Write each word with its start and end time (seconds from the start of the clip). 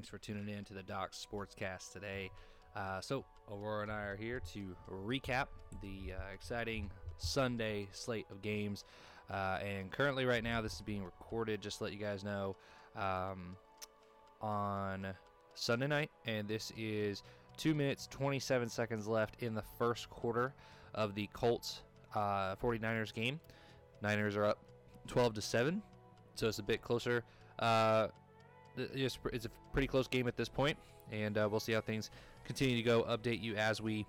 Thanks 0.00 0.08
for 0.08 0.16
tuning 0.16 0.48
in 0.48 0.64
to 0.64 0.72
the 0.72 0.82
Docs 0.82 1.26
Sportscast 1.30 1.92
today. 1.92 2.30
Uh, 2.74 3.02
so, 3.02 3.22
Aurora 3.52 3.82
and 3.82 3.92
I 3.92 4.04
are 4.04 4.16
here 4.16 4.40
to 4.54 4.74
recap 4.90 5.48
the 5.82 6.14
uh, 6.14 6.32
exciting 6.32 6.90
Sunday 7.18 7.86
slate 7.92 8.24
of 8.30 8.40
games. 8.40 8.86
Uh, 9.30 9.58
and 9.62 9.90
currently, 9.90 10.24
right 10.24 10.42
now, 10.42 10.62
this 10.62 10.76
is 10.76 10.80
being 10.80 11.04
recorded, 11.04 11.60
just 11.60 11.76
to 11.78 11.84
let 11.84 11.92
you 11.92 11.98
guys 11.98 12.24
know, 12.24 12.56
um, 12.96 13.56
on 14.40 15.08
Sunday 15.52 15.86
night. 15.86 16.10
And 16.24 16.48
this 16.48 16.72
is 16.78 17.22
2 17.58 17.74
minutes, 17.74 18.06
27 18.10 18.70
seconds 18.70 19.06
left 19.06 19.42
in 19.42 19.52
the 19.52 19.64
first 19.78 20.08
quarter 20.08 20.54
of 20.94 21.14
the 21.14 21.28
Colts 21.34 21.82
uh, 22.14 22.56
49ers 22.56 23.12
game. 23.12 23.38
Niners 24.00 24.34
are 24.34 24.46
up 24.46 24.64
12 25.08 25.34
to 25.34 25.42
7, 25.42 25.82
so 26.36 26.48
it's 26.48 26.58
a 26.58 26.62
bit 26.62 26.80
closer. 26.80 27.22
Uh, 27.58 28.06
it's, 28.94 29.44
a 29.44 29.50
pretty 29.72 29.86
close 29.86 30.08
game 30.08 30.28
at 30.28 30.36
this 30.36 30.48
point, 30.48 30.76
and 31.10 31.36
uh, 31.36 31.48
we'll 31.50 31.60
see 31.60 31.72
how 31.72 31.80
things 31.80 32.10
continue 32.44 32.76
to 32.76 32.82
go. 32.82 33.02
Update 33.02 33.42
you 33.42 33.54
as 33.56 33.80
we 33.80 34.06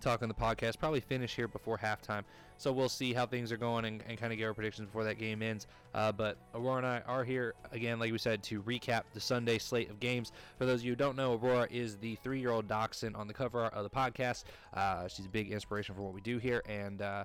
talk 0.00 0.22
on 0.22 0.28
the 0.28 0.34
podcast. 0.34 0.78
Probably 0.78 1.00
finish 1.00 1.34
here 1.36 1.48
before 1.48 1.78
halftime, 1.78 2.22
so 2.56 2.72
we'll 2.72 2.88
see 2.88 3.12
how 3.12 3.26
things 3.26 3.52
are 3.52 3.56
going 3.56 3.84
and, 3.84 4.02
and 4.08 4.18
kind 4.18 4.32
of 4.32 4.38
get 4.38 4.46
our 4.46 4.54
predictions 4.54 4.86
before 4.86 5.04
that 5.04 5.18
game 5.18 5.42
ends. 5.42 5.66
Uh, 5.94 6.12
but 6.12 6.38
Aurora 6.54 6.78
and 6.78 6.86
I 6.86 7.02
are 7.06 7.24
here 7.24 7.54
again, 7.72 7.98
like 7.98 8.12
we 8.12 8.18
said, 8.18 8.42
to 8.44 8.62
recap 8.62 9.02
the 9.12 9.20
Sunday 9.20 9.58
slate 9.58 9.90
of 9.90 10.00
games. 10.00 10.32
For 10.58 10.66
those 10.66 10.80
of 10.80 10.86
you 10.86 10.92
who 10.92 10.96
don't 10.96 11.16
know, 11.16 11.34
Aurora 11.34 11.68
is 11.70 11.96
the 11.96 12.16
three-year-old 12.16 12.68
dachshund 12.68 13.16
on 13.16 13.28
the 13.28 13.34
cover 13.34 13.64
of 13.66 13.84
the 13.84 13.90
podcast. 13.90 14.44
Uh, 14.74 15.08
she's 15.08 15.26
a 15.26 15.30
big 15.30 15.50
inspiration 15.50 15.94
for 15.94 16.02
what 16.02 16.14
we 16.14 16.20
do 16.20 16.38
here, 16.38 16.62
and 16.68 17.02
uh, 17.02 17.24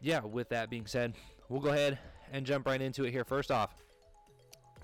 yeah. 0.00 0.20
With 0.20 0.48
that 0.50 0.70
being 0.70 0.86
said, 0.86 1.14
we'll 1.48 1.60
go 1.60 1.70
ahead 1.70 1.98
and 2.32 2.44
jump 2.44 2.66
right 2.66 2.80
into 2.80 3.04
it 3.04 3.10
here. 3.12 3.24
First 3.24 3.50
off 3.50 3.74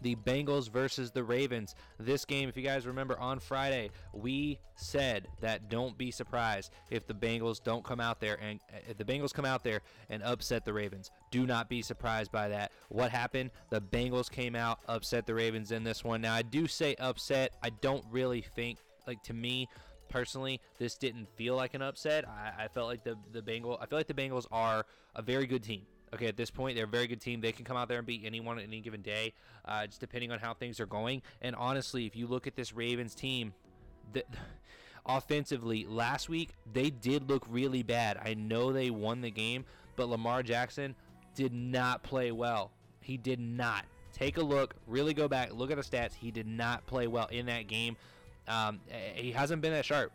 the 0.03 0.17
Bengals 0.17 0.71
versus 0.71 1.11
the 1.11 1.25
Ravens. 1.25 1.75
This 1.99 2.25
game, 2.25 2.49
if 2.49 2.57
you 2.57 2.63
guys 2.63 2.87
remember 2.87 3.19
on 3.19 3.39
Friday, 3.39 3.91
we 4.13 4.59
said 4.77 5.29
that 5.41 5.69
don't 5.69 5.97
be 5.97 6.11
surprised 6.11 6.73
if 6.91 7.07
the 7.07 7.15
Bengals 7.15 7.63
don't 7.63 7.85
come 7.85 8.01
out 8.01 8.21
there 8.21 8.39
and 8.41 8.61
uh, 8.73 8.79
if 8.89 8.99
the 8.99 9.05
Bengals 9.05 9.33
come 9.33 9.45
out 9.45 9.65
there 9.65 9.81
and 10.11 10.23
upset 10.23 10.65
the 10.65 10.73
Ravens. 10.73 11.11
Do 11.31 11.47
not 11.47 11.69
be 11.69 11.83
surprised 11.83 12.33
by 12.33 12.49
that. 12.49 12.73
What 12.89 13.11
happened? 13.11 13.51
The 13.71 13.81
Bengals 13.81 14.31
came 14.31 14.55
out, 14.55 14.81
upset 14.89 15.27
the 15.27 15.35
Ravens 15.35 15.73
in 15.73 15.85
this 15.85 16.05
one. 16.05 16.21
Now, 16.21 16.35
I 16.35 16.43
do 16.43 16.67
say 16.67 16.95
upset. 16.99 17.55
I 17.63 17.71
don't 17.71 18.05
really 18.11 18.43
think, 18.55 18.79
like, 19.07 19.23
to 19.25 19.33
me, 19.33 19.69
personally, 20.09 20.61
this 20.79 20.97
didn't 20.97 21.29
feel 21.37 21.57
like 21.57 21.75
an 21.75 21.83
upset. 21.83 22.29
I, 22.29 22.65
I 22.65 22.69
felt 22.69 22.89
like 22.89 23.05
the 23.05 23.17
the 23.33 23.43
Bengal. 23.43 23.79
I 23.81 23.87
feel 23.87 23.99
like 23.99 24.09
the 24.09 24.15
Bengals 24.15 24.47
are 24.53 24.85
a 25.15 25.23
very 25.23 25.47
good 25.47 25.63
team. 25.63 25.83
Okay, 26.15 26.27
at 26.27 26.37
this 26.37 26.51
point, 26.51 26.77
they're 26.77 26.85
a 26.85 26.89
very 26.89 27.07
good 27.07 27.21
team. 27.21 27.41
They 27.41 27.53
can 27.53 27.65
come 27.65 27.77
out 27.77 27.89
there 27.89 27.99
and 27.99 28.07
beat 28.07 28.23
anyone 28.25 28.59
at 28.59 28.65
any 28.65 28.81
given 28.81 29.01
day, 29.01 29.33
uh, 29.65 29.87
just 29.87 30.01
depending 30.01 30.31
on 30.31 30.39
how 30.39 30.53
things 30.53 30.79
are 30.79 30.87
going. 30.87 31.23
And 31.41 31.57
honestly, 31.57 32.05
if 32.07 32.15
you 32.15 32.27
look 32.27 32.47
at 32.47 32.55
this 32.55 32.75
Ravens 32.75 33.15
team, 33.15 33.55
the, 34.13 34.25
offensively, 35.07 35.87
last 35.87 36.29
week 36.29 36.51
they 36.71 36.91
did 36.91 37.31
look 37.31 37.45
really 37.49 37.83
bad. 37.83 38.19
I 38.23 38.35
know 38.35 38.73
they 38.73 38.91
won 38.91 39.23
the 39.23 39.31
game, 39.31 39.65
but 39.97 40.09
Lamar 40.09 40.43
Jackson 40.43 40.95
did 41.35 41.55
not 41.55 42.03
play 42.03 42.31
well. 42.31 42.73
He 43.01 43.17
did 43.17 43.41
not. 43.41 43.87
Take 44.13 44.37
a 44.37 44.43
look, 44.43 44.75
really 44.87 45.15
go 45.15 45.29
back, 45.29 45.55
look 45.55 45.71
at 45.71 45.79
the 45.79 45.83
stats. 45.83 46.13
He 46.13 46.31
did 46.31 46.47
not 46.47 46.87
play 46.87 47.07
well 47.07 47.29
in 47.29 47.47
that 47.47 47.67
game. 47.67 47.97
Um, 48.47 48.81
he 49.15 49.33
hasn't 49.33 49.63
been 49.63 49.73
that 49.73 49.87
sharp 49.87 50.13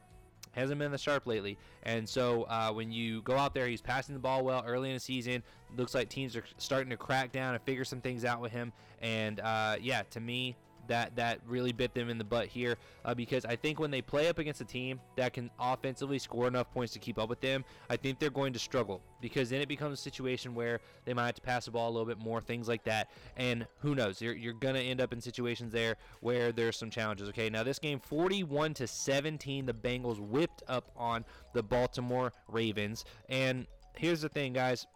hasn't 0.58 0.80
been 0.80 0.92
the 0.92 0.98
sharp 0.98 1.28
lately. 1.28 1.58
And 1.84 2.08
so 2.08 2.44
uh, 2.44 2.72
when 2.72 2.92
you 2.92 3.22
go 3.22 3.38
out 3.38 3.54
there, 3.54 3.68
he's 3.68 3.82
passing 3.82 4.14
the 4.14 4.20
ball 4.20 4.44
well 4.44 4.64
early 4.66 4.90
in 4.90 4.96
the 4.96 5.00
season. 5.00 5.44
Looks 5.76 5.94
like 5.94 6.10
teams 6.10 6.36
are 6.36 6.44
starting 6.58 6.90
to 6.90 6.98
crack 6.98 7.32
down 7.32 7.54
and 7.54 7.64
figure 7.64 7.86
some 7.86 8.02
things 8.02 8.26
out 8.26 8.42
with 8.42 8.52
him. 8.52 8.74
And 9.02 9.40
uh, 9.40 9.76
yeah, 9.82 10.04
to 10.12 10.20
me, 10.20 10.56
that 10.88 11.16
that 11.16 11.40
really 11.48 11.72
bit 11.72 11.94
them 11.94 12.10
in 12.10 12.18
the 12.18 12.24
butt 12.24 12.48
here 12.48 12.78
uh, 13.06 13.14
because 13.14 13.46
I 13.46 13.56
think 13.56 13.80
when 13.80 13.92
they 13.92 14.02
play 14.02 14.28
up 14.28 14.40
against 14.40 14.62
a 14.62 14.66
team 14.66 15.00
that 15.16 15.34
can 15.34 15.50
offensively 15.60 16.20
score 16.20 16.48
enough 16.48 16.72
points 16.72 16.94
to 16.94 17.00
keep 17.00 17.18
up 17.18 17.30
with 17.30 17.42
them, 17.42 17.64
I 17.90 17.98
think 17.98 18.20
they're 18.20 18.30
going 18.30 18.54
to 18.54 18.60
struggle 18.60 19.02
because 19.22 19.50
then 19.50 19.62
it 19.62 19.68
becomes 19.68 20.00
a 20.00 20.02
situation 20.02 20.54
where 20.54 20.80
they 21.06 21.14
might 21.14 21.26
have 21.28 21.36
to 21.36 21.42
pass 21.42 21.66
the 21.66 21.72
ball 21.72 21.90
a 21.90 21.92
little 21.92 22.06
bit 22.06 22.20
more, 22.20 22.42
things 22.42 22.68
like 22.68 22.84
that. 22.84 23.10
And 23.36 23.66
who 23.80 23.96
knows? 23.96 24.22
You're, 24.22 24.36
you're 24.36 24.54
going 24.54 24.76
to 24.76 24.82
end 24.82 25.02
up 25.02 25.14
in 25.14 25.22
situations 25.22 25.72
there 25.72 25.96
where 26.22 26.52
there's 26.52 26.78
some 26.78 26.90
challenges. 26.90 27.30
Okay, 27.30 27.50
now 27.50 27.64
this 27.64 27.80
game 27.80 28.00
41 28.00 28.74
to 28.76 28.88
17, 28.88 29.66
the 29.66 29.74
Bengals 29.74 30.20
whipped 30.20 30.64
up 30.68 30.92
on 30.96 31.26
the 31.54 31.64
Baltimore 31.64 32.34
Ravens. 32.48 33.06
And 33.30 33.68
here's 33.96 34.22
the 34.22 34.30
thing, 34.30 34.54
guys 34.54 34.88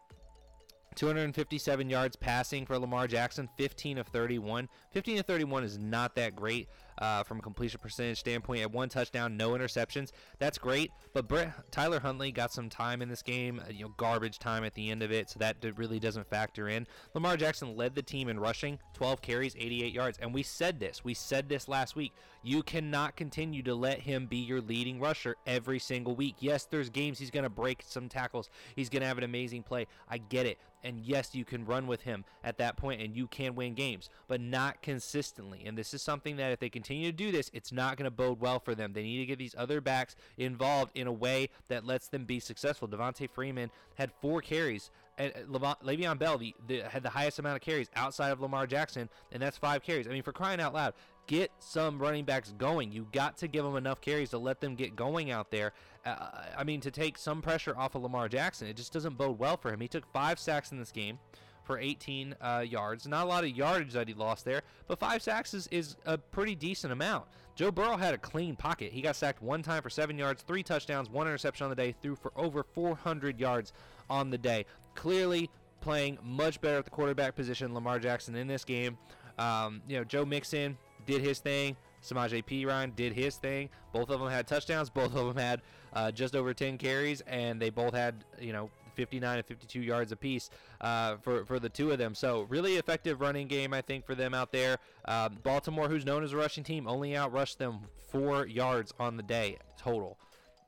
257 0.95 1.89
yards 1.89 2.15
passing 2.15 2.65
for 2.65 2.77
Lamar 2.77 3.07
Jackson, 3.07 3.49
15 3.57 3.97
of 3.97 4.07
31. 4.07 4.67
15 4.91 5.19
of 5.19 5.25
31 5.25 5.63
is 5.63 5.77
not 5.77 6.15
that 6.15 6.35
great 6.35 6.67
uh, 6.97 7.23
from 7.23 7.39
a 7.39 7.41
completion 7.41 7.79
percentage 7.81 8.19
standpoint. 8.19 8.61
At 8.61 8.71
one 8.71 8.89
touchdown, 8.89 9.37
no 9.37 9.51
interceptions. 9.51 10.11
That's 10.39 10.57
great. 10.57 10.91
But 11.13 11.27
Brett, 11.27 11.53
Tyler 11.71 11.99
Huntley 11.99 12.31
got 12.31 12.51
some 12.51 12.69
time 12.69 13.01
in 13.01 13.09
this 13.09 13.21
game, 13.21 13.61
uh, 13.65 13.71
you 13.71 13.85
know, 13.85 13.93
garbage 13.97 14.37
time 14.39 14.63
at 14.63 14.73
the 14.73 14.89
end 14.91 15.01
of 15.01 15.11
it, 15.11 15.29
so 15.29 15.39
that 15.39 15.57
really 15.77 15.99
doesn't 15.99 16.27
factor 16.27 16.67
in. 16.67 16.85
Lamar 17.13 17.37
Jackson 17.37 17.75
led 17.75 17.95
the 17.95 18.01
team 18.01 18.27
in 18.27 18.39
rushing, 18.39 18.77
12 18.93 19.21
carries, 19.21 19.55
88 19.57 19.93
yards. 19.93 20.17
And 20.21 20.33
we 20.33 20.43
said 20.43 20.79
this. 20.79 21.03
We 21.03 21.13
said 21.13 21.49
this 21.49 21.67
last 21.67 21.95
week. 21.95 22.13
You 22.43 22.63
cannot 22.63 23.15
continue 23.15 23.63
to 23.63 23.75
let 23.75 23.99
him 23.99 24.25
be 24.27 24.37
your 24.37 24.61
leading 24.61 24.99
rusher 24.99 25.35
every 25.47 25.79
single 25.79 26.15
week. 26.15 26.35
Yes, 26.39 26.65
there's 26.65 26.89
games 26.89 27.17
he's 27.17 27.31
going 27.31 27.43
to 27.43 27.49
break 27.49 27.83
some 27.87 28.09
tackles. 28.09 28.49
He's 28.75 28.89
going 28.89 29.01
to 29.01 29.07
have 29.07 29.17
an 29.17 29.23
amazing 29.23 29.63
play. 29.63 29.87
I 30.09 30.17
get 30.17 30.45
it. 30.45 30.57
And 30.83 30.99
yes, 30.99 31.35
you 31.35 31.45
can 31.45 31.65
run 31.65 31.87
with 31.87 32.01
him 32.01 32.25
at 32.43 32.57
that 32.57 32.77
point 32.77 33.01
and 33.01 33.15
you 33.15 33.27
can 33.27 33.55
win 33.55 33.73
games, 33.73 34.09
but 34.27 34.41
not 34.41 34.81
consistently. 34.81 35.63
And 35.65 35.77
this 35.77 35.93
is 35.93 36.01
something 36.01 36.37
that 36.37 36.51
if 36.51 36.59
they 36.59 36.69
continue 36.69 37.11
to 37.11 37.15
do 37.15 37.31
this, 37.31 37.49
it's 37.53 37.71
not 37.71 37.97
going 37.97 38.05
to 38.05 38.11
bode 38.11 38.39
well 38.39 38.59
for 38.59 38.75
them. 38.75 38.93
They 38.93 39.03
need 39.03 39.19
to 39.19 39.25
get 39.25 39.39
these 39.39 39.55
other 39.57 39.81
backs 39.81 40.15
involved 40.37 40.91
in 40.95 41.07
a 41.07 41.13
way 41.13 41.49
that 41.67 41.85
lets 41.85 42.07
them 42.07 42.25
be 42.25 42.39
successful. 42.39 42.87
Devonta 42.87 43.29
Freeman 43.29 43.69
had 43.95 44.11
four 44.21 44.41
carries. 44.41 44.91
And 45.17 45.33
uh, 45.35 45.75
Le'Veon 45.83 46.17
Bell 46.17 46.37
the, 46.37 46.55
the, 46.67 46.81
had 46.81 47.03
the 47.03 47.09
highest 47.09 47.37
amount 47.37 47.57
of 47.57 47.61
carries 47.61 47.89
outside 47.95 48.31
of 48.31 48.41
Lamar 48.41 48.65
Jackson, 48.65 49.09
and 49.31 49.41
that's 49.41 49.57
five 49.57 49.83
carries. 49.83 50.07
I 50.07 50.11
mean, 50.11 50.23
for 50.23 50.31
crying 50.31 50.59
out 50.59 50.73
loud, 50.73 50.93
get 51.27 51.51
some 51.59 51.99
running 51.99 52.25
backs 52.25 52.53
going. 52.57 52.91
You 52.91 53.07
got 53.11 53.37
to 53.37 53.47
give 53.47 53.63
them 53.63 53.75
enough 53.75 54.01
carries 54.01 54.31
to 54.31 54.37
let 54.37 54.61
them 54.61 54.75
get 54.75 54.95
going 54.95 55.31
out 55.31 55.51
there. 55.51 55.73
Uh, 56.05 56.29
I 56.57 56.63
mean, 56.63 56.81
to 56.81 56.91
take 56.91 57.17
some 57.17 57.41
pressure 57.41 57.77
off 57.77 57.95
of 57.95 58.01
Lamar 58.01 58.27
Jackson, 58.27 58.67
it 58.67 58.75
just 58.75 58.91
doesn't 58.93 59.17
bode 59.17 59.37
well 59.37 59.57
for 59.57 59.71
him. 59.71 59.79
He 59.79 59.87
took 59.87 60.11
five 60.11 60.39
sacks 60.39 60.71
in 60.71 60.79
this 60.79 60.91
game 60.91 61.19
for 61.63 61.77
18 61.77 62.35
uh, 62.41 62.65
yards. 62.67 63.07
Not 63.07 63.25
a 63.25 63.29
lot 63.29 63.43
of 63.43 63.51
yardage 63.51 63.93
that 63.93 64.07
he 64.07 64.13
lost 64.13 64.45
there, 64.45 64.61
but 64.87 64.99
five 64.99 65.21
sacks 65.21 65.53
is, 65.53 65.67
is 65.67 65.95
a 66.05 66.17
pretty 66.17 66.55
decent 66.55 66.91
amount. 66.91 67.25
Joe 67.55 67.71
Burrow 67.71 67.97
had 67.97 68.13
a 68.13 68.17
clean 68.17 68.55
pocket. 68.55 68.91
He 68.91 69.01
got 69.01 69.15
sacked 69.15 69.41
one 69.41 69.61
time 69.61 69.83
for 69.83 69.89
seven 69.89 70.17
yards, 70.17 70.41
three 70.41 70.63
touchdowns, 70.63 71.09
one 71.09 71.27
interception 71.27 71.65
on 71.65 71.69
the 71.69 71.75
day, 71.75 71.93
threw 72.01 72.15
for 72.15 72.31
over 72.35 72.63
400 72.63 73.39
yards 73.39 73.73
on 74.09 74.29
the 74.29 74.37
day. 74.37 74.65
Clearly 74.95 75.49
playing 75.81 76.17
much 76.23 76.61
better 76.61 76.77
at 76.77 76.85
the 76.85 76.91
quarterback 76.91 77.35
position, 77.35 77.73
Lamar 77.73 77.99
Jackson 77.99 78.35
in 78.35 78.47
this 78.47 78.63
game. 78.65 78.97
Um, 79.37 79.81
you 79.87 79.97
know, 79.97 80.03
Joe 80.03 80.25
Mixon 80.25 80.77
did 81.05 81.21
his 81.21 81.39
thing. 81.39 81.75
Samaje 82.03 82.43
Perine 82.43 82.95
did 82.95 83.13
his 83.13 83.37
thing. 83.37 83.69
Both 83.93 84.09
of 84.09 84.19
them 84.19 84.29
had 84.29 84.47
touchdowns. 84.47 84.89
Both 84.89 85.15
of 85.15 85.27
them 85.27 85.37
had 85.37 85.61
uh, 85.93 86.11
just 86.11 86.35
over 86.35 86.53
10 86.53 86.77
carries, 86.77 87.21
and 87.21 87.61
they 87.61 87.69
both 87.69 87.93
had, 87.93 88.23
you 88.39 88.53
know, 88.53 88.69
59 88.95 89.37
and 89.37 89.45
52 89.45 89.81
yards 89.81 90.11
apiece 90.11 90.49
uh, 90.81 91.15
for 91.21 91.45
for 91.45 91.59
the 91.59 91.69
two 91.69 91.91
of 91.91 91.97
them. 91.97 92.13
So 92.13 92.41
really 92.49 92.75
effective 92.75 93.21
running 93.21 93.47
game, 93.47 93.73
I 93.73 93.81
think, 93.81 94.05
for 94.05 94.15
them 94.15 94.33
out 94.33 94.51
there. 94.51 94.77
Um, 95.05 95.37
Baltimore, 95.43 95.87
who's 95.87 96.05
known 96.05 96.23
as 96.23 96.33
a 96.33 96.37
rushing 96.37 96.63
team, 96.63 96.87
only 96.87 97.11
outrushed 97.11 97.57
them 97.57 97.79
four 98.09 98.45
yards 98.47 98.93
on 98.99 99.15
the 99.17 99.23
day 99.23 99.57
total. 99.77 100.17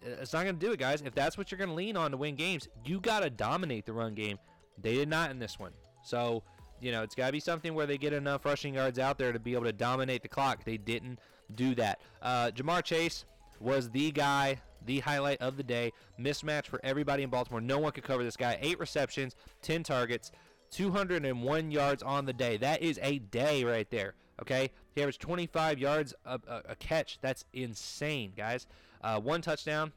It's 0.01 0.33
not 0.33 0.43
going 0.43 0.57
to 0.57 0.65
do 0.65 0.71
it, 0.71 0.79
guys. 0.79 1.01
If 1.01 1.13
that's 1.13 1.37
what 1.37 1.51
you're 1.51 1.57
going 1.57 1.69
to 1.69 1.75
lean 1.75 1.95
on 1.95 2.11
to 2.11 2.17
win 2.17 2.35
games, 2.35 2.67
you 2.85 2.99
got 2.99 3.21
to 3.21 3.29
dominate 3.29 3.85
the 3.85 3.93
run 3.93 4.15
game. 4.15 4.37
They 4.81 4.95
did 4.95 5.09
not 5.09 5.31
in 5.31 5.39
this 5.39 5.59
one. 5.59 5.71
So 6.03 6.43
you 6.83 6.91
know, 6.91 7.01
it's 7.01 7.15
got 7.15 7.27
to 7.27 7.31
be 7.31 7.39
something 7.39 7.73
where 7.73 7.85
they 7.85 7.97
get 7.97 8.11
enough 8.11 8.45
rushing 8.45 8.73
yards 8.73 8.99
out 8.99 9.17
there 9.17 9.31
to 9.31 9.39
be 9.39 9.53
able 9.53 9.63
to 9.63 9.73
dominate 9.73 10.21
the 10.21 10.27
clock. 10.27 10.65
They 10.65 10.77
didn't 10.77 11.19
do 11.55 11.73
that. 11.75 12.01
Uh, 12.21 12.51
Ja'Marr 12.53 12.83
Chase 12.83 13.23
was 13.59 13.89
the 13.89 14.11
guy, 14.11 14.59
the 14.85 14.99
highlight 14.99 15.41
of 15.41 15.57
the 15.57 15.63
day. 15.63 15.91
Mismatch 16.19 16.65
for 16.65 16.79
everybody 16.83 17.23
in 17.23 17.29
Baltimore. 17.29 17.61
No 17.61 17.79
one 17.79 17.91
could 17.91 18.03
cover 18.03 18.23
this 18.23 18.37
guy. 18.37 18.57
Eight 18.61 18.79
receptions, 18.79 19.35
10 19.61 19.83
targets, 19.83 20.31
201 20.71 21.71
yards 21.71 22.03
on 22.03 22.25
the 22.25 22.33
day. 22.33 22.57
That 22.57 22.81
is 22.81 22.99
a 23.01 23.19
day 23.19 23.63
right 23.63 23.89
there. 23.89 24.15
Okay, 24.41 24.71
he 24.95 25.01
averaged 25.01 25.21
25 25.21 25.77
yards 25.79 26.13
a, 26.25 26.39
a, 26.47 26.61
a 26.69 26.75
catch. 26.75 27.19
That's 27.21 27.45
insane, 27.53 28.33
guys. 28.35 28.65
Uh, 29.01 29.19
one 29.19 29.41
touchdown, 29.41 29.91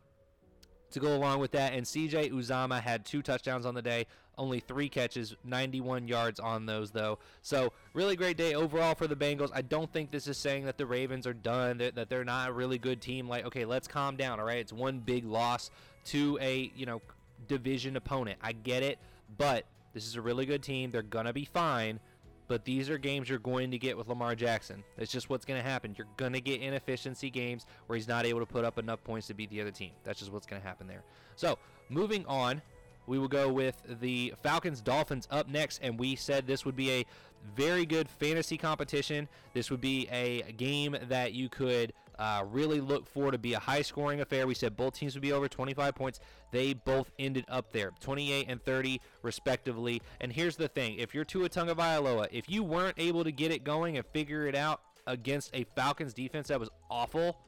to 0.91 1.01
go 1.01 1.15
along 1.15 1.41
with 1.41 1.53
that. 1.53 1.73
And 1.73 1.85
CJ 1.85 2.33
Uzomah 2.33 2.81
had 2.81 3.05
two 3.05 3.23
touchdowns 3.23 3.67
on 3.67 3.75
the 3.75 3.83
day, 3.83 4.07
only 4.39 4.61
three 4.61 4.89
catches, 4.89 5.35
91 5.45 6.09
yards 6.09 6.39
on 6.41 6.67
those, 6.67 6.91
though. 6.91 7.19
So, 7.43 7.73
really 7.95 8.17
great 8.17 8.37
day 8.37 8.55
overall 8.55 8.95
for 8.95 9.07
the 9.07 9.17
Bengals. 9.17 9.51
I 9.55 9.63
don't 9.63 9.91
think 9.93 10.11
this 10.11 10.27
is 10.27 10.37
saying 10.37 10.67
that 10.67 10.77
the 10.79 10.87
Ravens 10.87 11.27
are 11.27 11.35
done, 11.35 11.79
that, 11.79 11.95
that 11.95 12.09
they're 12.11 12.25
not 12.25 12.51
a 12.51 12.53
really 12.53 12.79
good 12.79 13.01
team. 13.01 13.29
Like, 13.29 13.47
okay, 13.47 13.65
let's 13.65 13.89
calm 13.89 14.17
down, 14.17 14.39
all 14.39 14.47
right? 14.47 14.59
It's 14.59 14.73
one 14.73 14.99
big 14.99 15.25
loss 15.25 15.71
to 16.07 16.39
a, 16.41 16.71
you 16.77 16.87
know, 16.87 17.01
division 17.49 17.97
opponent. 17.97 18.39
I 18.43 18.53
get 18.53 18.83
it, 18.83 18.99
but 19.39 19.65
this 19.95 20.07
is 20.07 20.17
a 20.17 20.21
really 20.21 20.47
good 20.47 20.63
team. 20.63 20.91
They're 20.91 21.03
going 21.03 21.27
to 21.27 21.33
be 21.33 21.45
fine. 21.47 22.01
but 22.49 22.65
these 22.65 22.89
are 22.91 22.99
games 22.99 23.29
you're 23.29 23.39
going 23.39 23.71
to 23.73 23.79
get 23.79 23.97
with 23.97 24.09
Lamar 24.09 24.35
Jackson. 24.35 24.85
It's 24.99 25.11
just 25.11 25.29
what's 25.29 25.45
going 25.45 25.61
to 25.61 25.69
happen. 25.69 25.95
You're 25.99 26.07
going 26.17 26.33
to 26.33 26.41
get 26.41 26.61
inefficiency 26.61 27.31
games 27.31 27.67
where 27.87 27.97
he's 27.97 28.09
not 28.09 28.25
able 28.25 28.41
to 28.41 28.47
put 28.47 28.65
up 28.65 28.79
enough 28.79 29.03
points 29.03 29.27
to 29.29 29.35
beat 29.35 29.51
the 29.51 29.61
other 29.61 29.71
team. 29.71 29.91
That's 30.05 30.19
just 30.21 30.33
what's 30.33 30.47
going 30.47 30.61
to 30.63 30.67
happen 30.67 30.87
there. 30.87 31.03
So, 31.35 31.59
moving 31.89 32.25
on, 32.27 32.63
we 33.07 33.19
will 33.19 33.29
go 33.29 33.53
with 33.53 33.83
the 34.01 34.35
Falcons 34.43 34.81
Dolphins 34.81 35.29
up 35.31 35.49
next, 35.49 35.81
and 35.83 35.99
we 35.99 36.17
said 36.17 36.47
this 36.47 36.65
would 36.65 36.77
be 36.77 36.91
a 36.91 37.07
very 37.55 37.87
good 37.87 38.09
fantasy 38.09 38.57
competition. 38.57 39.29
This 39.55 39.71
would 39.71 39.81
be 39.81 40.09
a 40.11 40.43
game 40.53 40.97
that 41.09 41.33
you 41.33 41.49
could 41.49 41.93
uh, 42.19 42.45
really 42.51 42.81
look 42.81 43.07
for 43.07 43.31
to 43.31 43.39
be 43.39 43.55
a 43.55 43.59
high 43.59 43.83
scoring 43.83 44.21
affair. 44.21 44.47
We 44.47 44.55
said 44.55 44.77
both 44.77 44.95
teams 44.95 45.15
would 45.15 45.23
be 45.23 45.33
over 45.33 45.49
25 45.49 45.95
points. 45.95 46.21
They 46.51 46.73
both 46.73 47.11
ended 47.19 47.45
up 47.49 47.73
there, 47.73 47.93
28 48.01 48.47
and 48.49 48.63
30 48.65 49.01
respectively. 49.23 50.03
And 50.21 50.33
here's 50.33 50.57
the 50.57 50.69
thing 50.69 50.97
if 50.99 51.15
you're 51.15 51.25
Tua 51.25 51.49
Tagovailoa, 51.49 52.29
if 52.33 52.49
you 52.49 52.63
weren't 52.63 52.99
able 52.99 53.25
to 53.25 53.33
get 53.33 53.51
it 53.51 53.65
going 53.65 53.97
and 53.97 54.07
figure 54.07 54.47
it 54.47 54.55
out 54.55 54.81
against 55.07 55.51
a 55.55 55.65
Falcons 55.77 56.15
defense 56.15 56.49
that 56.49 56.59
was 56.59 56.71
awful, 56.91 57.39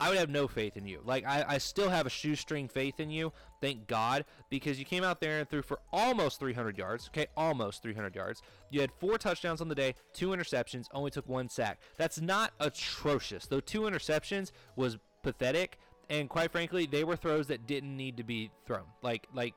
I 0.00 0.08
would 0.08 0.18
have 0.18 0.30
no 0.30 0.46
faith 0.46 0.76
in 0.76 0.86
you. 0.86 1.00
Like 1.04 1.26
I, 1.26 1.44
I 1.48 1.58
still 1.58 1.90
have 1.90 2.06
a 2.06 2.10
shoestring 2.10 2.68
faith 2.68 3.00
in 3.00 3.10
you. 3.10 3.32
Thank 3.60 3.88
God, 3.88 4.24
because 4.48 4.78
you 4.78 4.84
came 4.84 5.02
out 5.02 5.20
there 5.20 5.40
and 5.40 5.48
threw 5.48 5.62
for 5.62 5.80
almost 5.92 6.38
300 6.38 6.78
yards. 6.78 7.08
Okay, 7.08 7.26
almost 7.36 7.82
300 7.82 8.14
yards. 8.14 8.42
You 8.70 8.80
had 8.80 8.92
four 8.92 9.18
touchdowns 9.18 9.60
on 9.60 9.68
the 9.68 9.74
day, 9.74 9.96
two 10.12 10.28
interceptions, 10.28 10.86
only 10.92 11.10
took 11.10 11.28
one 11.28 11.48
sack. 11.48 11.80
That's 11.96 12.20
not 12.20 12.52
atrocious. 12.60 13.46
Though 13.46 13.60
two 13.60 13.82
interceptions 13.82 14.52
was 14.76 14.98
pathetic, 15.24 15.78
and 16.08 16.28
quite 16.28 16.52
frankly, 16.52 16.86
they 16.86 17.02
were 17.02 17.16
throws 17.16 17.48
that 17.48 17.66
didn't 17.66 17.96
need 17.96 18.18
to 18.18 18.22
be 18.22 18.50
thrown. 18.66 18.84
Like 19.02 19.26
like, 19.34 19.54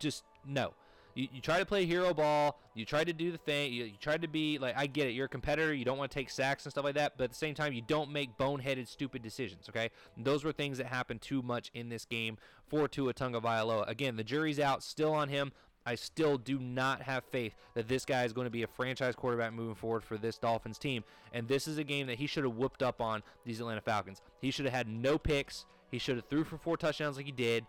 just 0.00 0.24
no 0.44 0.74
you, 1.16 1.28
you 1.32 1.40
try 1.40 1.58
to 1.58 1.66
play 1.66 1.86
hero 1.86 2.14
ball. 2.14 2.60
You 2.74 2.84
try 2.84 3.02
to 3.02 3.12
do 3.12 3.32
the 3.32 3.38
thing. 3.38 3.72
You, 3.72 3.84
you 3.84 3.96
try 3.98 4.18
to 4.18 4.28
be 4.28 4.58
like, 4.58 4.76
I 4.76 4.86
get 4.86 5.08
it. 5.08 5.12
You're 5.12 5.26
a 5.26 5.28
competitor. 5.28 5.74
You 5.74 5.84
don't 5.84 5.98
want 5.98 6.10
to 6.10 6.14
take 6.14 6.30
sacks 6.30 6.64
and 6.64 6.70
stuff 6.70 6.84
like 6.84 6.94
that. 6.94 7.14
But 7.16 7.24
at 7.24 7.30
the 7.30 7.36
same 7.36 7.54
time, 7.54 7.72
you 7.72 7.82
don't 7.82 8.12
make 8.12 8.36
boneheaded, 8.36 8.86
stupid 8.86 9.22
decisions. 9.22 9.68
Okay, 9.68 9.90
those 10.16 10.44
were 10.44 10.52
things 10.52 10.78
that 10.78 10.86
happened 10.86 11.22
too 11.22 11.42
much 11.42 11.70
in 11.74 11.88
this 11.88 12.04
game 12.04 12.36
for 12.68 12.86
Tua 12.86 13.14
Tagovailoa. 13.14 13.88
Again, 13.88 14.16
the 14.16 14.24
jury's 14.24 14.60
out, 14.60 14.82
still 14.82 15.12
on 15.12 15.30
him. 15.30 15.52
I 15.88 15.94
still 15.94 16.36
do 16.36 16.58
not 16.58 17.02
have 17.02 17.24
faith 17.24 17.54
that 17.74 17.86
this 17.86 18.04
guy 18.04 18.24
is 18.24 18.32
going 18.32 18.46
to 18.46 18.50
be 18.50 18.64
a 18.64 18.66
franchise 18.66 19.14
quarterback 19.14 19.52
moving 19.52 19.76
forward 19.76 20.02
for 20.02 20.18
this 20.18 20.36
Dolphins 20.36 20.78
team. 20.78 21.04
And 21.32 21.46
this 21.46 21.68
is 21.68 21.78
a 21.78 21.84
game 21.84 22.08
that 22.08 22.18
he 22.18 22.26
should 22.26 22.42
have 22.42 22.56
whooped 22.56 22.82
up 22.82 23.00
on 23.00 23.22
these 23.44 23.60
Atlanta 23.60 23.80
Falcons. 23.80 24.20
He 24.40 24.50
should 24.50 24.64
have 24.64 24.74
had 24.74 24.88
no 24.88 25.16
picks. 25.16 25.64
He 25.92 25.98
should 25.98 26.16
have 26.16 26.26
threw 26.26 26.42
for 26.42 26.58
four 26.58 26.76
touchdowns 26.76 27.16
like 27.16 27.26
he 27.26 27.32
did 27.32 27.64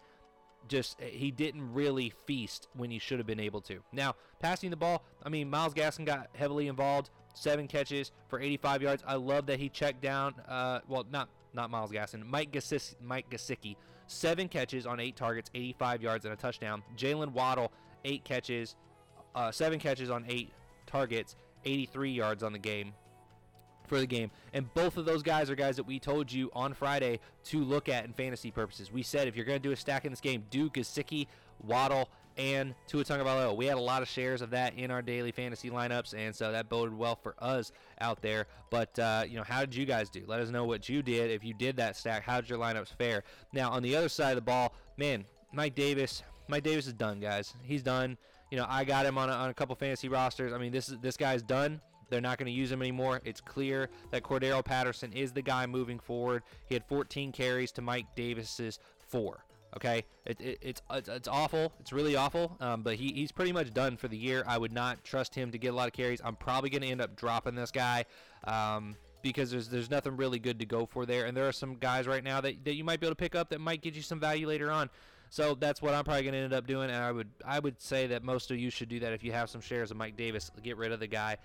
just 0.67 1.01
eh, 1.01 1.05
he 1.09 1.31
didn't 1.31 1.73
really 1.73 2.09
feast 2.25 2.67
when 2.73 2.91
he 2.91 2.99
should 2.99 3.19
have 3.19 3.27
been 3.27 3.39
able 3.39 3.61
to. 3.61 3.79
Now, 3.91 4.15
passing 4.39 4.69
the 4.69 4.75
ball, 4.75 5.03
I 5.23 5.29
mean, 5.29 5.49
Myles 5.49 5.73
Gaskin 5.73 6.05
got 6.05 6.29
heavily 6.33 6.67
involved. 6.67 7.09
Seven 7.33 7.67
catches 7.67 8.11
for 8.29 8.39
85 8.39 8.81
yards. 8.81 9.03
I 9.05 9.15
love 9.15 9.45
that 9.45 9.59
he 9.59 9.69
checked 9.69 10.01
down. 10.01 10.33
Uh, 10.47 10.79
well, 10.87 11.05
not 11.11 11.29
not 11.53 11.69
Myles 11.69 11.91
Gaskin, 11.91 12.25
Mike 12.25 12.51
Gesicki, 12.51 12.95
Mike 13.01 13.29
Gesicki, 13.29 13.75
seven 14.07 14.47
catches 14.47 14.85
on 14.85 14.99
eight 14.99 15.15
targets, 15.15 15.49
85 15.53 16.01
yards 16.01 16.25
and 16.25 16.33
a 16.33 16.37
touchdown. 16.37 16.83
Jaylen 16.95 17.31
Waddle, 17.31 17.71
eight 18.05 18.23
catches, 18.23 18.75
uh, 19.35 19.51
seven 19.51 19.79
catches 19.79 20.09
on 20.09 20.25
eight 20.27 20.51
targets, 20.85 21.35
83 21.65 22.11
yards 22.11 22.43
on 22.43 22.53
the 22.53 22.59
game, 22.59 22.93
for 23.87 23.99
the 23.99 24.07
game. 24.07 24.31
And 24.53 24.71
both 24.73 24.97
of 24.97 25.05
those 25.05 25.23
guys 25.23 25.49
are 25.49 25.55
guys 25.55 25.75
that 25.77 25.85
we 25.85 25.99
told 25.99 26.31
you 26.31 26.49
on 26.53 26.73
Friday 26.73 27.19
to 27.45 27.63
look 27.63 27.89
at 27.89 28.05
in 28.05 28.13
fantasy 28.13 28.51
purposes. 28.51 28.91
We 28.91 29.03
said 29.03 29.27
if 29.27 29.35
you're 29.35 29.45
going 29.45 29.59
to 29.59 29.67
do 29.67 29.71
a 29.71 29.75
stack 29.75 30.05
in 30.05 30.11
this 30.11 30.21
game, 30.21 30.45
Duke, 30.49 30.73
Gesicki, 30.73 31.27
Waddle, 31.63 32.09
and 32.37 32.75
Tua 32.87 33.03
Tagovailoa. 33.03 33.55
We 33.55 33.65
had 33.65 33.77
a 33.77 33.81
lot 33.81 34.01
of 34.01 34.07
shares 34.07 34.41
of 34.41 34.51
that 34.51 34.77
in 34.77 34.91
our 34.91 35.01
daily 35.01 35.31
fantasy 35.31 35.69
lineups, 35.69 36.13
and 36.13 36.35
so 36.35 36.51
that 36.51 36.69
boded 36.69 36.95
well 36.95 37.15
for 37.15 37.35
us 37.39 37.71
out 37.99 38.21
there. 38.21 38.45
But 38.69 38.97
uh, 38.99 39.23
you 39.27 39.37
know, 39.37 39.43
how 39.43 39.61
did 39.61 39.75
you 39.75 39.85
guys 39.85 40.09
do? 40.09 40.23
Let 40.27 40.39
us 40.39 40.49
know 40.49 40.65
what 40.65 40.87
you 40.87 41.01
did. 41.01 41.31
If 41.31 41.43
you 41.43 41.53
did 41.53 41.77
that 41.77 41.95
stack, 41.95 42.23
how 42.23 42.39
did 42.39 42.49
your 42.49 42.59
lineups 42.59 42.93
fare? 42.97 43.23
Now 43.53 43.71
on 43.71 43.81
the 43.81 43.95
other 43.95 44.09
side 44.09 44.31
of 44.31 44.35
the 44.35 44.41
ball, 44.41 44.73
man, 44.97 45.25
Mike 45.51 45.75
Davis. 45.75 46.23
Mike 46.47 46.63
Davis 46.63 46.87
is 46.87 46.93
done, 46.93 47.19
guys. 47.19 47.53
He's 47.63 47.83
done. 47.83 48.17
You 48.51 48.57
know, 48.57 48.65
I 48.69 48.85
got 48.85 49.05
him 49.05 49.17
on 49.17 49.29
a, 49.29 49.33
on 49.33 49.49
a 49.49 49.53
couple 49.53 49.75
fantasy 49.75 50.07
rosters. 50.07 50.53
I 50.53 50.57
mean, 50.57 50.71
this 50.71 50.89
is 50.89 50.97
this 50.99 51.17
guy's 51.17 51.41
done. 51.41 51.81
They're 52.09 52.21
not 52.21 52.37
going 52.37 52.47
to 52.47 52.51
use 52.51 52.71
him 52.71 52.81
anymore. 52.81 53.21
It's 53.25 53.41
clear 53.41 53.89
that 54.11 54.23
Cordarrelle 54.23 54.63
Patterson 54.63 55.13
is 55.13 55.31
the 55.31 55.41
guy 55.41 55.65
moving 55.65 55.99
forward. 55.99 56.43
He 56.65 56.75
had 56.75 56.85
14 56.85 57.31
carries 57.31 57.71
to 57.73 57.81
Mike 57.81 58.07
Davis's 58.15 58.79
four. 59.07 59.43
Okay, 59.75 60.05
it, 60.25 60.39
it, 60.39 60.57
it's, 60.61 60.81
it's 60.89 61.27
awful. 61.27 61.73
It's 61.79 61.91
really 61.91 62.15
awful. 62.15 62.55
Um, 62.61 62.83
but 62.83 62.95
he, 62.95 63.11
he's 63.13 63.31
pretty 63.31 63.51
much 63.51 63.73
done 63.73 63.97
for 63.97 64.07
the 64.07 64.17
year. 64.17 64.43
I 64.47 64.57
would 64.57 64.71
not 64.71 65.03
trust 65.03 65.35
him 65.35 65.51
to 65.51 65.57
get 65.57 65.69
a 65.69 65.75
lot 65.75 65.87
of 65.87 65.93
carries. 65.93 66.21
I'm 66.23 66.35
probably 66.35 66.69
going 66.69 66.81
to 66.81 66.87
end 66.87 67.01
up 67.01 67.15
dropping 67.15 67.55
this 67.55 67.71
guy. 67.71 68.05
Um, 68.45 68.95
because 69.21 69.51
there's 69.51 69.67
there's 69.67 69.89
nothing 69.89 70.15
really 70.15 70.39
good 70.39 70.59
to 70.59 70.65
go 70.65 70.85
for 70.85 71.05
there, 71.05 71.25
and 71.25 71.35
there 71.35 71.47
are 71.47 71.51
some 71.51 71.75
guys 71.75 72.07
right 72.07 72.23
now 72.23 72.39
that, 72.39 72.63
that 72.63 72.75
you 72.75 72.83
might 72.83 72.99
be 72.99 73.07
able 73.07 73.15
to 73.15 73.19
pick 73.19 73.35
up 73.35 73.49
that 73.49 73.59
might 73.59 73.81
get 73.81 73.95
you 73.95 74.01
some 74.01 74.19
value 74.19 74.47
later 74.47 74.71
on. 74.71 74.89
So 75.29 75.55
that's 75.55 75.81
what 75.81 75.93
I'm 75.93 76.05
probably 76.05 76.23
going 76.23 76.33
to 76.33 76.39
end 76.39 76.53
up 76.53 76.65
doing, 76.67 76.89
and 76.89 77.03
I 77.03 77.11
would 77.11 77.29
I 77.45 77.59
would 77.59 77.81
say 77.81 78.07
that 78.07 78.23
most 78.23 78.51
of 78.51 78.57
you 78.57 78.69
should 78.69 78.89
do 78.89 78.99
that 79.01 79.13
if 79.13 79.23
you 79.23 79.31
have 79.33 79.49
some 79.49 79.61
shares 79.61 79.91
of 79.91 79.97
Mike 79.97 80.15
Davis. 80.15 80.49
Get 80.63 80.77
rid 80.77 80.91
of 80.91 80.99
the 80.99 81.07
guy 81.07 81.37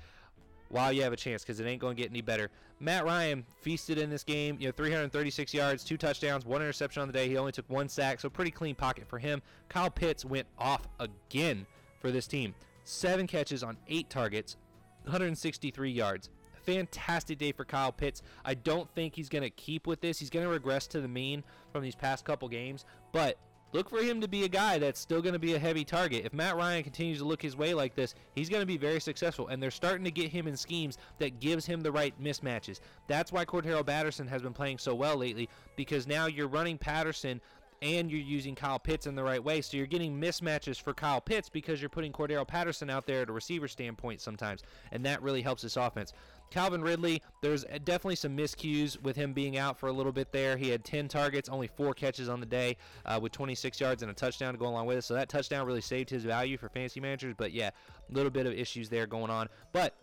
while 0.72 0.92
you 0.92 1.02
have 1.02 1.12
a 1.12 1.16
chance 1.16 1.42
because 1.42 1.60
it 1.60 1.66
ain't 1.66 1.80
going 1.80 1.94
to 1.94 2.02
get 2.02 2.10
any 2.10 2.22
better. 2.22 2.50
Matt 2.80 3.04
Ryan 3.04 3.44
feasted 3.60 3.98
in 3.98 4.10
this 4.10 4.24
game. 4.24 4.56
You 4.58 4.68
know, 4.68 4.72
336 4.72 5.54
yards, 5.54 5.84
two 5.84 5.96
touchdowns, 5.96 6.44
one 6.44 6.62
interception 6.62 7.02
on 7.02 7.08
the 7.08 7.12
day. 7.12 7.28
He 7.28 7.36
only 7.36 7.52
took 7.52 7.68
one 7.68 7.88
sack, 7.88 8.18
so 8.18 8.28
pretty 8.28 8.50
clean 8.50 8.74
pocket 8.74 9.06
for 9.06 9.18
him. 9.18 9.42
Kyle 9.68 9.90
Pitts 9.90 10.24
went 10.24 10.46
off 10.58 10.88
again 10.98 11.66
for 12.00 12.10
this 12.10 12.26
team. 12.26 12.54
Seven 12.84 13.26
catches 13.26 13.62
on 13.62 13.76
eight 13.86 14.10
targets, 14.10 14.56
163 15.04 15.90
yards. 15.90 16.30
Fantastic 16.64 17.38
day 17.38 17.52
for 17.52 17.64
Kyle 17.64 17.92
Pitts. 17.92 18.22
I 18.44 18.54
don't 18.54 18.88
think 18.94 19.14
he's 19.14 19.28
going 19.28 19.42
to 19.42 19.50
keep 19.50 19.86
with 19.86 20.00
this. 20.00 20.18
He's 20.18 20.30
going 20.30 20.44
to 20.46 20.50
regress 20.50 20.86
to 20.88 21.00
the 21.00 21.08
mean 21.08 21.44
from 21.70 21.82
these 21.82 21.94
past 21.94 22.24
couple 22.24 22.48
games, 22.48 22.84
but 23.12 23.36
look 23.72 23.88
for 23.88 24.02
him 24.02 24.20
to 24.20 24.28
be 24.28 24.44
a 24.44 24.48
guy 24.48 24.78
that's 24.78 25.00
still 25.00 25.22
going 25.22 25.32
to 25.32 25.38
be 25.38 25.54
a 25.54 25.58
heavy 25.58 25.84
target. 25.84 26.24
If 26.24 26.32
Matt 26.32 26.56
Ryan 26.56 26.82
continues 26.82 27.18
to 27.18 27.24
look 27.24 27.42
his 27.42 27.56
way 27.56 27.74
like 27.74 27.94
this, 27.94 28.14
he's 28.34 28.48
going 28.48 28.60
to 28.62 28.66
be 28.66 28.76
very 28.76 29.00
successful. 29.00 29.48
And 29.48 29.62
they're 29.62 29.70
starting 29.70 30.04
to 30.04 30.10
get 30.10 30.30
him 30.30 30.46
in 30.46 30.56
schemes 30.56 30.98
that 31.18 31.40
gives 31.40 31.66
him 31.66 31.80
the 31.80 31.92
right 31.92 32.14
mismatches. 32.22 32.80
That's 33.06 33.32
why 33.32 33.44
Cordarrelle 33.44 33.86
Patterson 33.86 34.26
has 34.28 34.42
been 34.42 34.52
playing 34.52 34.78
so 34.78 34.94
well 34.94 35.16
lately 35.16 35.48
because 35.76 36.06
now 36.06 36.26
you're 36.26 36.48
running 36.48 36.78
Patterson 36.78 37.40
and 37.82 38.10
you're 38.10 38.20
using 38.20 38.54
Kyle 38.54 38.78
Pitts 38.78 39.06
in 39.06 39.14
the 39.14 39.22
right 39.22 39.42
way. 39.42 39.60
So 39.60 39.76
you're 39.76 39.86
getting 39.86 40.18
mismatches 40.18 40.80
for 40.80 40.94
Kyle 40.94 41.20
Pitts 41.20 41.48
because 41.48 41.82
you're 41.82 41.90
putting 41.90 42.12
Cordarrelle 42.12 42.46
Patterson 42.46 42.88
out 42.88 43.06
there 43.06 43.22
at 43.22 43.28
a 43.28 43.32
receiver 43.32 43.68
standpoint 43.68 44.20
sometimes, 44.20 44.62
and 44.92 45.04
that 45.04 45.20
really 45.22 45.42
helps 45.42 45.62
this 45.62 45.76
offense. 45.76 46.12
Calvin 46.50 46.82
Ridley, 46.82 47.22
there's 47.40 47.64
definitely 47.84 48.16
some 48.16 48.36
miscues 48.36 49.00
with 49.02 49.16
him 49.16 49.32
being 49.32 49.56
out 49.56 49.78
for 49.78 49.88
a 49.88 49.92
little 49.92 50.12
bit 50.12 50.32
there. 50.32 50.56
He 50.56 50.68
had 50.68 50.84
10 50.84 51.08
targets, 51.08 51.48
only 51.48 51.66
four 51.66 51.94
catches 51.94 52.28
on 52.28 52.40
the 52.40 52.46
day, 52.46 52.76
uh, 53.06 53.18
with 53.20 53.32
26 53.32 53.80
yards 53.80 54.02
and 54.02 54.10
a 54.10 54.14
touchdown 54.14 54.52
to 54.52 54.58
go 54.58 54.66
along 54.66 54.84
with 54.84 54.98
it. 54.98 55.02
So 55.02 55.14
that 55.14 55.30
touchdown 55.30 55.66
really 55.66 55.80
saved 55.80 56.10
his 56.10 56.24
value 56.24 56.58
for 56.58 56.68
fantasy 56.68 57.00
managers. 57.00 57.34
But 57.38 57.52
yeah, 57.52 57.70
a 58.10 58.14
little 58.14 58.30
bit 58.30 58.44
of 58.44 58.52
issues 58.52 58.90
there 58.90 59.06
going 59.06 59.30
on. 59.30 59.48
But 59.72 59.94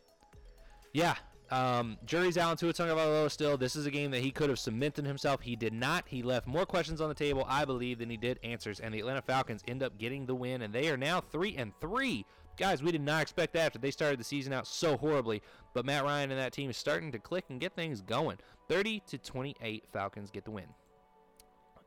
yeah, 0.91 1.15
um, 1.51 1.97
jury's 2.05 2.37
out 2.37 2.51
in 2.51 2.57
Tua 2.57 2.73
Tagovailoa 2.73 3.31
still. 3.31 3.57
This 3.57 3.75
is 3.75 3.85
a 3.85 3.91
game 3.91 4.11
that 4.11 4.21
he 4.21 4.31
could 4.31 4.49
have 4.49 4.59
cemented 4.59 5.05
himself. 5.05 5.41
He 5.41 5.55
did 5.55 5.73
not. 5.73 6.05
He 6.07 6.21
left 6.21 6.47
more 6.47 6.65
questions 6.65 7.01
on 7.01 7.09
the 7.09 7.15
table, 7.15 7.45
I 7.47 7.65
believe, 7.65 7.99
than 7.99 8.09
he 8.09 8.17
did 8.17 8.39
answers. 8.43 8.79
And 8.79 8.93
the 8.93 8.99
Atlanta 8.99 9.21
Falcons 9.21 9.63
end 9.67 9.81
up 9.81 9.97
getting 9.97 10.25
the 10.25 10.35
win, 10.35 10.61
and 10.61 10.73
they 10.73 10.89
are 10.89 10.97
now 10.97 11.21
three 11.21 11.55
and 11.57 11.73
three. 11.81 12.25
Guys, 12.57 12.83
we 12.83 12.91
did 12.91 13.01
not 13.01 13.21
expect 13.21 13.53
that 13.53 13.67
after 13.67 13.79
they 13.79 13.89
started 13.89 14.19
the 14.19 14.23
season 14.23 14.51
out 14.51 14.67
so 14.67 14.97
horribly. 14.97 15.41
But 15.73 15.85
Matt 15.85 16.03
Ryan 16.03 16.31
and 16.31 16.39
that 16.39 16.51
team 16.51 16.69
is 16.69 16.77
starting 16.77 17.11
to 17.13 17.19
click 17.19 17.45
and 17.49 17.59
get 17.59 17.73
things 17.73 18.01
going. 18.01 18.37
30 18.67 19.01
to 19.07 19.17
28, 19.17 19.85
Falcons 19.91 20.29
get 20.29 20.43
the 20.43 20.51
win. 20.51 20.65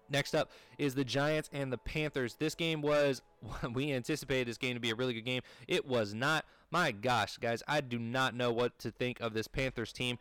Next 0.09 0.35
up 0.35 0.51
is 0.79 0.95
the 0.95 1.05
Giants 1.05 1.49
and 1.53 1.73
the 1.73 1.79
Panthers. 1.79 2.37
This 2.37 2.55
game 2.55 2.83
was, 2.83 3.23
we 3.73 3.93
anticipated 3.93 4.49
this 4.49 4.59
game 4.59 4.75
to 4.75 4.81
be 4.81 4.91
a 4.91 4.95
really 4.95 5.15
good 5.15 5.25
game. 5.25 5.43
It 5.69 5.87
was 5.87 6.15
not. 6.15 6.45
My 6.73 6.91
gosh, 6.91 7.37
guys, 7.37 7.63
I 7.69 7.83
do 7.83 7.99
not 7.99 8.35
know 8.35 8.51
what 8.51 8.79
to 8.79 8.91
think 8.91 9.21
of 9.21 9.35
this 9.35 9.47
Panthers 9.47 9.93
team. 9.93 10.19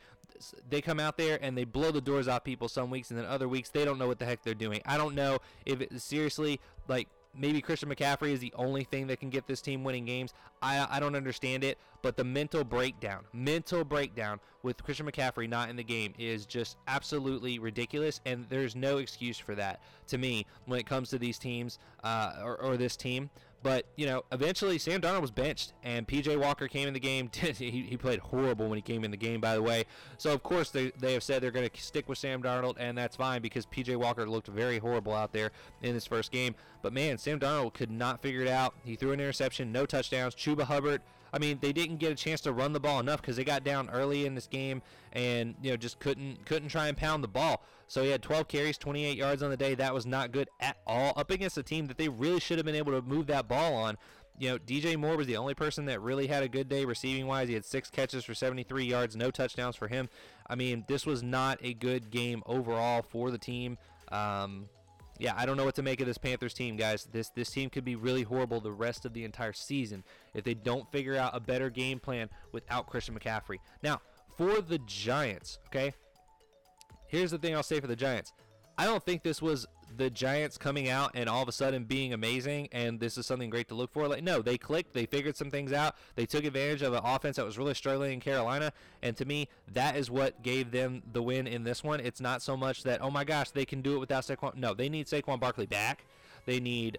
They 0.70 0.82
come 0.82 1.00
out 1.00 1.18
there 1.18 1.40
and 1.42 1.58
they 1.58 1.64
blow 1.64 1.92
the 1.92 2.02
doors 2.02 2.28
off 2.28 2.44
people 2.44 2.68
some 2.68 2.90
weeks, 2.90 3.10
and 3.10 3.18
then 3.18 3.26
other 3.26 3.48
weeks 3.48 3.70
they 3.70 3.86
don't 3.86 3.98
know 3.98 4.08
what 4.08 4.20
the 4.20 4.26
heck 4.26 4.44
they're 4.44 4.54
doing. 4.54 4.82
I 4.86 4.98
don't 4.98 5.16
know 5.16 5.40
if 5.66 5.80
it 5.80 6.02
seriously 6.02 6.60
like 6.90 7.08
maybe 7.34 7.62
Christian 7.62 7.88
McCaffrey 7.88 8.32
is 8.34 8.42
the 8.42 8.54
only 8.58 8.84
thing 8.84 9.08
that 9.08 9.22
can 9.22 9.30
get 9.30 9.48
this 9.48 9.62
team 9.62 9.86
winning 9.86 10.04
games. 10.04 10.34
I, 10.62 10.86
I 10.90 11.00
don't 11.00 11.16
understand 11.16 11.64
it, 11.64 11.78
but 12.02 12.18
the 12.18 12.26
mental 12.26 12.66
breakdown, 12.66 13.24
mental 13.32 13.86
breakdown 13.86 14.42
with 14.62 14.84
Christian 14.84 15.06
McCaffrey 15.06 15.48
not 15.48 15.70
in 15.70 15.78
the 15.78 15.84
game 15.86 16.14
is 16.20 16.46
just 16.46 16.76
absolutely 16.88 17.60
ridiculous, 17.60 18.20
and 18.26 18.46
there's 18.50 18.76
no 18.76 18.98
excuse 18.98 19.38
for 19.38 19.56
that 19.56 19.80
to 20.08 20.18
me 20.18 20.46
when 20.66 20.82
it 20.82 20.86
comes 20.86 21.10
to 21.12 21.18
these 21.18 21.40
teams 21.40 21.80
uh, 22.04 22.34
or, 22.44 22.58
or 22.58 22.76
this 22.76 22.98
team. 22.98 23.30
But, 23.64 23.86
you 23.96 24.08
know, 24.08 24.24
eventually 24.32 24.78
Sam 24.80 25.02
Darnold 25.02 25.22
was 25.22 25.32
benched, 25.32 25.74
and 25.84 26.08
PJ 26.08 26.36
Walker 26.40 26.68
came 26.68 26.88
in 26.88 26.94
the 26.94 27.00
game. 27.00 27.30
he, 27.34 27.70
he 27.70 27.98
played 27.98 28.20
horrible 28.20 28.68
when 28.68 28.78
he 28.78 28.82
came 28.82 29.04
in 29.04 29.12
the 29.12 29.18
game, 29.18 29.40
by 29.40 29.54
the 29.54 29.62
way. 29.62 29.86
So, 30.18 30.34
of 30.34 30.42
course, 30.42 30.72
they, 30.72 30.92
they 31.00 31.14
have 31.14 31.24
said 31.24 31.44
they're 31.44 31.52
going 31.52 31.70
to 31.70 31.82
stick 31.82 32.10
with 32.10 32.18
Sam 32.18 32.42
Darnold, 32.42 32.78
and 32.80 32.98
that's 32.98 33.16
fine 33.16 33.42
because 33.42 33.66
PJ 33.68 33.96
Walker 33.98 34.28
looked 34.28 34.48
very 34.48 34.80
horrible 34.80 35.14
out 35.14 35.32
there 35.32 35.52
in 35.82 35.94
his 35.94 36.06
first 36.08 36.32
game. 36.32 36.56
But, 36.82 36.94
man, 36.94 37.20
Sam 37.20 37.40
Darnold 37.40 37.74
could 37.74 37.92
not 37.92 38.22
figure 38.22 38.42
it 38.42 38.48
out. 38.48 38.74
He 38.84 38.96
threw 38.96 39.12
an 39.12 39.20
interception, 39.20 39.72
no 39.72 39.86
touchdowns. 39.86 40.34
Chuba 40.34 40.64
Hubbard 40.64 41.02
I 41.34 41.40
mean, 41.40 41.60
they 41.62 41.72
didn't 41.72 41.98
get 41.98 42.12
a 42.12 42.16
chance 42.16 42.42
to 42.42 42.52
run 42.52 42.74
the 42.74 42.80
ball 42.80 43.00
enough 43.00 43.22
because 43.22 43.38
they 43.38 43.44
got 43.44 43.64
down 43.64 43.90
early 43.90 44.26
in 44.26 44.36
this 44.36 44.48
game 44.48 44.82
and 45.14 45.56
you 45.62 45.72
know 45.72 45.78
just 45.78 46.00
couldn't 46.00 46.46
couldn't 46.46 46.70
try 46.70 46.88
and 46.88 46.98
pound 46.98 47.24
the 47.24 47.28
ball. 47.28 47.64
So 47.88 48.04
he 48.04 48.10
had 48.10 48.22
12 48.22 48.48
carries, 48.48 48.78
28 48.78 49.18
yards 49.18 49.44
on 49.44 49.50
the 49.50 49.58
day. 49.58 49.76
That 49.76 49.94
was 49.94 50.06
not 50.06 50.32
good 50.32 50.50
at 50.60 50.78
all 50.88 51.14
up 51.16 51.30
against 51.30 51.58
a 51.58 51.64
team 51.64 51.88
that 51.88 51.98
they 51.98 52.10
really 52.10 52.40
should 52.40 52.58
have 52.58 52.66
been 52.66 52.76
able 52.76 52.94
to 52.94 53.02
move 53.02 53.28
that 53.28 53.48
ball 53.48 53.74
on. 53.76 53.98
You 54.38 54.52
know, 54.52 54.58
DJ 54.58 54.98
Moore 54.98 55.18
was 55.18 55.28
the 55.28 55.38
only 55.38 55.54
person 55.54 55.86
that 55.86 56.02
really 56.02 56.28
had 56.28 56.42
a 56.42 56.48
good 56.48 56.68
day 56.70 56.86
receiving 56.86 57.28
wise. 57.28 57.48
He 57.48 57.54
had 57.54 57.66
six 57.66 57.90
catches 57.90 58.24
for 58.24 58.34
73 58.34 58.86
yards, 58.86 59.16
no 59.16 59.30
touchdowns 59.30 59.76
for 59.76 59.88
him. 59.88 60.10
I 60.50 60.56
mean, 60.56 60.86
this 60.88 61.06
was 61.06 61.22
not 61.22 61.60
a 61.62 61.74
good 61.74 62.12
game 62.12 62.42
overall 62.46 63.02
for 63.02 63.30
the 63.30 63.38
team. 63.38 63.78
Um, 64.12 64.70
yeah, 65.22 65.34
I 65.38 65.46
don't 65.46 65.56
know 65.56 65.66
what 65.66 65.76
to 65.76 65.84
make 65.84 66.02
of 66.02 66.08
this 66.08 66.18
Panthers 66.18 66.56
team, 66.56 66.76
guys. 66.76 67.08
This 67.12 67.30
this 67.30 67.52
team 67.52 67.70
could 67.70 67.86
be 67.86 67.96
really 67.96 68.24
horrible 68.24 68.60
the 68.60 68.72
rest 68.72 69.06
of 69.06 69.14
the 69.14 69.24
entire 69.24 69.54
season 69.54 70.04
if 70.34 70.44
they 70.44 70.56
don't 70.56 70.92
figure 70.92 71.16
out 71.16 71.36
a 71.36 71.40
better 71.40 71.70
game 71.70 72.00
plan 72.00 72.28
without 72.52 72.88
Christian 72.88 73.18
McCaffrey. 73.18 73.58
Now, 73.84 74.02
for 74.36 74.62
the 74.62 74.80
Giants, 74.80 75.60
okay? 75.68 75.94
Here's 77.06 77.30
the 77.30 77.38
thing 77.38 77.56
I'll 77.56 77.62
say 77.62 77.80
for 77.80 77.86
the 77.86 77.96
Giants. 77.96 78.34
I 78.80 78.86
don't 78.86 79.06
think 79.06 79.22
this 79.22 79.44
was 79.44 79.68
the 79.98 80.10
Giants 80.10 80.58
coming 80.58 80.90
out 80.90 81.12
and 81.14 81.30
all 81.30 81.42
of 81.42 81.48
a 81.48 81.52
sudden 81.52 81.84
being 81.84 82.14
amazing 82.14 82.70
and 82.72 83.00
this 83.00 83.18
is 83.18 83.26
something 83.26 83.50
great 83.50 83.68
to 83.70 83.76
look 83.76 83.92
for. 83.92 84.08
Like 84.08 84.24
no, 84.24 84.42
they 84.42 84.58
clicked, 84.58 84.94
they 84.94 85.06
figured 85.06 85.36
some 85.36 85.50
things 85.50 85.74
out, 85.74 85.96
they 86.16 86.26
took 86.26 86.44
advantage 86.44 86.82
of 86.82 86.94
an 86.94 87.02
offense 87.04 87.38
that 87.38 87.46
was 87.46 87.58
really 87.58 87.74
struggling 87.74 88.14
in 88.14 88.20
Carolina, 88.20 88.74
and 89.02 89.16
to 89.18 89.26
me, 89.26 89.48
that 89.74 89.96
is 89.96 90.10
what 90.10 90.42
gave 90.44 90.72
them 90.72 91.04
the 91.12 91.22
win 91.22 91.48
in 91.48 91.64
this 91.64 91.84
one. 91.84 92.00
It's 92.00 92.22
not 92.22 92.42
so 92.42 92.56
much 92.56 92.84
that 92.84 93.02
oh 93.02 93.12
my 93.12 93.24
gosh, 93.24 93.52
they 93.52 93.66
can 93.66 93.82
do 93.82 93.96
it 93.96 94.00
without 94.00 94.24
Saquon. 94.24 94.56
No, 94.56 94.74
they 94.74 94.90
need 94.90 95.08
Saquon 95.08 95.40
Barkley 95.40 95.66
back. 95.66 96.06
They 96.46 96.60
need, 96.60 96.98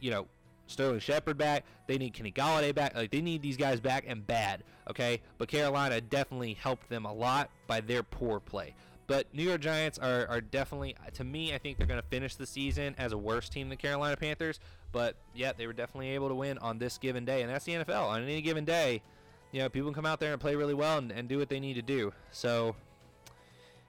you 0.00 0.10
know, 0.10 0.26
Sterling 0.66 1.00
Shepard 1.00 1.38
back. 1.38 1.64
They 1.86 1.98
need 1.98 2.12
Kenny 2.12 2.30
Golladay 2.30 2.74
back. 2.74 2.94
Like 2.94 3.10
they 3.10 3.20
need 3.20 3.42
these 3.42 3.56
guys 3.56 3.80
back 3.80 4.04
and 4.06 4.26
bad. 4.26 4.62
Okay, 4.88 5.20
but 5.36 5.48
Carolina 5.48 6.00
definitely 6.00 6.54
helped 6.54 6.88
them 6.88 7.04
a 7.04 7.12
lot 7.12 7.50
by 7.66 7.80
their 7.80 8.02
poor 8.02 8.40
play. 8.40 8.74
But 9.08 9.26
New 9.34 9.42
York 9.42 9.62
Giants 9.62 9.98
are, 9.98 10.26
are 10.28 10.40
definitely, 10.40 10.94
to 11.14 11.24
me, 11.24 11.54
I 11.54 11.58
think 11.58 11.78
they're 11.78 11.86
going 11.86 12.00
to 12.00 12.06
finish 12.06 12.36
the 12.36 12.46
season 12.46 12.94
as 12.98 13.12
a 13.12 13.18
worse 13.18 13.48
team 13.48 13.70
than 13.70 13.78
Carolina 13.78 14.16
Panthers. 14.16 14.60
But 14.92 15.16
yeah, 15.34 15.52
they 15.56 15.66
were 15.66 15.72
definitely 15.72 16.10
able 16.10 16.28
to 16.28 16.34
win 16.34 16.58
on 16.58 16.78
this 16.78 16.98
given 16.98 17.24
day, 17.24 17.42
and 17.42 17.50
that's 17.50 17.64
the 17.64 17.72
NFL. 17.72 18.04
On 18.04 18.22
any 18.22 18.42
given 18.42 18.64
day, 18.64 19.02
you 19.50 19.60
know, 19.60 19.68
people 19.70 19.88
can 19.88 19.94
come 19.94 20.06
out 20.06 20.20
there 20.20 20.32
and 20.32 20.40
play 20.40 20.54
really 20.56 20.74
well 20.74 20.98
and, 20.98 21.10
and 21.10 21.26
do 21.26 21.38
what 21.38 21.48
they 21.48 21.58
need 21.58 21.74
to 21.74 21.82
do. 21.82 22.12
So 22.32 22.76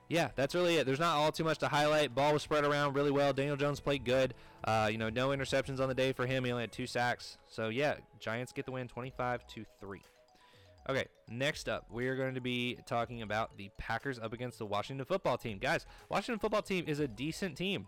yeah, 0.08 0.30
that's 0.34 0.54
really 0.54 0.76
it. 0.76 0.86
There's 0.86 0.98
not 0.98 1.16
all 1.16 1.30
too 1.30 1.44
much 1.44 1.58
to 1.58 1.68
highlight. 1.68 2.14
Ball 2.14 2.32
was 2.32 2.42
spread 2.42 2.64
around 2.64 2.94
really 2.94 3.12
well. 3.12 3.32
Daniel 3.32 3.56
Jones 3.56 3.78
played 3.78 4.04
good. 4.04 4.34
Uh, 4.64 4.88
you 4.90 4.98
know, 4.98 5.08
no 5.08 5.28
interceptions 5.28 5.80
on 5.80 5.88
the 5.88 5.94
day 5.94 6.12
for 6.12 6.26
him. 6.26 6.44
He 6.44 6.50
only 6.50 6.64
had 6.64 6.72
two 6.72 6.86
sacks. 6.86 7.38
So 7.46 7.68
yeah, 7.68 7.94
Giants 8.18 8.52
get 8.52 8.64
the 8.64 8.72
win, 8.72 8.88
25 8.88 9.46
to 9.48 9.64
three. 9.80 10.02
Okay, 10.88 11.04
next 11.28 11.68
up, 11.68 11.86
we 11.90 12.08
are 12.08 12.16
going 12.16 12.34
to 12.34 12.40
be 12.40 12.78
talking 12.86 13.22
about 13.22 13.56
the 13.56 13.70
Packers 13.78 14.18
up 14.18 14.32
against 14.32 14.58
the 14.58 14.66
Washington 14.66 15.04
football 15.04 15.36
team. 15.36 15.58
Guys, 15.58 15.86
Washington 16.08 16.38
football 16.38 16.62
team 16.62 16.84
is 16.88 17.00
a 17.00 17.08
decent 17.08 17.56
team. 17.56 17.86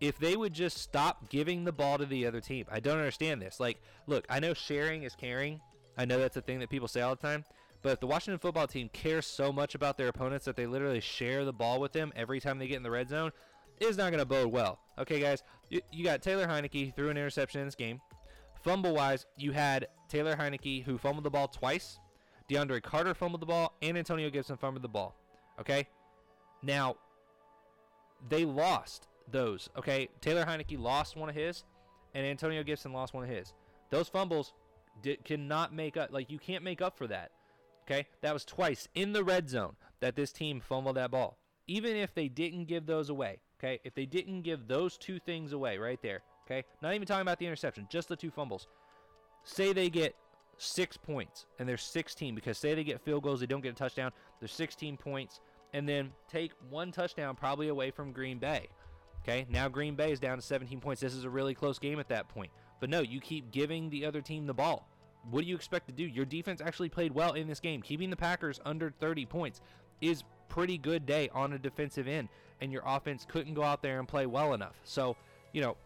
If 0.00 0.18
they 0.18 0.36
would 0.36 0.52
just 0.52 0.78
stop 0.78 1.28
giving 1.28 1.64
the 1.64 1.72
ball 1.72 1.98
to 1.98 2.06
the 2.06 2.26
other 2.26 2.40
team, 2.40 2.66
I 2.70 2.80
don't 2.80 2.98
understand 2.98 3.40
this. 3.40 3.60
Like, 3.60 3.80
look, 4.06 4.26
I 4.28 4.40
know 4.40 4.54
sharing 4.54 5.02
is 5.04 5.14
caring. 5.14 5.60
I 5.96 6.04
know 6.04 6.18
that's 6.18 6.36
a 6.36 6.42
thing 6.42 6.58
that 6.60 6.70
people 6.70 6.88
say 6.88 7.00
all 7.00 7.14
the 7.14 7.22
time. 7.22 7.44
But 7.82 7.92
if 7.92 8.00
the 8.00 8.06
Washington 8.06 8.38
football 8.38 8.66
team 8.66 8.90
cares 8.92 9.26
so 9.26 9.52
much 9.52 9.74
about 9.74 9.96
their 9.96 10.08
opponents 10.08 10.44
that 10.46 10.56
they 10.56 10.66
literally 10.66 11.00
share 11.00 11.44
the 11.44 11.52
ball 11.52 11.80
with 11.80 11.92
them 11.92 12.12
every 12.16 12.40
time 12.40 12.58
they 12.58 12.66
get 12.66 12.76
in 12.76 12.82
the 12.82 12.90
red 12.90 13.08
zone, 13.08 13.30
it's 13.78 13.96
not 13.96 14.10
going 14.10 14.20
to 14.20 14.26
bode 14.26 14.52
well. 14.52 14.78
Okay, 14.98 15.20
guys, 15.20 15.42
you, 15.70 15.80
you 15.90 16.04
got 16.04 16.22
Taylor 16.22 16.46
Heinicke 16.46 16.94
threw 16.94 17.08
an 17.08 17.16
interception 17.16 17.60
in 17.60 17.66
this 17.66 17.74
game. 17.74 18.00
Fumble 18.62 18.94
wise, 18.94 19.26
you 19.36 19.52
had 19.52 19.88
Taylor 20.08 20.36
Heinicke 20.36 20.84
who 20.84 20.98
fumbled 20.98 21.24
the 21.24 21.30
ball 21.30 21.48
twice 21.48 21.98
DeAndre 22.50 22.82
Carter 22.82 23.14
fumbled 23.14 23.40
the 23.40 23.46
ball, 23.46 23.76
and 23.80 23.96
Antonio 23.96 24.28
Gibson 24.28 24.56
fumbled 24.56 24.82
the 24.82 24.88
ball. 24.88 25.14
Okay? 25.60 25.86
Now, 26.62 26.96
they 28.28 28.44
lost 28.44 29.06
those. 29.30 29.70
Okay? 29.76 30.08
Taylor 30.20 30.44
Heinicke 30.44 30.78
lost 30.78 31.16
one 31.16 31.28
of 31.28 31.34
his, 31.34 31.64
and 32.12 32.26
Antonio 32.26 32.64
Gibson 32.64 32.92
lost 32.92 33.14
one 33.14 33.22
of 33.22 33.30
his. 33.30 33.54
Those 33.90 34.08
fumbles 34.08 34.52
did, 35.00 35.24
cannot 35.24 35.72
make 35.72 35.96
up. 35.96 36.12
Like, 36.12 36.28
you 36.28 36.38
can't 36.38 36.64
make 36.64 36.82
up 36.82 36.98
for 36.98 37.06
that. 37.06 37.30
Okay? 37.86 38.08
That 38.20 38.34
was 38.34 38.44
twice 38.44 38.88
in 38.96 39.12
the 39.12 39.22
red 39.22 39.48
zone 39.48 39.76
that 40.00 40.16
this 40.16 40.32
team 40.32 40.60
fumbled 40.60 40.96
that 40.96 41.12
ball. 41.12 41.38
Even 41.68 41.94
if 41.94 42.14
they 42.14 42.28
didn't 42.28 42.64
give 42.64 42.86
those 42.86 43.10
away. 43.10 43.38
Okay? 43.60 43.78
If 43.84 43.94
they 43.94 44.06
didn't 44.06 44.42
give 44.42 44.66
those 44.66 44.98
two 44.98 45.20
things 45.20 45.52
away 45.52 45.78
right 45.78 46.02
there. 46.02 46.22
Okay? 46.50 46.64
Not 46.82 46.94
even 46.94 47.06
talking 47.06 47.22
about 47.22 47.38
the 47.38 47.46
interception, 47.46 47.86
just 47.88 48.08
the 48.08 48.16
two 48.16 48.30
fumbles. 48.30 48.66
Say 49.44 49.72
they 49.72 49.88
get 49.88 50.16
six 50.58 50.96
points, 50.96 51.46
and 51.58 51.68
they're 51.68 51.76
16 51.76 52.34
because 52.34 52.58
say 52.58 52.74
they 52.74 52.84
get 52.84 53.00
field 53.00 53.22
goals, 53.22 53.40
they 53.40 53.46
don't 53.46 53.60
get 53.60 53.72
a 53.72 53.76
touchdown. 53.76 54.12
they're 54.40 54.48
16 54.48 54.96
points, 54.96 55.40
and 55.72 55.88
then 55.88 56.10
take 56.28 56.52
one 56.68 56.92
touchdown 56.92 57.36
probably 57.36 57.68
away 57.68 57.90
from 57.90 58.12
Green 58.12 58.38
Bay. 58.38 58.68
Okay, 59.22 59.46
now 59.50 59.68
Green 59.68 59.94
Bay 59.94 60.12
is 60.12 60.20
down 60.20 60.38
to 60.38 60.42
17 60.42 60.80
points. 60.80 61.00
This 61.00 61.14
is 61.14 61.24
a 61.24 61.30
really 61.30 61.54
close 61.54 61.78
game 61.78 62.00
at 62.00 62.08
that 62.08 62.28
point. 62.28 62.50
But 62.80 62.90
no, 62.90 63.00
you 63.00 63.20
keep 63.20 63.50
giving 63.52 63.90
the 63.90 64.06
other 64.06 64.22
team 64.22 64.46
the 64.46 64.54
ball. 64.54 64.88
What 65.30 65.42
do 65.42 65.46
you 65.46 65.54
expect 65.54 65.86
to 65.88 65.92
do? 65.92 66.04
Your 66.04 66.24
defense 66.24 66.62
actually 66.62 66.88
played 66.88 67.12
well 67.12 67.34
in 67.34 67.46
this 67.46 67.60
game. 67.60 67.82
Keeping 67.82 68.08
the 68.08 68.16
Packers 68.16 68.58
under 68.64 68.90
30 68.90 69.26
points 69.26 69.60
is 70.00 70.24
pretty 70.48 70.78
good 70.78 71.04
day 71.04 71.28
on 71.34 71.52
a 71.52 71.58
defensive 71.58 72.08
end, 72.08 72.30
and 72.62 72.72
your 72.72 72.82
offense 72.86 73.26
couldn't 73.28 73.52
go 73.52 73.62
out 73.62 73.82
there 73.82 73.98
and 73.98 74.08
play 74.08 74.24
well 74.24 74.54
enough. 74.54 74.76
So, 74.82 75.16
you 75.52 75.60
know, 75.60 75.76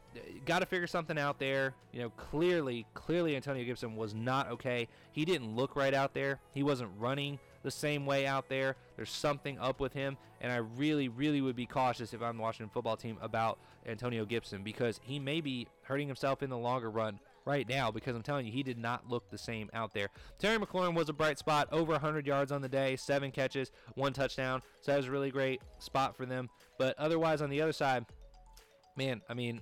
got 0.45 0.61
to 0.61 0.67
figure 0.67 0.87
something 0.87 1.19
out 1.19 1.39
there. 1.39 1.75
You 1.93 2.03
know, 2.03 2.11
clearly, 2.11 2.87
clearly 2.95 3.37
Antonio 3.37 3.65
Gibson 3.65 3.97
was 3.97 4.15
not 4.15 4.51
okay. 4.51 4.89
He 5.13 5.25
didn't 5.25 5.55
look 5.55 5.77
right 5.77 5.95
out 5.95 6.15
there. 6.15 6.41
He 6.53 6.63
wasn't 6.63 6.91
running 6.99 7.39
the 7.63 7.71
same 7.71 8.07
way 8.07 8.27
out 8.27 8.49
there. 8.49 8.77
There's 8.97 9.11
something 9.11 9.59
up 9.59 9.81
with 9.81 9.93
him, 9.93 10.17
and 10.41 10.53
I 10.53 10.57
really, 10.57 11.09
really 11.09 11.41
would 11.41 11.57
be 11.57 11.67
cautious 11.67 12.13
if 12.13 12.23
I'm 12.23 12.37
the 12.37 12.43
Washington 12.43 12.71
football 12.73 12.97
team 12.97 13.19
about 13.21 13.59
Antonio 13.87 14.25
Gibson 14.25 14.63
because 14.63 15.01
he 15.03 15.19
may 15.19 15.41
be 15.41 15.67
hurting 15.83 16.07
himself 16.07 16.43
in 16.43 16.51
the 16.51 16.59
longer 16.59 16.91
run 16.91 17.19
right 17.45 17.69
now 17.69 17.91
because 17.91 18.15
I'm 18.15 18.23
telling 18.23 18.47
you, 18.47 18.53
he 18.53 18.63
did 18.63 18.79
not 18.79 19.09
look 19.09 19.29
the 19.31 19.39
same 19.39 19.71
out 19.75 19.93
there. 19.93 20.09
Terry 20.39 20.59
McLaurin 20.59 20.95
was 20.95 21.09
a 21.09 21.13
bright 21.13 21.39
spot, 21.39 21.69
over 21.73 21.93
100 21.93 22.27
yards 22.27 22.53
on 22.53 22.63
the 22.63 22.69
day, 22.69 22.97
seven 22.97 23.31
catches, 23.31 23.71
one 23.95 24.13
touchdown. 24.13 24.63
So 24.81 24.93
that 24.93 24.99
was 24.99 25.07
a 25.07 25.11
really 25.11 25.31
great 25.31 25.63
spot 25.79 26.17
for 26.17 26.27
them. 26.27 26.49
But 26.79 26.99
otherwise, 26.99 27.43
on 27.43 27.51
the 27.51 27.61
other 27.61 27.73
side, 27.73 28.07
man, 28.97 29.23
I 29.29 29.35
mean, 29.35 29.61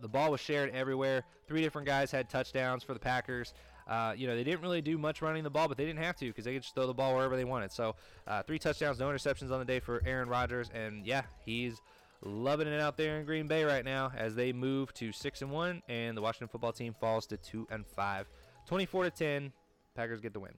the 0.00 0.08
ball 0.08 0.30
was 0.30 0.40
shared 0.40 0.70
everywhere. 0.70 1.24
Three 1.46 1.62
different 1.62 1.86
guys 1.86 2.10
had 2.10 2.28
touchdowns 2.28 2.82
for 2.82 2.94
the 2.94 3.00
Packers. 3.00 3.54
Uh, 3.86 4.14
you 4.16 4.26
know, 4.26 4.36
they 4.36 4.44
didn't 4.44 4.62
really 4.62 4.80
do 4.80 4.96
much 4.96 5.20
running 5.20 5.42
the 5.42 5.50
ball, 5.50 5.66
but 5.66 5.76
they 5.76 5.84
didn't 5.84 6.02
have 6.02 6.16
to 6.16 6.26
because 6.26 6.44
they 6.44 6.52
could 6.52 6.62
just 6.62 6.74
throw 6.74 6.86
the 6.86 6.94
ball 6.94 7.14
wherever 7.14 7.36
they 7.36 7.44
wanted. 7.44 7.72
So, 7.72 7.96
uh, 8.26 8.42
three 8.42 8.58
touchdowns, 8.58 9.00
no 9.00 9.08
interceptions 9.08 9.50
on 9.50 9.58
the 9.58 9.64
day 9.64 9.80
for 9.80 10.00
Aaron 10.06 10.28
Rodgers, 10.28 10.70
and 10.72 11.04
yeah, 11.04 11.22
he's 11.44 11.80
loving 12.22 12.68
it 12.68 12.80
out 12.80 12.96
there 12.96 13.18
in 13.18 13.26
Green 13.26 13.48
Bay 13.48 13.64
right 13.64 13.84
now 13.84 14.12
as 14.16 14.34
they 14.34 14.52
move 14.52 14.92
to 14.94 15.10
six 15.10 15.42
and 15.42 15.50
one, 15.50 15.82
and 15.88 16.16
the 16.16 16.22
Washington 16.22 16.48
football 16.48 16.72
team 16.72 16.94
falls 17.00 17.26
to 17.26 17.36
two 17.36 17.66
and 17.70 17.86
five. 17.86 18.28
24 18.66 19.04
to 19.04 19.10
10, 19.10 19.52
Packers 19.96 20.20
get 20.20 20.32
the 20.32 20.40
win. 20.40 20.52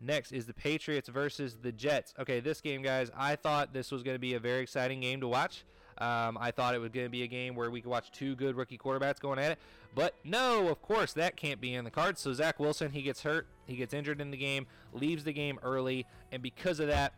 Next 0.00 0.32
is 0.32 0.46
the 0.46 0.54
Patriots 0.54 1.08
versus 1.08 1.58
the 1.62 1.72
Jets. 1.72 2.12
Okay, 2.18 2.40
this 2.40 2.60
game, 2.60 2.82
guys, 2.82 3.10
I 3.16 3.36
thought 3.36 3.72
this 3.72 3.90
was 3.90 4.02
going 4.02 4.14
to 4.14 4.20
be 4.20 4.34
a 4.34 4.40
very 4.40 4.62
exciting 4.62 5.00
game 5.00 5.20
to 5.20 5.28
watch. 5.28 5.64
Um, 5.98 6.36
I 6.38 6.50
thought 6.50 6.74
it 6.74 6.78
was 6.78 6.90
going 6.90 7.06
to 7.06 7.10
be 7.10 7.22
a 7.22 7.26
game 7.26 7.54
where 7.54 7.70
we 7.70 7.80
could 7.80 7.90
watch 7.90 8.10
two 8.10 8.34
good 8.36 8.56
rookie 8.56 8.76
quarterbacks 8.76 9.18
going 9.18 9.38
at 9.38 9.52
it, 9.52 9.58
but 9.94 10.14
no, 10.24 10.68
of 10.68 10.82
course 10.82 11.14
that 11.14 11.36
can't 11.36 11.60
be 11.60 11.74
in 11.74 11.84
the 11.84 11.90
cards. 11.90 12.20
So 12.20 12.32
Zach 12.32 12.60
Wilson, 12.60 12.90
he 12.92 13.02
gets 13.02 13.22
hurt, 13.22 13.46
he 13.66 13.76
gets 13.76 13.94
injured 13.94 14.20
in 14.20 14.30
the 14.30 14.36
game, 14.36 14.66
leaves 14.92 15.24
the 15.24 15.32
game 15.32 15.58
early, 15.62 16.06
and 16.32 16.42
because 16.42 16.80
of 16.80 16.88
that, 16.88 17.14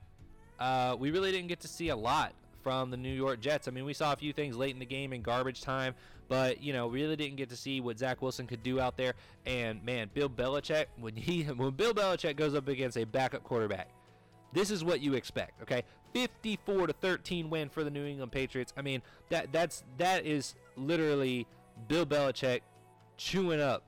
uh, 0.61 0.97
we 0.99 1.11
really 1.11 1.32
didn't 1.32 1.49
get 1.49 1.61
to 1.61 1.68
see 1.68 1.88
a 1.88 1.97
lot 1.97 2.32
from 2.62 2.90
the 2.90 2.97
New 2.97 3.12
York 3.12 3.40
Jets. 3.40 3.68
I 3.68 3.70
mean, 3.70 3.85
we 3.85 3.94
saw 3.94 4.12
a 4.12 4.16
few 4.16 4.32
things 4.32 4.56
late 4.56 4.75
in 4.75 4.78
the 4.78 4.87
game 4.87 5.12
in 5.12 5.23
garbage 5.23 5.61
time, 5.61 5.94
but 6.28 6.62
you 6.62 6.73
know, 6.73 6.88
really 6.88 7.16
didn't 7.16 7.37
get 7.37 7.49
to 7.50 7.56
see 7.56 7.80
what 7.80 7.99
Zach 7.99 8.20
Wilson 8.20 8.47
could 8.47 8.62
do 8.62 8.80
out 8.80 8.97
there. 8.97 9.14
And 9.47 9.82
man, 9.85 10.11
Bill 10.12 10.28
Belichick, 10.28 10.87
when 10.99 11.16
he 11.16 11.42
when 11.44 11.70
Bill 11.70 11.94
Belichick 11.94 12.37
goes 12.37 12.54
up 12.54 12.68
against 12.68 12.97
a 12.97 13.04
backup 13.04 13.42
quarterback, 13.42 13.88
this 14.52 14.70
is 14.70 14.85
what 14.85 15.00
you 15.00 15.14
expect, 15.14 15.62
okay? 15.62 15.82
54 16.12 16.88
to 16.88 16.92
13 16.92 17.50
win 17.50 17.68
for 17.68 17.84
the 17.84 17.90
New 17.90 18.04
England 18.04 18.32
Patriots. 18.32 18.72
I 18.76 18.82
mean, 18.82 19.02
that 19.30 19.52
that's 19.52 19.84
that 19.98 20.26
is 20.26 20.54
literally 20.76 21.46
Bill 21.86 22.06
Belichick 22.06 22.60
chewing 23.16 23.60
up 23.60 23.82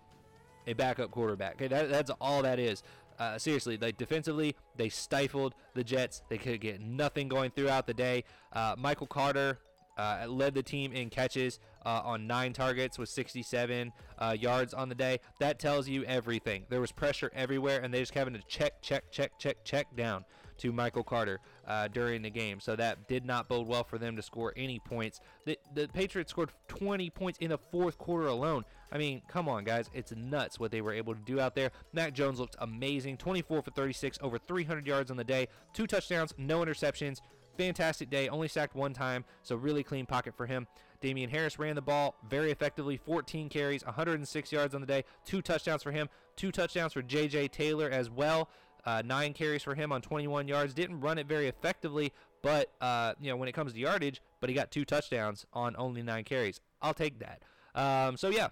a 0.66 0.72
backup 0.72 1.10
quarterback. 1.10 1.54
Okay, 1.54 1.68
that, 1.68 1.88
that's 1.88 2.10
all 2.20 2.42
that 2.42 2.58
is. 2.58 2.82
Uh, 3.18 3.38
seriously, 3.38 3.76
like 3.76 3.98
defensively, 3.98 4.56
they 4.76 4.88
stifled 4.88 5.54
the 5.74 5.84
Jets. 5.84 6.22
They 6.28 6.38
could 6.38 6.60
get 6.60 6.80
nothing 6.80 7.28
going 7.28 7.50
throughout 7.50 7.86
the 7.86 7.94
day. 7.94 8.24
Uh, 8.52 8.74
Michael 8.78 9.06
Carter 9.06 9.58
uh, 10.00 10.26
led 10.26 10.54
the 10.54 10.62
team 10.62 10.92
in 10.92 11.10
catches 11.10 11.58
uh, 11.84 12.00
on 12.04 12.26
nine 12.26 12.52
targets 12.52 12.98
with 12.98 13.08
67 13.08 13.92
uh, 14.18 14.36
yards 14.38 14.72
on 14.72 14.88
the 14.88 14.94
day. 14.94 15.20
That 15.40 15.58
tells 15.58 15.88
you 15.88 16.04
everything. 16.04 16.64
There 16.70 16.80
was 16.80 16.90
pressure 16.90 17.30
everywhere, 17.34 17.80
and 17.82 17.92
they 17.92 18.00
just 18.00 18.14
having 18.14 18.34
to 18.34 18.40
check, 18.48 18.80
check, 18.80 19.10
check, 19.10 19.32
check, 19.38 19.62
check 19.64 19.94
down 19.96 20.24
to 20.58 20.72
Michael 20.72 21.02
Carter 21.02 21.40
uh, 21.66 21.88
during 21.88 22.22
the 22.22 22.30
game. 22.30 22.60
So 22.60 22.76
that 22.76 23.08
did 23.08 23.24
not 23.24 23.48
bode 23.48 23.66
well 23.66 23.84
for 23.84 23.98
them 23.98 24.16
to 24.16 24.22
score 24.22 24.52
any 24.56 24.78
points. 24.78 25.20
The, 25.44 25.58
the 25.74 25.88
Patriots 25.88 26.30
scored 26.30 26.50
20 26.68 27.10
points 27.10 27.38
in 27.38 27.50
the 27.50 27.58
fourth 27.58 27.98
quarter 27.98 28.28
alone. 28.28 28.64
I 28.92 28.98
mean, 28.98 29.22
come 29.28 29.48
on, 29.48 29.64
guys. 29.64 29.88
It's 29.94 30.12
nuts 30.12 30.58
what 30.58 30.70
they 30.70 30.80
were 30.80 30.92
able 30.92 31.14
to 31.14 31.20
do 31.20 31.40
out 31.40 31.54
there. 31.54 31.70
Mac 31.92 32.12
Jones 32.12 32.40
looked 32.40 32.56
amazing 32.58 33.16
24 33.16 33.62
for 33.62 33.70
36, 33.70 34.18
over 34.20 34.38
300 34.38 34.86
yards 34.86 35.10
on 35.10 35.16
the 35.16 35.24
day, 35.24 35.48
two 35.72 35.86
touchdowns, 35.86 36.34
no 36.36 36.60
interceptions. 36.60 37.20
Fantastic 37.60 38.08
day, 38.08 38.26
only 38.30 38.48
sacked 38.48 38.74
one 38.74 38.94
time, 38.94 39.22
so 39.42 39.54
really 39.54 39.82
clean 39.82 40.06
pocket 40.06 40.34
for 40.34 40.46
him. 40.46 40.66
Damien 41.02 41.28
Harris 41.28 41.58
ran 41.58 41.74
the 41.74 41.82
ball 41.82 42.14
very 42.26 42.50
effectively, 42.50 42.96
14 42.96 43.50
carries, 43.50 43.84
106 43.84 44.50
yards 44.50 44.74
on 44.74 44.80
the 44.80 44.86
day, 44.86 45.04
two 45.26 45.42
touchdowns 45.42 45.82
for 45.82 45.92
him, 45.92 46.08
two 46.36 46.50
touchdowns 46.50 46.94
for 46.94 47.02
J.J. 47.02 47.48
Taylor 47.48 47.90
as 47.90 48.08
well. 48.08 48.48
Uh, 48.86 49.02
nine 49.04 49.34
carries 49.34 49.62
for 49.62 49.74
him 49.74 49.92
on 49.92 50.00
21 50.00 50.48
yards. 50.48 50.72
Didn't 50.72 51.00
run 51.00 51.18
it 51.18 51.26
very 51.26 51.48
effectively, 51.48 52.14
but 52.40 52.72
uh, 52.80 53.12
you 53.20 53.28
know 53.28 53.36
when 53.36 53.46
it 53.46 53.52
comes 53.52 53.74
to 53.74 53.78
yardage, 53.78 54.22
but 54.40 54.48
he 54.48 54.54
got 54.54 54.70
two 54.70 54.86
touchdowns 54.86 55.44
on 55.52 55.76
only 55.76 56.02
nine 56.02 56.24
carries. 56.24 56.62
I'll 56.80 56.94
take 56.94 57.18
that. 57.18 57.42
Um, 57.74 58.16
so 58.16 58.30
yeah, 58.30 58.48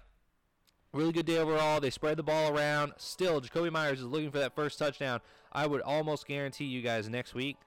really 0.93 1.13
good 1.13 1.25
day 1.25 1.39
overall. 1.39 1.79
They 1.79 1.89
spread 1.89 2.17
the 2.17 2.23
ball 2.23 2.55
around. 2.55 2.93
Still, 2.97 3.41
Jakobi 3.41 3.71
Meyers 3.71 4.01
is 4.01 4.05
looking 4.05 4.29
for 4.29 4.37
that 4.37 4.55
first 4.55 4.77
touchdown. 4.77 5.19
I 5.51 5.65
would 5.65 5.81
almost 5.81 6.27
guarantee 6.27 6.65
you 6.65 6.83
guys 6.83 7.09
next 7.09 7.33
week, 7.33 7.57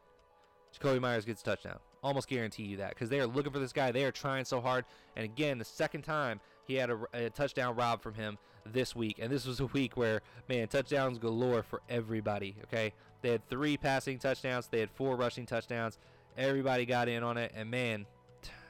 Jakobi 0.78 1.00
Meyers 1.00 1.24
gets 1.24 1.42
a 1.42 1.44
touchdown. 1.44 1.78
Almost 2.02 2.28
guarantee 2.28 2.64
you 2.64 2.78
that 2.78 2.90
because 2.90 3.08
they 3.08 3.20
are 3.20 3.26
looking 3.26 3.52
for 3.52 3.58
this 3.58 3.72
guy. 3.72 3.92
They 3.92 4.04
are 4.04 4.12
trying 4.12 4.44
so 4.44 4.60
hard. 4.60 4.84
And 5.16 5.24
again, 5.24 5.58
the 5.58 5.64
second 5.64 6.02
time 6.02 6.40
he 6.66 6.74
had 6.74 6.90
a, 6.90 6.98
a 7.12 7.30
touchdown 7.30 7.76
robbed 7.76 8.02
from 8.02 8.14
him 8.14 8.38
this 8.66 8.96
week. 8.96 9.18
And 9.20 9.30
this 9.30 9.46
was 9.46 9.60
a 9.60 9.66
week 9.66 9.96
where, 9.96 10.20
man, 10.48 10.68
touchdowns 10.68 11.18
galore 11.18 11.62
for 11.62 11.80
everybody. 11.88 12.56
Okay. 12.64 12.92
They 13.20 13.30
had 13.30 13.48
three 13.48 13.76
passing 13.76 14.18
touchdowns, 14.18 14.68
they 14.68 14.80
had 14.80 14.90
four 14.90 15.16
rushing 15.16 15.46
touchdowns. 15.46 15.98
Everybody 16.36 16.86
got 16.86 17.08
in 17.08 17.22
on 17.22 17.36
it. 17.36 17.52
And 17.54 17.70
man, 17.70 18.06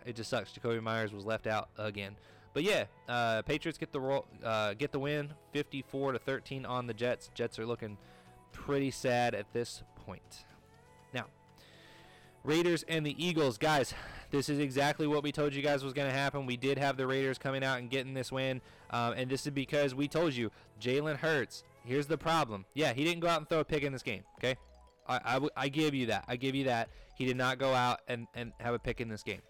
it 0.04 0.16
just 0.16 0.30
sucks. 0.30 0.52
Jakobi 0.52 0.82
Meyers 0.82 1.12
was 1.12 1.24
left 1.24 1.46
out 1.46 1.68
again. 1.78 2.16
But 2.54 2.64
yeah, 2.64 2.84
uh, 3.08 3.42
Patriots 3.42 3.78
get 3.78 3.92
the 3.92 4.00
roll, 4.00 4.26
uh, 4.44 4.74
get 4.74 4.92
the 4.92 4.98
win, 4.98 5.32
54 5.52 6.12
to 6.12 6.18
13 6.18 6.66
on 6.66 6.86
the 6.86 6.92
Jets. 6.92 7.30
Jets 7.34 7.58
are 7.58 7.64
looking 7.64 7.96
pretty 8.52 8.90
sad 8.90 9.34
at 9.34 9.50
this 9.54 9.82
point. 10.04 10.44
Now, 11.14 11.26
Raiders 12.44 12.84
and 12.88 13.06
the 13.06 13.14
Eagles, 13.24 13.56
guys. 13.56 13.94
This 14.30 14.48
is 14.48 14.58
exactly 14.58 15.06
what 15.06 15.22
we 15.22 15.30
told 15.30 15.54
you 15.54 15.62
guys 15.62 15.84
was 15.84 15.92
going 15.92 16.08
to 16.08 16.16
happen. 16.16 16.46
We 16.46 16.56
did 16.56 16.78
have 16.78 16.96
the 16.96 17.06
Raiders 17.06 17.38
coming 17.38 17.62
out 17.62 17.78
and 17.78 17.88
getting 17.88 18.14
this 18.14 18.32
win, 18.32 18.60
um, 18.90 19.14
and 19.14 19.30
this 19.30 19.46
is 19.46 19.52
because 19.52 19.94
we 19.94 20.08
told 20.08 20.34
you 20.34 20.50
Jalen 20.80 21.16
Hurts. 21.16 21.62
Here's 21.84 22.06
the 22.06 22.18
problem. 22.18 22.64
Yeah, 22.74 22.92
he 22.94 23.04
didn't 23.04 23.20
go 23.20 23.28
out 23.28 23.38
and 23.38 23.48
throw 23.48 23.60
a 23.60 23.64
pick 23.64 23.82
in 23.82 23.92
this 23.92 24.02
game. 24.02 24.22
Okay, 24.38 24.56
I, 25.06 25.36
I, 25.36 25.48
I 25.56 25.68
give 25.68 25.94
you 25.94 26.06
that. 26.06 26.24
I 26.26 26.36
give 26.36 26.54
you 26.54 26.64
that. 26.64 26.88
He 27.16 27.26
did 27.26 27.36
not 27.36 27.58
go 27.58 27.74
out 27.74 28.00
and, 28.08 28.26
and 28.34 28.52
have 28.58 28.74
a 28.74 28.78
pick 28.78 29.00
in 29.00 29.08
this 29.08 29.22
game. 29.22 29.42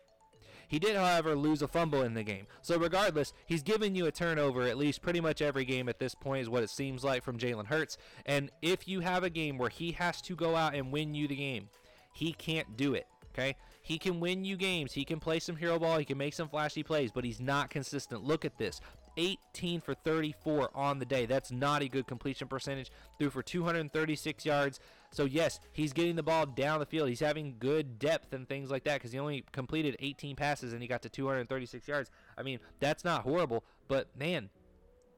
He 0.69 0.79
did, 0.79 0.97
however, 0.97 1.37
lose 1.37 1.61
a 1.61 1.69
fumble 1.69 2.01
in 2.03 2.15
the 2.15 2.23
game. 2.23 2.47
So 2.63 2.79
regardless, 2.79 3.35
he's 3.45 3.63
giving 3.63 3.95
you 3.95 4.07
a 4.07 4.11
turnover 4.11 4.63
at 4.63 4.79
least 4.79 5.03
pretty 5.03 5.21
much 5.21 5.43
every 5.43 5.67
game 5.67 5.87
at 5.87 5.99
this 5.99 6.15
point 6.15 6.43
is 6.43 6.49
what 6.49 6.63
it 6.63 6.71
seems 6.71 7.05
like 7.05 7.23
from 7.23 7.37
Jalen 7.37 7.67
Hurts. 7.67 7.99
And 8.25 8.51
if 8.63 8.89
you 8.89 9.01
have 9.01 9.23
a 9.23 9.29
game 9.29 9.59
where 9.59 9.69
he 9.69 9.93
has 9.93 10.23
to 10.23 10.35
go 10.35 10.57
out 10.57 10.75
and 10.75 10.91
win 10.91 11.15
you 11.15 11.29
the 11.29 11.37
game, 11.37 11.69
he 12.13 12.33
can't 12.33 12.77
do 12.77 12.95
it. 12.95 13.07
Okay? 13.33 13.57
He 13.83 13.99
can 13.99 14.21
win 14.21 14.45
you 14.45 14.57
games. 14.57 14.93
He 14.93 15.05
can 15.05 15.19
play 15.19 15.41
some 15.41 15.57
hero 15.57 15.79
ball. 15.79 15.99
He 15.99 16.05
can 16.05 16.19
make 16.19 16.35
some 16.35 16.49
flashy 16.49 16.83
plays, 16.83 17.11
but 17.11 17.25
he's 17.25 17.41
not 17.41 17.71
consistent. 17.71 18.23
Look 18.23 18.45
at 18.45 18.59
this. 18.59 18.81
18 19.17 19.81
for 19.81 19.95
34 19.95 20.71
on 20.75 20.99
the 20.99 21.05
day. 21.05 21.27
That's 21.27 21.51
not 21.51 21.83
a 21.83 21.89
good 21.89 22.07
completion 22.07 22.49
percentage. 22.49 22.91
Threw 23.19 23.31
for 23.31 23.43
236 23.43 24.47
yards. 24.47 24.81
So, 25.11 25.25
yes, 25.25 25.61
he's 25.73 25.93
getting 25.93 26.17
the 26.17 26.23
ball 26.23 26.47
down 26.47 26.81
the 26.81 26.87
field. 26.87 27.09
He's 27.09 27.21
having 27.21 27.57
good 27.59 27.99
depth 27.99 28.33
and 28.33 28.49
things 28.49 28.71
like 28.71 28.85
that 28.85 28.95
because 28.95 29.13
he 29.13 29.19
only 29.19 29.45
completed 29.53 29.97
18 30.01 30.37
passes 30.37 30.73
and 30.73 30.81
he 30.81 30.89
got 30.89 31.03
to 31.03 31.11
236 31.11 31.87
yards. 31.87 32.11
I 32.39 32.43
mean, 32.43 32.59
that's 32.81 33.05
not 33.05 33.23
horrible, 33.23 33.65
but 33.89 34.09
man, 34.17 34.49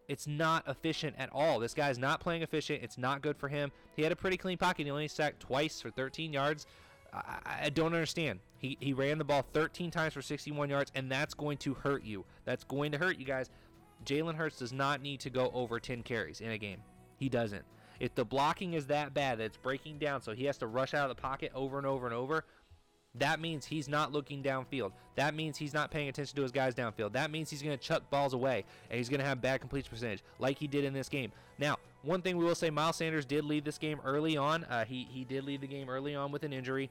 it's 0.08 0.26
not 0.26 0.66
efficient 0.68 1.14
at 1.18 1.30
all. 1.32 1.58
This 1.58 1.74
guy's 1.74 1.98
not 1.98 2.20
playing 2.20 2.42
efficient. 2.42 2.82
It's 2.82 2.98
not 2.98 3.22
good 3.22 3.36
for 3.36 3.48
him. 3.48 3.70
He 3.96 4.02
had 4.02 4.12
a 4.12 4.16
pretty 4.16 4.36
clean 4.36 4.58
pocket. 4.58 4.84
He 4.84 4.90
only 4.90 5.08
sacked 5.08 5.40
twice 5.40 5.80
for 5.80 5.90
13 5.90 6.32
yards. 6.32 6.66
I, 7.14 7.64
I 7.64 7.70
don't 7.70 7.94
understand. 7.94 8.40
He, 8.58 8.76
he 8.80 8.92
ran 8.92 9.18
the 9.18 9.24
ball 9.24 9.44
13 9.52 9.90
times 9.90 10.14
for 10.14 10.22
61 10.22 10.70
yards, 10.70 10.90
and 10.94 11.10
that's 11.10 11.34
going 11.34 11.58
to 11.58 11.74
hurt 11.74 12.04
you. 12.04 12.24
That's 12.44 12.64
going 12.64 12.92
to 12.92 12.98
hurt 12.98 13.18
you 13.18 13.24
guys. 13.24 13.50
Jalen 14.04 14.34
Hurts 14.34 14.58
does 14.58 14.72
not 14.72 15.02
need 15.02 15.20
to 15.20 15.30
go 15.30 15.50
over 15.54 15.80
10 15.80 16.02
carries 16.02 16.40
in 16.40 16.50
a 16.50 16.58
game. 16.58 16.78
He 17.16 17.28
doesn't. 17.28 17.64
If 18.00 18.14
the 18.14 18.24
blocking 18.24 18.74
is 18.74 18.86
that 18.86 19.14
bad 19.14 19.38
that 19.38 19.44
it's 19.44 19.56
breaking 19.56 19.98
down, 19.98 20.20
so 20.20 20.32
he 20.32 20.44
has 20.44 20.58
to 20.58 20.66
rush 20.66 20.94
out 20.94 21.08
of 21.08 21.16
the 21.16 21.20
pocket 21.20 21.52
over 21.54 21.78
and 21.78 21.86
over 21.86 22.06
and 22.06 22.14
over, 22.14 22.44
that 23.16 23.40
means 23.40 23.64
he's 23.64 23.88
not 23.88 24.12
looking 24.12 24.42
downfield. 24.42 24.92
That 25.14 25.34
means 25.34 25.56
he's 25.56 25.72
not 25.72 25.90
paying 25.90 26.08
attention 26.08 26.34
to 26.36 26.42
his 26.42 26.50
guys 26.50 26.74
downfield. 26.74 27.12
That 27.12 27.30
means 27.30 27.48
he's 27.48 27.62
going 27.62 27.76
to 27.78 27.82
chuck 27.82 28.10
balls 28.10 28.34
away 28.34 28.64
and 28.90 28.98
he's 28.98 29.08
going 29.08 29.20
to 29.20 29.26
have 29.26 29.40
bad 29.40 29.60
completion 29.60 29.88
percentage 29.90 30.24
like 30.40 30.58
he 30.58 30.66
did 30.66 30.84
in 30.84 30.92
this 30.92 31.08
game. 31.08 31.30
Now, 31.58 31.76
one 32.02 32.22
thing 32.22 32.36
we 32.36 32.44
will 32.44 32.56
say 32.56 32.70
Miles 32.70 32.96
Sanders 32.96 33.24
did 33.24 33.44
lead 33.44 33.64
this 33.64 33.78
game 33.78 34.00
early 34.04 34.36
on. 34.36 34.64
Uh, 34.64 34.84
he, 34.84 35.06
he 35.10 35.24
did 35.24 35.44
lead 35.44 35.60
the 35.60 35.68
game 35.68 35.88
early 35.88 36.14
on 36.16 36.32
with 36.32 36.42
an 36.42 36.52
injury. 36.52 36.90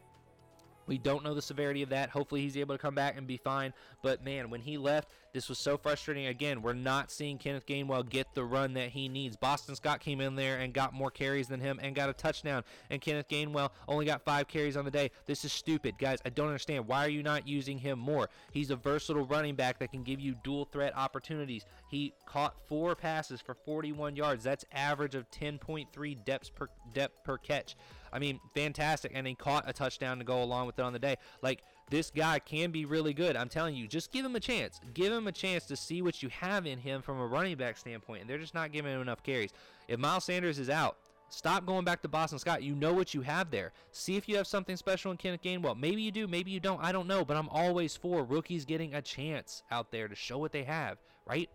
We 0.86 0.98
don't 0.98 1.24
know 1.24 1.34
the 1.34 1.42
severity 1.42 1.82
of 1.84 1.90
that. 1.90 2.10
Hopefully, 2.10 2.42
he's 2.42 2.58
able 2.58 2.76
to 2.76 2.80
come 2.82 2.96
back 2.96 3.18
and 3.18 3.26
be 3.26 3.38
fine. 3.38 3.74
But 4.02 4.24
man, 4.24 4.50
when 4.50 4.62
he 4.62 4.78
left, 4.78 5.10
this 5.34 5.50
was 5.50 5.58
so 5.58 5.78
frustrating. 5.78 6.28
Again, 6.28 6.62
we're 6.62 6.74
not 6.74 7.10
seeing 7.12 7.40
Kenneth 7.40 7.66
Gainwell 7.66 8.08
get 8.08 8.34
the 8.36 8.44
run 8.44 8.74
that 8.76 8.90
he 8.90 9.10
needs. 9.10 9.36
Boston 9.36 9.76
Scott 9.76 10.00
came 10.00 10.22
in 10.22 10.36
there 10.36 10.60
and 10.60 10.74
got 10.74 10.94
more 10.94 11.10
carries 11.10 11.48
than 11.48 11.60
him 11.60 11.80
and 11.82 11.96
got 11.96 12.10
a 12.10 12.14
touchdown. 12.14 12.64
And 12.92 13.02
Kenneth 13.02 13.28
Gainwell 13.28 13.72
only 13.88 14.06
got 14.06 14.22
five 14.22 14.48
carries 14.48 14.78
on 14.78 14.86
the 14.86 14.92
day. 14.92 15.10
This 15.26 15.44
is 15.44 15.52
stupid, 15.52 15.98
guys. 15.98 16.20
I 16.24 16.30
don't 16.30 16.48
understand. 16.48 16.88
Why 16.88 17.04
are 17.04 17.10
you 17.10 17.24
not 17.24 17.48
using 17.48 17.80
him 17.80 17.98
more? 17.98 18.30
He's 18.52 18.70
a 18.70 18.76
versatile 18.76 19.26
running 19.26 19.56
back 19.56 19.80
that 19.80 19.92
can 19.92 20.04
give 20.04 20.20
you 20.20 20.36
dual 20.44 20.66
threat 20.66 20.96
opportunities. 20.96 21.66
He 21.90 22.14
caught 22.28 22.56
four 22.68 22.96
passes 22.96 23.42
for 23.42 23.56
41 23.56 24.16
yards. 24.16 24.44
That's 24.44 24.66
average 24.72 25.16
of 25.16 25.30
10.3 25.32 26.24
depths 26.24 26.50
per 26.52 26.68
depth 26.94 27.24
per 27.24 27.40
catch. 27.40 27.76
I 28.12 28.20
mean, 28.20 28.40
fantastic. 28.54 29.12
And 29.16 29.26
he 29.26 29.34
caught 29.34 29.68
a 29.68 29.74
touchdown 29.74 30.20
to 30.20 30.24
go 30.24 30.44
along 30.44 30.68
with 30.68 30.78
it 30.78 30.84
on 30.84 30.94
the 30.94 31.00
day. 31.00 31.18
Like, 31.42 31.64
this 31.90 32.10
guy 32.10 32.40
can 32.40 32.72
be 32.72 32.86
really 32.86 33.14
good. 33.14 33.36
I'm 33.36 33.50
telling 33.50 33.76
you, 33.76 33.88
just 33.88 34.12
give 34.12 34.26
him 34.26 34.36
a 34.36 34.40
chance. 34.40 34.80
Give 34.94 35.12
him 35.12 35.28
a 35.28 35.32
chance 35.32 35.66
to 35.66 35.76
see 35.76 36.02
what 36.02 36.24
you 36.24 36.30
have 36.30 36.66
in 36.66 36.80
him 36.80 37.02
from 37.02 37.20
a 37.20 37.28
running 37.28 37.58
back 37.58 37.78
standpoint. 37.78 38.22
And 38.22 38.30
they're 38.30 38.38
just 38.38 38.54
not 38.54 38.72
giving 38.72 38.94
him 38.94 39.02
enough 39.02 39.24
carries. 39.24 39.52
If 39.88 40.00
Miles 40.00 40.26
Sanders 40.26 40.60
is 40.60 40.70
out, 40.70 40.98
Stop 41.30 41.66
going 41.66 41.84
back 41.84 42.04
to 42.04 42.08
Boston 42.08 42.38
Scott. 42.38 42.62
You 42.62 42.76
know 42.76 42.94
what 42.94 43.16
you 43.16 43.22
have 43.22 43.50
there. 43.50 43.72
See 43.92 44.18
if 44.18 44.30
you 44.30 44.38
have 44.38 44.46
something 44.46 44.78
special 44.78 45.10
in 45.10 45.18
Kenneth 45.18 45.42
Gainwell. 45.42 45.76
Maybe 45.76 46.04
you 46.04 46.12
do, 46.12 46.28
maybe 46.28 46.52
you 46.52 46.60
don't. 46.60 46.80
I 46.80 46.92
don't 46.92 47.08
know, 47.08 47.26
but 47.26 47.36
I'm 47.36 47.50
always 47.50 47.96
for 47.96 48.24
rookies 48.24 48.66
getting 48.66 48.94
a 48.94 49.02
chance 49.02 49.64
out 49.72 49.92
there 49.92 50.08
to 50.08 50.14
show 50.14 50.38
what 50.38 50.52
they 50.52 50.62
have, 50.64 51.00
right? 51.26 51.50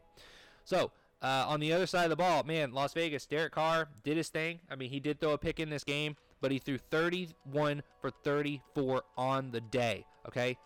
So, 0.64 0.91
uh, 1.23 1.45
on 1.47 1.61
the 1.61 1.73
other 1.73 1.87
side 1.87 2.03
of 2.03 2.11
the 2.11 2.17
ball, 2.17 2.43
man, 2.43 2.73
Las 2.73 2.93
Vegas, 2.93 3.25
Derek 3.25 3.53
Carr 3.53 3.88
did 4.03 4.17
his 4.17 4.31
thing. 4.31 4.59
I 4.69 4.75
mean, 4.75 4.91
he 4.91 4.99
did 4.99 5.21
throw 5.21 5.31
a 5.31 5.38
pick 5.38 5.61
in 5.61 5.71
this 5.71 5.85
game 5.85 6.17
but 6.41 6.51
he 6.51 6.59
threw 6.59 6.79
31 6.79 7.83
for 8.01 8.11
34 8.11 9.03
on 9.17 9.51
the 9.51 9.61
day. 9.61 10.05
Okay. 10.29 10.57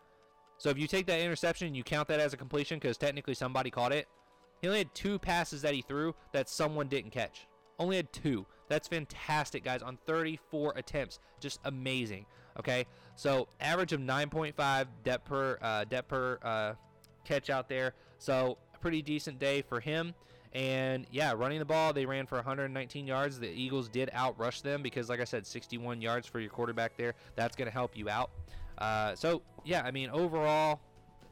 So 0.58 0.68
if 0.70 0.78
you 0.78 0.86
take 0.86 1.06
that 1.06 1.20
interception 1.20 1.66
and 1.66 1.76
you 1.76 1.82
count 1.82 2.08
that 2.08 2.20
as 2.20 2.32
a 2.32 2.36
completion 2.36 2.78
because 2.78 2.96
technically 2.96 3.34
somebody 3.34 3.70
caught 3.70 3.92
it, 3.92 4.06
he 4.60 4.68
only 4.68 4.78
had 4.78 4.94
two 4.94 5.18
passes 5.18 5.62
that 5.62 5.74
he 5.74 5.82
threw 5.82 6.14
that 6.32 6.48
someone 6.48 6.88
didn't 6.88 7.10
catch. 7.10 7.46
Only 7.78 7.96
had 7.96 8.12
two. 8.12 8.46
That's 8.68 8.86
fantastic, 8.86 9.64
guys, 9.64 9.82
on 9.82 9.98
34 10.06 10.74
attempts. 10.76 11.18
Just 11.40 11.60
amazing. 11.64 12.26
Okay. 12.58 12.86
So 13.16 13.48
average 13.60 13.92
of 13.92 14.00
9.5 14.00 14.86
depth 15.02 15.24
per 15.24 15.58
uh, 15.60 15.84
depth 15.84 16.08
per 16.08 16.38
uh, 16.42 16.74
catch 17.24 17.50
out 17.50 17.68
there. 17.68 17.94
So 18.18 18.58
pretty 18.80 19.00
decent 19.00 19.38
day 19.38 19.62
for 19.62 19.80
him. 19.80 20.14
And 20.54 21.06
yeah, 21.10 21.32
running 21.32 21.60
the 21.60 21.64
ball, 21.64 21.94
they 21.94 22.04
ran 22.04 22.26
for 22.26 22.36
119 22.36 23.06
yards. 23.06 23.40
The 23.40 23.48
Eagles 23.48 23.88
did 23.88 24.10
outrush 24.14 24.60
them 24.60 24.82
because, 24.82 25.08
like 25.08 25.20
I 25.20 25.24
said, 25.24 25.46
61 25.46 26.02
yards 26.02 26.26
for 26.26 26.40
your 26.40 26.50
quarterback 26.50 26.96
there. 26.98 27.14
That's 27.36 27.56
going 27.56 27.66
to 27.66 27.72
help 27.72 27.96
you 27.96 28.10
out. 28.10 28.30
Uh, 28.82 29.14
so 29.14 29.42
yeah, 29.64 29.82
I 29.84 29.92
mean, 29.92 30.10
overall, 30.10 30.80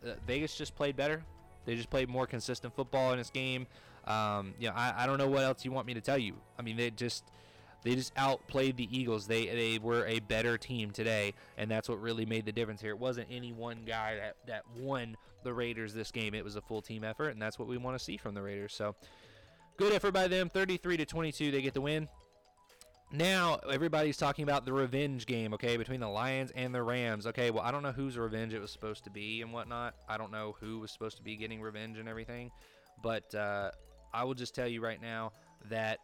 uh, 0.07 0.13
Vegas 0.25 0.57
just 0.57 0.77
played 0.77 0.97
better. 0.97 1.25
They 1.67 1.75
just 1.75 1.91
played 1.91 2.09
more 2.09 2.27
consistent 2.27 2.75
football 2.77 3.11
in 3.11 3.19
this 3.19 3.31
game. 3.31 3.67
Um, 4.07 4.55
you 4.61 4.69
know, 4.69 4.75
I, 4.77 4.95
I 4.99 5.07
don't 5.07 5.19
know 5.19 5.29
what 5.29 5.43
else 5.43 5.65
you 5.65 5.73
want 5.73 5.89
me 5.89 5.95
to 5.95 6.01
tell 6.01 6.17
you. 6.17 6.35
I 6.59 6.63
mean, 6.63 6.77
they 6.77 6.91
just 6.91 7.25
they 7.83 7.97
just 7.97 8.13
outplayed 8.17 8.77
the 8.77 8.89
Eagles. 8.97 9.27
They 9.27 9.47
they 9.47 9.79
were 9.79 10.07
a 10.07 10.21
better 10.21 10.57
team 10.57 10.93
today, 10.93 11.35
and 11.59 11.69
that's 11.69 11.89
what 11.89 12.01
really 12.01 12.25
made 12.25 12.47
the 12.47 12.53
difference 12.53 12.81
here. 12.81 12.91
It 12.91 13.01
wasn't 13.01 13.27
any 13.29 13.53
one 13.53 13.83
guy 13.85 14.15
that 14.15 14.37
that 14.47 14.63
won 14.79 15.17
the 15.43 15.53
Raiders 15.53 15.93
this 15.93 16.13
game. 16.13 16.35
It 16.35 16.45
was 16.45 16.55
a 16.55 16.61
full 16.61 16.81
team 16.81 17.03
effort, 17.03 17.31
and 17.31 17.43
that's 17.43 17.59
what 17.59 17.67
we 17.67 17.79
want 17.79 17.99
to 17.99 18.05
see 18.05 18.17
from 18.17 18.35
the 18.35 18.43
Raiders. 18.43 18.75
So 18.75 18.95
good 19.77 19.93
effort 19.93 20.13
by 20.13 20.29
them. 20.29 20.51
33 20.51 20.99
to 20.99 21.05
22, 21.05 21.51
they 21.51 21.63
get 21.63 21.75
the 21.75 21.81
win. 21.81 22.09
Now 23.13 23.59
everybody's 23.69 24.17
talking 24.17 24.45
about 24.45 24.65
the 24.65 24.73
revenge 24.73 25.27
game, 25.27 25.53
okay, 25.55 25.77
between 25.77 25.99
the 25.99 26.09
Lions 26.09 26.53
and 26.55 26.73
the 26.73 26.83
Rams. 26.83 27.27
Okay, 27.27 27.51
well 27.51 27.65
I 27.65 27.73
don't 27.73 27.83
know 27.83 27.91
whose 27.91 28.17
revenge 28.17 28.55
it 28.55 28.61
was 28.61 28.71
supposed 28.71 29.03
to 29.05 29.11
be 29.11 29.43
and 29.43 29.53
whatnot. 29.53 29.95
I 30.09 30.17
don't 30.17 30.31
know 30.31 30.57
who 30.61 30.79
was 30.79 30.93
supposed 30.93 31.17
to 31.17 31.23
be 31.23 31.37
getting 31.37 31.61
revenge 31.61 31.99
and 31.99 32.09
everything, 32.09 32.53
but 33.03 33.35
uh, 33.35 33.73
I 34.15 34.25
will 34.25 34.35
just 34.35 34.55
tell 34.55 34.69
you 34.69 34.81
right 34.81 35.01
now 35.01 35.33
that 35.71 35.99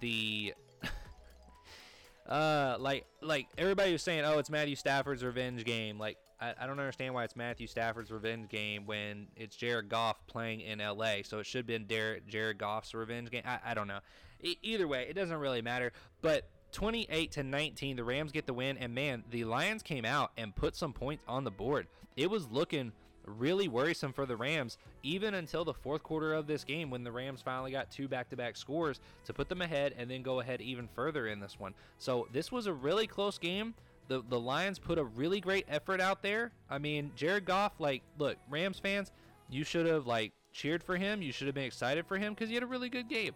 the 0.00 0.52
uh, 2.28 2.76
like 2.80 3.06
like 3.22 3.46
everybody 3.56 3.92
was 3.92 4.02
saying, 4.02 4.24
oh, 4.24 4.40
it's 4.40 4.50
Matthew 4.50 4.74
Stafford's 4.74 5.22
revenge 5.22 5.64
game. 5.64 5.96
Like 5.96 6.18
I, 6.40 6.54
I 6.60 6.66
don't 6.66 6.80
understand 6.80 7.14
why 7.14 7.22
it's 7.22 7.36
Matthew 7.36 7.68
Stafford's 7.68 8.10
revenge 8.10 8.48
game 8.48 8.84
when 8.84 9.28
it's 9.36 9.54
Jared 9.54 9.88
Goff 9.88 10.26
playing 10.26 10.60
in 10.60 10.80
L.A. 10.80 11.22
So 11.22 11.38
it 11.38 11.46
should 11.46 11.58
have 11.58 11.66
been 11.66 11.86
Jared, 11.86 12.28
Jared 12.28 12.58
Goff's 12.58 12.94
revenge 12.94 13.30
game. 13.30 13.42
I, 13.46 13.58
I 13.64 13.74
don't 13.74 13.86
know. 13.86 14.00
E- 14.42 14.56
either 14.62 14.86
way, 14.86 15.06
it 15.08 15.14
doesn't 15.14 15.36
really 15.36 15.62
matter. 15.62 15.92
But 16.22 16.48
28 16.72 17.32
to 17.32 17.42
19, 17.42 17.96
the 17.96 18.04
Rams 18.04 18.32
get 18.32 18.46
the 18.46 18.52
win, 18.52 18.78
and 18.78 18.94
man, 18.94 19.24
the 19.30 19.44
Lions 19.44 19.82
came 19.82 20.04
out 20.04 20.32
and 20.36 20.54
put 20.54 20.76
some 20.76 20.92
points 20.92 21.24
on 21.26 21.44
the 21.44 21.50
board. 21.50 21.86
It 22.16 22.30
was 22.30 22.50
looking 22.50 22.92
really 23.24 23.68
worrisome 23.68 24.12
for 24.12 24.26
the 24.26 24.36
Rams, 24.36 24.78
even 25.02 25.34
until 25.34 25.64
the 25.64 25.74
fourth 25.74 26.02
quarter 26.02 26.32
of 26.34 26.46
this 26.46 26.64
game 26.64 26.90
when 26.90 27.04
the 27.04 27.12
Rams 27.12 27.42
finally 27.42 27.70
got 27.70 27.90
two 27.90 28.08
back 28.08 28.28
to 28.30 28.36
back 28.36 28.56
scores 28.56 29.00
to 29.26 29.32
put 29.32 29.48
them 29.48 29.62
ahead 29.62 29.94
and 29.96 30.10
then 30.10 30.22
go 30.22 30.40
ahead 30.40 30.60
even 30.60 30.88
further 30.94 31.28
in 31.28 31.40
this 31.40 31.58
one. 31.58 31.74
So 31.98 32.28
this 32.32 32.50
was 32.50 32.66
a 32.66 32.72
really 32.72 33.06
close 33.06 33.38
game. 33.38 33.74
The, 34.08 34.22
the 34.28 34.40
Lions 34.40 34.78
put 34.78 34.98
a 34.98 35.04
really 35.04 35.40
great 35.40 35.66
effort 35.68 36.00
out 36.00 36.22
there. 36.22 36.52
I 36.70 36.78
mean, 36.78 37.12
Jared 37.14 37.44
Goff, 37.44 37.78
like, 37.78 38.02
look, 38.18 38.38
Rams 38.48 38.78
fans, 38.78 39.12
you 39.50 39.64
should 39.64 39.86
have, 39.86 40.06
like, 40.06 40.32
cheered 40.52 40.82
for 40.82 40.96
him. 40.96 41.20
You 41.20 41.30
should 41.30 41.46
have 41.46 41.54
been 41.54 41.64
excited 41.64 42.06
for 42.06 42.16
him 42.16 42.32
because 42.32 42.48
he 42.48 42.54
had 42.54 42.62
a 42.62 42.66
really 42.66 42.88
good 42.88 43.08
game. 43.08 43.32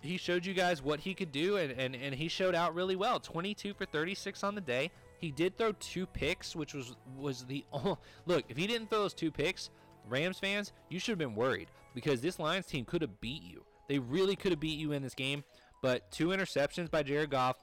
He 0.00 0.16
showed 0.16 0.46
you 0.46 0.54
guys 0.54 0.80
what 0.80 1.00
he 1.00 1.12
could 1.12 1.32
do, 1.32 1.56
and, 1.56 1.72
and, 1.72 1.94
and 1.96 2.14
he 2.14 2.28
showed 2.28 2.54
out 2.54 2.74
really 2.74 2.94
well. 2.94 3.18
22 3.18 3.74
for 3.74 3.84
36 3.84 4.44
on 4.44 4.54
the 4.54 4.60
day. 4.60 4.90
He 5.18 5.32
did 5.32 5.56
throw 5.56 5.72
two 5.72 6.06
picks, 6.06 6.54
which 6.54 6.74
was 6.74 6.94
was 7.16 7.44
the 7.44 7.64
oh, 7.72 7.98
look. 8.26 8.44
If 8.48 8.56
he 8.56 8.66
didn't 8.66 8.90
throw 8.90 9.00
those 9.00 9.14
two 9.14 9.32
picks, 9.32 9.70
Rams 10.08 10.38
fans, 10.38 10.72
you 10.88 11.00
should 11.00 11.12
have 11.12 11.18
been 11.18 11.34
worried 11.34 11.68
because 11.94 12.20
this 12.20 12.38
Lions 12.38 12.66
team 12.66 12.84
could 12.84 13.02
have 13.02 13.20
beat 13.20 13.42
you. 13.42 13.64
They 13.88 13.98
really 13.98 14.36
could 14.36 14.52
have 14.52 14.60
beat 14.60 14.78
you 14.78 14.92
in 14.92 15.02
this 15.02 15.14
game. 15.14 15.42
But 15.82 16.10
two 16.10 16.28
interceptions 16.28 16.90
by 16.90 17.02
Jared 17.02 17.30
Goff 17.30 17.56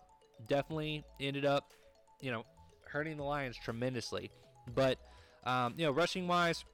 definitely 0.47 1.03
ended 1.19 1.45
up, 1.45 1.73
you 2.21 2.31
know, 2.31 2.45
hurting 2.85 3.17
the 3.17 3.23
Lions 3.23 3.57
tremendously. 3.57 4.31
But 4.73 4.97
um, 5.45 5.75
you 5.77 5.85
know, 5.85 5.91
rushing 5.91 6.27
wise, 6.27 6.65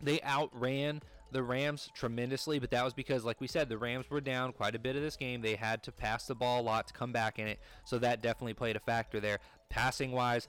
they 0.00 0.20
outran 0.20 1.02
the 1.32 1.42
Rams 1.42 1.90
tremendously, 1.94 2.58
but 2.58 2.70
that 2.70 2.84
was 2.84 2.94
because, 2.94 3.24
like 3.24 3.40
we 3.40 3.46
said, 3.46 3.68
the 3.68 3.78
Rams 3.78 4.08
were 4.10 4.20
down 4.20 4.52
quite 4.52 4.74
a 4.74 4.78
bit 4.78 4.96
of 4.96 5.02
this 5.02 5.16
game. 5.16 5.42
They 5.42 5.56
had 5.56 5.82
to 5.84 5.92
pass 5.92 6.26
the 6.26 6.34
ball 6.34 6.60
a 6.60 6.62
lot 6.62 6.86
to 6.88 6.94
come 6.94 7.12
back 7.12 7.38
in 7.38 7.48
it, 7.48 7.58
so 7.84 7.98
that 7.98 8.22
definitely 8.22 8.54
played 8.54 8.76
a 8.76 8.80
factor 8.80 9.20
there. 9.20 9.38
Passing 9.68 10.12
wise, 10.12 10.48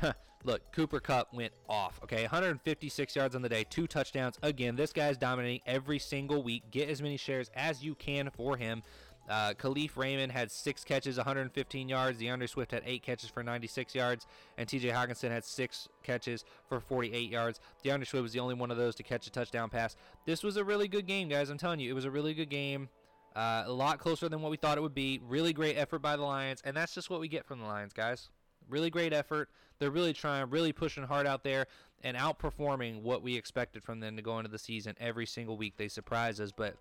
look, 0.44 0.72
Cooper 0.72 1.00
Kupp 1.00 1.34
went 1.34 1.52
off. 1.68 2.00
Okay, 2.04 2.22
156 2.22 3.16
yards 3.16 3.34
on 3.34 3.42
the 3.42 3.48
day, 3.48 3.64
two 3.68 3.86
touchdowns. 3.86 4.38
Again, 4.42 4.76
this 4.76 4.92
guy's 4.92 5.18
dominating 5.18 5.60
every 5.66 5.98
single 5.98 6.42
week. 6.42 6.70
Get 6.70 6.88
as 6.88 7.02
many 7.02 7.16
shares 7.16 7.50
as 7.54 7.82
you 7.82 7.94
can 7.94 8.30
for 8.30 8.56
him. 8.56 8.82
Uh, 9.30 9.54
Kalif 9.54 9.96
Raymond 9.96 10.32
had 10.32 10.50
six 10.50 10.82
catches, 10.82 11.16
115 11.16 11.88
yards. 11.88 12.18
D'Andre 12.18 12.48
Swift 12.48 12.72
had 12.72 12.82
eight 12.84 13.04
catches 13.04 13.30
for 13.30 13.44
96 13.44 13.94
yards, 13.94 14.26
and 14.58 14.68
TJ 14.68 14.92
Hockenson 14.92 15.30
had 15.30 15.44
six 15.44 15.88
catches 16.02 16.44
for 16.68 16.80
48 16.80 17.30
yards. 17.30 17.60
D'Andre 17.84 18.04
Swift 18.04 18.24
was 18.24 18.32
the 18.32 18.40
only 18.40 18.54
one 18.54 18.72
of 18.72 18.76
those 18.76 18.96
to 18.96 19.04
catch 19.04 19.28
a 19.28 19.30
touchdown 19.30 19.70
pass. 19.70 19.94
This 20.26 20.42
was 20.42 20.56
a 20.56 20.64
really 20.64 20.88
good 20.88 21.06
game, 21.06 21.28
guys. 21.28 21.48
I'm 21.48 21.58
telling 21.58 21.78
you, 21.78 21.88
it 21.88 21.94
was 21.94 22.04
a 22.04 22.10
really 22.10 22.34
good 22.34 22.50
game. 22.50 22.88
Uh, 23.36 23.62
a 23.66 23.72
lot 23.72 24.00
closer 24.00 24.28
than 24.28 24.42
what 24.42 24.50
we 24.50 24.56
thought 24.56 24.76
it 24.76 24.80
would 24.80 24.94
be. 24.96 25.20
Really 25.28 25.52
great 25.52 25.76
effort 25.76 26.00
by 26.00 26.16
the 26.16 26.24
Lions, 26.24 26.60
and 26.64 26.76
that's 26.76 26.92
just 26.92 27.08
what 27.08 27.20
we 27.20 27.28
get 27.28 27.46
from 27.46 27.60
the 27.60 27.66
Lions, 27.66 27.92
guys. 27.92 28.30
Really 28.68 28.90
great 28.90 29.12
effort. 29.12 29.48
They're 29.78 29.90
really 29.90 30.12
trying, 30.12 30.50
really 30.50 30.72
pushing 30.72 31.04
hard 31.04 31.28
out 31.28 31.44
there, 31.44 31.66
and 32.02 32.16
outperforming 32.16 33.02
what 33.02 33.22
we 33.22 33.36
expected 33.36 33.84
from 33.84 34.00
them 34.00 34.16
to 34.16 34.22
go 34.22 34.38
into 34.38 34.50
the 34.50 34.58
season 34.58 34.96
every 34.98 35.26
single 35.26 35.56
week. 35.56 35.74
They 35.76 35.86
surprise 35.86 36.40
us, 36.40 36.50
but 36.50 36.74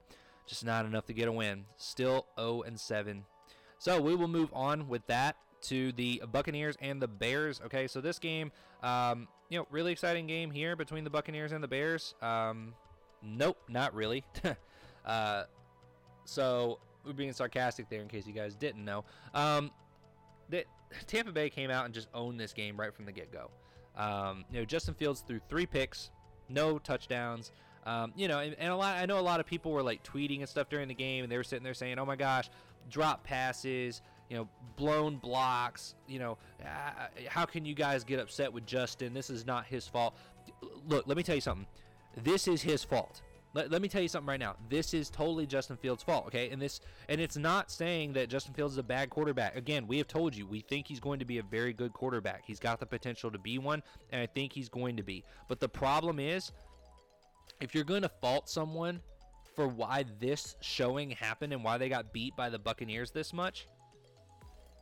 just 0.49 0.65
not 0.65 0.85
enough 0.85 1.05
to 1.05 1.13
get 1.13 1.27
a 1.27 1.31
win. 1.31 1.65
Still 1.77 2.25
0 2.37 2.63
and 2.63 2.79
7. 2.79 3.23
So 3.77 4.01
we 4.01 4.15
will 4.15 4.27
move 4.27 4.49
on 4.51 4.89
with 4.89 5.05
that 5.07 5.37
to 5.61 5.91
the 5.93 6.23
Buccaneers 6.31 6.75
and 6.81 7.01
the 7.01 7.07
Bears. 7.07 7.61
Okay, 7.65 7.87
so 7.87 8.01
this 8.01 8.17
game, 8.17 8.51
um, 8.81 9.27
you 9.49 9.59
know, 9.59 9.67
really 9.69 9.91
exciting 9.91 10.25
game 10.25 10.51
here 10.51 10.75
between 10.75 11.03
the 11.03 11.09
Buccaneers 11.09 11.51
and 11.51 11.63
the 11.63 11.67
Bears. 11.67 12.15
Um, 12.21 12.73
nope, 13.21 13.57
not 13.69 13.93
really. 13.93 14.23
uh, 15.05 15.43
so 16.25 16.79
we're 17.05 17.13
being 17.13 17.31
sarcastic 17.33 17.87
there 17.89 18.01
in 18.01 18.07
case 18.07 18.25
you 18.25 18.33
guys 18.33 18.55
didn't 18.55 18.83
know. 18.83 19.05
Um, 19.33 19.71
that 20.49 20.65
Tampa 21.07 21.31
Bay 21.31 21.49
came 21.49 21.69
out 21.69 21.85
and 21.85 21.93
just 21.93 22.07
owned 22.13 22.39
this 22.39 22.53
game 22.53 22.75
right 22.75 22.93
from 22.93 23.05
the 23.05 23.11
get 23.11 23.31
go. 23.31 23.51
Um, 23.95 24.45
you 24.51 24.59
know, 24.59 24.65
Justin 24.65 24.95
Fields 24.95 25.23
threw 25.27 25.39
three 25.47 25.67
picks, 25.67 26.09
no 26.47 26.79
touchdowns. 26.79 27.51
Um, 27.85 28.13
you 28.15 28.27
know, 28.27 28.39
and, 28.39 28.55
and, 28.59 28.71
a 28.71 28.75
lot. 28.75 28.97
I 28.97 29.05
know 29.05 29.19
a 29.19 29.21
lot 29.21 29.39
of 29.39 29.45
people 29.45 29.71
were 29.71 29.83
like 29.83 30.03
tweeting 30.03 30.39
and 30.39 30.49
stuff 30.49 30.69
during 30.69 30.87
the 30.87 30.93
game, 30.93 31.23
and 31.23 31.31
they 31.31 31.37
were 31.37 31.43
sitting 31.43 31.63
there 31.63 31.73
saying, 31.73 31.97
"Oh 31.97 32.05
my 32.05 32.15
gosh, 32.15 32.49
drop 32.89 33.23
passes, 33.23 34.01
you 34.29 34.37
know, 34.37 34.47
blown 34.75 35.17
blocks. 35.17 35.95
You 36.07 36.19
know, 36.19 36.37
uh, 36.63 37.07
how 37.27 37.45
can 37.45 37.65
you 37.65 37.73
guys 37.73 38.03
get 38.03 38.19
upset 38.19 38.51
with 38.51 38.65
Justin? 38.65 39.13
This 39.13 39.29
is 39.29 39.45
not 39.45 39.65
his 39.65 39.87
fault." 39.87 40.15
Look, 40.87 41.07
let 41.07 41.15
me 41.15 41.23
tell 41.23 41.35
you 41.35 41.41
something. 41.41 41.67
This 42.23 42.47
is 42.47 42.61
his 42.61 42.83
fault. 42.83 43.21
Let, 43.53 43.71
let 43.71 43.81
me 43.81 43.87
tell 43.87 44.01
you 44.01 44.07
something 44.07 44.27
right 44.27 44.39
now. 44.39 44.55
This 44.69 44.93
is 44.93 45.09
totally 45.09 45.47
Justin 45.47 45.75
Fields' 45.77 46.03
fault, 46.03 46.27
okay? 46.27 46.49
And 46.51 46.61
this 46.61 46.81
and 47.07 47.19
it's 47.19 47.37
not 47.37 47.71
saying 47.71 48.13
that 48.13 48.29
Justin 48.29 48.53
Fields 48.53 48.73
is 48.73 48.77
a 48.77 48.83
bad 48.83 49.09
quarterback. 49.09 49.55
Again, 49.55 49.87
we 49.87 49.97
have 49.97 50.07
told 50.07 50.35
you 50.35 50.45
we 50.45 50.61
think 50.61 50.87
he's 50.87 50.99
going 50.99 51.19
to 51.19 51.25
be 51.25 51.39
a 51.39 51.43
very 51.43 51.73
good 51.73 51.93
quarterback. 51.93 52.43
He's 52.45 52.59
got 52.59 52.79
the 52.79 52.85
potential 52.85 53.31
to 53.31 53.39
be 53.39 53.57
one, 53.57 53.81
and 54.11 54.21
I 54.21 54.27
think 54.27 54.53
he's 54.53 54.69
going 54.69 54.97
to 54.97 55.03
be. 55.03 55.23
But 55.47 55.59
the 55.59 55.69
problem 55.69 56.19
is 56.19 56.51
if 57.61 57.75
you're 57.75 57.83
going 57.83 58.01
to 58.01 58.09
fault 58.09 58.49
someone 58.49 59.01
for 59.55 59.67
why 59.67 60.05
this 60.19 60.55
showing 60.61 61.11
happened 61.11 61.53
and 61.53 61.63
why 61.63 61.77
they 61.77 61.89
got 61.89 62.13
beat 62.13 62.35
by 62.35 62.49
the 62.49 62.59
Buccaneers 62.59 63.11
this 63.11 63.33
much, 63.33 63.67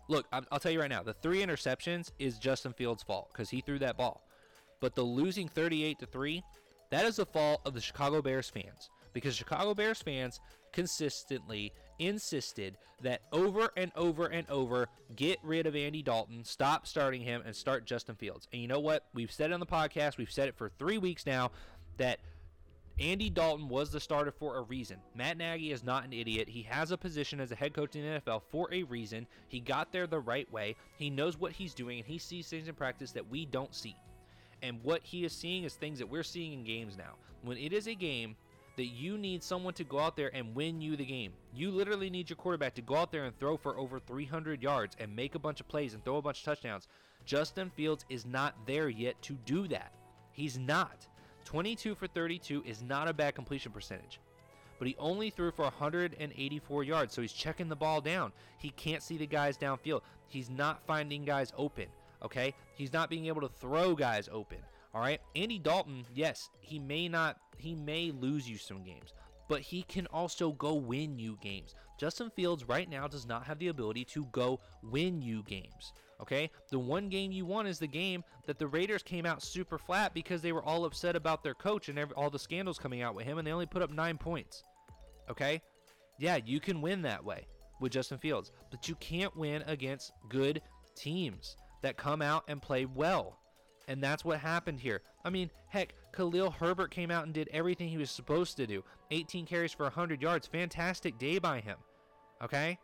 look, 0.08 0.28
I'll 0.32 0.60
tell 0.60 0.72
you 0.72 0.80
right 0.80 0.90
now, 0.90 1.04
the 1.04 1.14
three 1.14 1.44
interceptions 1.44 2.12
is 2.20 2.38
Justin 2.38 2.74
Fields' 2.74 3.04
fault 3.04 3.30
because 3.32 3.50
he 3.50 3.62
threw 3.62 3.80
that 3.80 3.98
ball. 3.98 4.24
But 4.80 4.96
the 4.96 5.04
losing 5.04 5.48
38 5.48 6.00
to 6.00 6.06
3, 6.06 6.44
that 6.92 7.06
is 7.06 7.16
the 7.16 7.26
fault 7.26 7.62
of 7.66 7.74
the 7.74 7.82
Chicago 7.82 8.22
Bears 8.22 8.50
fans 8.50 8.90
because 9.14 9.36
Chicago 9.36 9.74
Bears 9.74 10.02
fans 10.02 10.40
consistently 10.72 11.74
insisted 11.98 12.78
that 13.02 13.22
over 13.32 13.72
and 13.76 13.92
over 13.96 14.28
and 14.28 14.48
over 14.48 14.88
get 15.16 15.40
rid 15.42 15.66
of 15.66 15.76
Andy 15.76 16.04
Dalton, 16.04 16.44
stop 16.44 16.86
starting 16.86 17.22
him, 17.22 17.42
and 17.44 17.56
start 17.56 17.86
Justin 17.86 18.16
Fields. 18.16 18.48
And 18.54 18.62
you 18.62 18.68
know 18.68 18.80
what? 18.80 19.06
We've 19.16 19.32
said 19.32 19.50
it 19.50 19.54
on 19.54 19.60
the 19.60 19.66
podcast, 19.66 20.18
we've 20.18 20.32
said 20.32 20.48
it 20.48 20.56
for 20.56 20.70
three 20.70 21.00
weeks 21.00 21.26
now 21.26 21.52
that 21.98 22.20
Andy 23.00 23.30
Dalton 23.30 23.70
was 23.70 23.92
the 23.92 24.00
starter 24.00 24.32
for 24.32 24.58
a 24.58 24.64
reason. 24.64 24.98
Matt 25.14 25.38
Nagy 25.38 25.72
is 25.72 25.84
not 25.84 26.04
an 26.04 26.14
idiot. 26.14 26.50
He 26.50 26.64
has 26.64 26.90
a 26.90 26.98
position 26.98 27.40
as 27.40 27.52
a 27.52 27.56
head 27.56 27.74
coach 27.74 27.96
in 27.96 28.02
the 28.02 28.20
NFL 28.20 28.42
for 28.50 28.68
a 28.72 28.82
reason. 28.84 29.28
He 29.50 29.60
got 29.60 29.92
there 29.92 30.08
the 30.08 30.20
right 30.20 30.52
way. 30.52 30.76
He 30.98 31.12
knows 31.12 31.38
what 31.38 31.52
he's 31.52 31.76
doing, 31.76 32.00
and 32.00 32.08
he 32.08 32.18
sees 32.18 32.48
things 32.48 32.68
in 32.68 32.74
practice 32.74 33.12
that 33.12 33.30
we 33.30 33.46
don't 33.46 33.76
see. 33.76 33.96
And 34.64 34.84
what 34.84 35.02
he 35.04 35.26
is 35.26 35.32
seeing 35.32 35.64
is 35.64 35.76
things 35.76 36.00
that 36.00 36.10
we're 36.10 36.24
seeing 36.24 36.54
in 36.54 36.64
games 36.64 36.98
now. 36.98 37.14
When 37.44 37.58
it 37.58 37.72
is 37.72 37.88
a 37.88 37.94
game 37.94 38.36
that 38.78 38.86
you 38.86 39.20
need 39.20 39.44
someone 39.44 39.76
to 39.76 39.84
go 39.84 40.00
out 40.00 40.18
there 40.18 40.36
and 40.36 40.56
win 40.56 40.82
you 40.82 40.96
the 40.96 41.06
game, 41.06 41.34
you 41.54 41.70
literally 41.70 42.10
need 42.10 42.32
your 42.32 42.38
quarterback 42.38 42.74
to 42.76 42.82
go 42.82 42.96
out 42.96 43.12
there 43.12 43.26
and 43.26 43.40
throw 43.40 43.58
for 43.58 43.78
over 43.78 44.00
300 44.00 44.64
yards 44.64 44.96
and 45.00 45.16
make 45.16 45.36
a 45.36 45.40
bunch 45.40 45.60
of 45.60 45.68
plays 45.68 45.94
and 45.94 46.04
throw 46.04 46.18
a 46.18 46.22
bunch 46.24 46.40
of 46.40 46.46
touchdowns. 46.46 46.88
Justin 47.26 47.70
Fields 47.76 48.06
is 48.10 48.26
not 48.26 48.56
there 48.66 48.90
yet 48.90 49.22
to 49.22 49.34
do 49.46 49.68
that. 49.68 49.92
He's 50.32 50.58
not. 50.58 51.06
22 51.48 51.96
for 51.96 52.08
32 52.08 52.62
is 52.66 52.84
not 52.84 53.08
a 53.08 53.14
bad 53.14 53.34
completion 53.34 53.72
percentage. 53.72 54.20
But 54.80 54.90
he 54.90 54.98
only 55.00 55.30
threw 55.30 55.50
for 55.52 55.64
184 55.64 56.84
yards, 56.84 57.14
so 57.14 57.22
he's 57.22 57.32
checking 57.32 57.70
the 57.70 57.76
ball 57.76 58.02
down. 58.02 58.34
He 58.58 58.72
can't 58.72 59.02
see 59.02 59.16
the 59.16 59.28
guys 59.28 59.58
downfield. 59.58 60.02
He's 60.28 60.50
not 60.50 60.86
finding 60.86 61.24
guys 61.24 61.54
open, 61.58 61.86
okay? 62.22 62.54
He's 62.76 62.92
not 62.92 63.10
being 63.10 63.28
able 63.28 63.40
to 63.40 63.48
throw 63.48 63.96
guys 63.96 64.28
open, 64.30 64.58
all 64.94 65.00
right? 65.00 65.22
Andy 65.38 65.58
Dalton, 65.58 66.04
yes, 66.14 66.50
he 66.60 66.80
may 66.80 67.08
not, 67.08 67.38
he 67.58 67.76
may 67.76 68.12
lose 68.12 68.50
you 68.50 68.58
some 68.58 68.84
games, 68.84 69.14
but 69.48 69.62
he 69.62 69.84
can 69.84 70.06
also 70.08 70.52
go 70.52 70.74
win 70.74 71.18
you 71.18 71.38
games. 71.42 71.76
Justin 71.98 72.30
Fields 72.30 72.68
right 72.68 72.90
now 72.90 73.08
does 73.08 73.26
not 73.26 73.46
have 73.46 73.58
the 73.58 73.70
ability 73.70 74.04
to 74.04 74.26
go 74.34 74.60
win 74.84 75.22
you 75.22 75.44
games. 75.44 75.94
Okay? 76.22 76.50
The 76.70 76.80
one 76.80 77.10
game 77.10 77.32
you 77.32 77.46
won 77.46 77.68
is 77.68 77.80
the 77.80 77.88
game 77.88 78.24
that 78.46 78.58
the 78.58 78.68
Raiders 78.68 79.04
came 79.04 79.26
out 79.26 79.44
super 79.44 79.78
flat 79.78 80.14
because 80.14 80.42
they 80.42 80.52
were 80.52 80.64
all 80.64 80.86
upset 80.86 81.16
about 81.16 81.44
their 81.44 81.54
coach 81.54 81.90
and 81.90 82.00
every, 82.00 82.16
all 82.16 82.30
the 82.30 82.40
scandals 82.40 82.80
coming 82.80 83.02
out 83.02 83.16
with 83.16 83.26
him, 83.26 83.38
and 83.38 83.48
they 83.48 83.52
only 83.52 83.66
put 83.66 83.82
up 83.82 83.92
nine 83.92 84.18
points. 84.18 84.64
Okay? 85.30 85.62
Yeah, 86.18 86.38
you 86.44 86.60
can 86.60 86.82
win 86.82 87.02
that 87.04 87.24
way 87.24 87.46
with 87.80 87.92
Justin 87.92 88.18
Fields, 88.18 88.52
but 88.72 88.88
you 88.88 88.96
can't 88.96 89.36
win 89.36 89.64
against 89.68 90.12
good 90.30 90.62
teams 90.96 91.56
that 91.84 91.98
come 91.98 92.22
out 92.22 92.44
and 92.48 92.62
play 92.62 92.86
well. 92.86 93.38
And 93.88 94.04
that's 94.04 94.26
what 94.26 94.40
happened 94.40 94.80
here. 94.80 95.02
I 95.24 95.30
mean, 95.30 95.50
heck, 95.70 95.94
Khalil 96.12 96.52
Herbert 96.52 96.92
came 96.92 97.12
out 97.12 97.26
and 97.26 97.34
did 97.34 97.50
everything 97.54 97.88
he 97.88 97.98
was 97.98 98.12
supposed 98.12 98.58
to 98.58 98.68
do 98.68 98.84
18 99.12 99.46
carries 99.46 99.72
for 99.72 99.84
100 99.84 100.22
yards. 100.22 100.48
Fantastic 100.48 101.18
day 101.18 101.38
by 101.38 101.62
him. 101.62 101.78
Okay? 102.44 102.78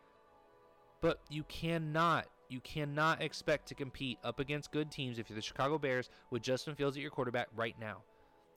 But 1.02 1.20
you 1.28 1.42
cannot 1.44 2.26
you 2.54 2.60
cannot 2.60 3.20
expect 3.20 3.66
to 3.66 3.74
compete 3.74 4.18
up 4.22 4.38
against 4.38 4.70
good 4.70 4.90
teams 4.90 5.18
if 5.18 5.28
you're 5.28 5.34
the 5.34 5.42
Chicago 5.42 5.76
Bears 5.76 6.08
with 6.30 6.40
Justin 6.40 6.76
Fields 6.76 6.96
at 6.96 7.02
your 7.02 7.10
quarterback 7.10 7.48
right 7.56 7.74
now. 7.80 8.02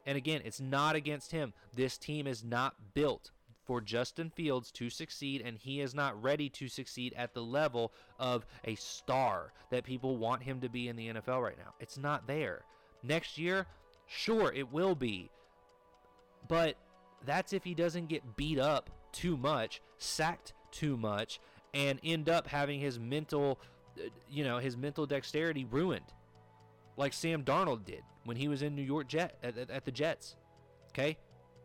And 0.05 0.15
again, 0.15 0.41
it's 0.45 0.61
not 0.61 0.95
against 0.95 1.31
him. 1.31 1.51
This 1.75 1.97
team 1.97 2.27
is 2.27 2.43
not 2.43 2.75
built 2.93 3.31
for 3.65 3.81
Justin 3.81 4.29
Fields 4.29 4.71
to 4.73 4.91
succeed, 4.91 5.41
and 5.43 5.57
he 5.57 5.81
is 5.81 5.95
not 5.95 6.21
ready 6.21 6.47
to 6.47 6.67
succeed 6.67 7.13
at 7.17 7.33
the 7.33 7.43
level 7.43 7.91
of 8.19 8.45
a 8.65 8.75
star 8.75 9.51
that 9.71 9.83
people 9.83 10.17
want 10.17 10.43
him 10.43 10.61
to 10.61 10.69
be 10.69 10.87
in 10.87 10.95
the 10.95 11.09
NFL 11.09 11.41
right 11.41 11.57
now. 11.57 11.73
It's 11.79 11.97
not 11.97 12.27
there. 12.27 12.61
Next 13.01 13.39
year, 13.39 13.65
sure, 14.05 14.53
it 14.53 14.71
will 14.71 14.93
be. 14.93 15.31
But 16.47 16.77
that's 17.25 17.51
if 17.51 17.63
he 17.63 17.73
doesn't 17.73 18.07
get 18.07 18.37
beat 18.37 18.59
up 18.59 18.91
too 19.11 19.35
much, 19.35 19.81
sacked 19.97 20.53
too 20.71 20.95
much, 20.95 21.39
and 21.73 21.99
end 22.03 22.29
up 22.29 22.47
having 22.47 22.79
his 22.79 22.99
mental, 22.99 23.59
you 24.29 24.43
know, 24.43 24.57
his 24.57 24.77
mental 24.77 25.05
dexterity 25.05 25.65
ruined, 25.65 26.13
like 26.97 27.13
Sam 27.13 27.43
Darnold 27.43 27.85
did 27.85 28.03
when 28.25 28.37
he 28.37 28.47
was 28.47 28.61
in 28.61 28.75
New 28.75 28.81
York 28.81 29.07
Jet 29.07 29.37
at, 29.43 29.57
at, 29.57 29.69
at 29.69 29.85
the 29.85 29.91
Jets. 29.91 30.35
Okay, 30.89 31.17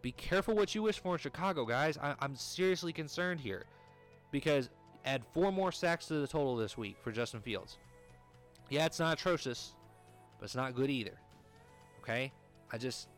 be 0.02 0.12
careful 0.12 0.54
what 0.54 0.74
you 0.74 0.82
wish 0.82 0.98
for 0.98 1.14
in 1.14 1.18
Chicago, 1.18 1.64
guys. 1.64 1.96
I, 1.98 2.14
I'm 2.20 2.36
seriously 2.36 2.92
concerned 2.92 3.40
here 3.40 3.64
because 4.30 4.70
add 5.04 5.24
four 5.32 5.52
more 5.52 5.72
sacks 5.72 6.06
to 6.06 6.14
the 6.14 6.26
total 6.26 6.56
this 6.56 6.76
week 6.76 6.96
for 7.02 7.12
Justin 7.12 7.40
Fields. 7.40 7.78
Yeah, 8.68 8.86
it's 8.86 8.98
not 8.98 9.18
atrocious, 9.18 9.74
but 10.38 10.44
it's 10.44 10.56
not 10.56 10.74
good 10.74 10.90
either. 10.90 11.18
Okay, 12.02 12.32
I 12.72 12.78
just 12.78 13.08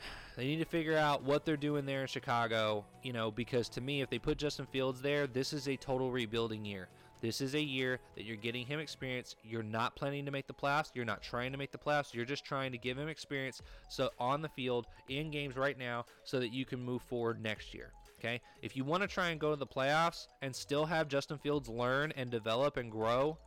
they 0.36 0.46
need 0.46 0.58
to 0.58 0.64
figure 0.64 0.96
out 0.96 1.22
what 1.22 1.44
they're 1.44 1.56
doing 1.56 1.86
there 1.86 2.02
in 2.02 2.06
Chicago, 2.06 2.84
you 3.02 3.12
know, 3.12 3.30
because 3.30 3.68
to 3.70 3.80
me, 3.80 4.00
if 4.02 4.10
they 4.10 4.18
put 4.18 4.38
Justin 4.38 4.66
Fields 4.66 5.00
there, 5.00 5.26
this 5.26 5.52
is 5.52 5.68
a 5.68 5.76
total 5.76 6.10
rebuilding 6.10 6.64
year. 6.64 6.88
This 7.24 7.40
is 7.40 7.54
a 7.54 7.62
year 7.62 8.00
that 8.16 8.26
you're 8.26 8.36
getting 8.36 8.66
him 8.66 8.78
experience. 8.78 9.34
You're 9.42 9.62
not 9.62 9.96
planning 9.96 10.26
to 10.26 10.30
make 10.30 10.46
the 10.46 10.52
playoffs. 10.52 10.90
You're 10.92 11.06
not 11.06 11.22
trying 11.22 11.52
to 11.52 11.56
make 11.56 11.72
the 11.72 11.78
playoffs. 11.78 12.12
You're 12.12 12.26
just 12.26 12.44
trying 12.44 12.70
to 12.72 12.76
give 12.76 12.98
him 12.98 13.08
experience 13.08 13.62
so 13.88 14.10
on 14.18 14.42
the 14.42 14.50
field 14.50 14.88
in 15.08 15.30
games 15.30 15.56
right 15.56 15.78
now 15.78 16.04
so 16.24 16.38
that 16.38 16.52
you 16.52 16.66
can 16.66 16.84
move 16.84 17.00
forward 17.00 17.42
next 17.42 17.72
year. 17.72 17.92
Okay? 18.18 18.42
If 18.60 18.76
you 18.76 18.84
want 18.84 19.04
to 19.04 19.06
try 19.06 19.30
and 19.30 19.40
go 19.40 19.48
to 19.48 19.56
the 19.56 19.66
playoffs 19.66 20.26
and 20.42 20.54
still 20.54 20.84
have 20.84 21.08
Justin 21.08 21.38
Fields 21.38 21.66
learn 21.66 22.12
and 22.14 22.28
develop 22.28 22.76
and 22.76 22.92
grow 22.92 23.38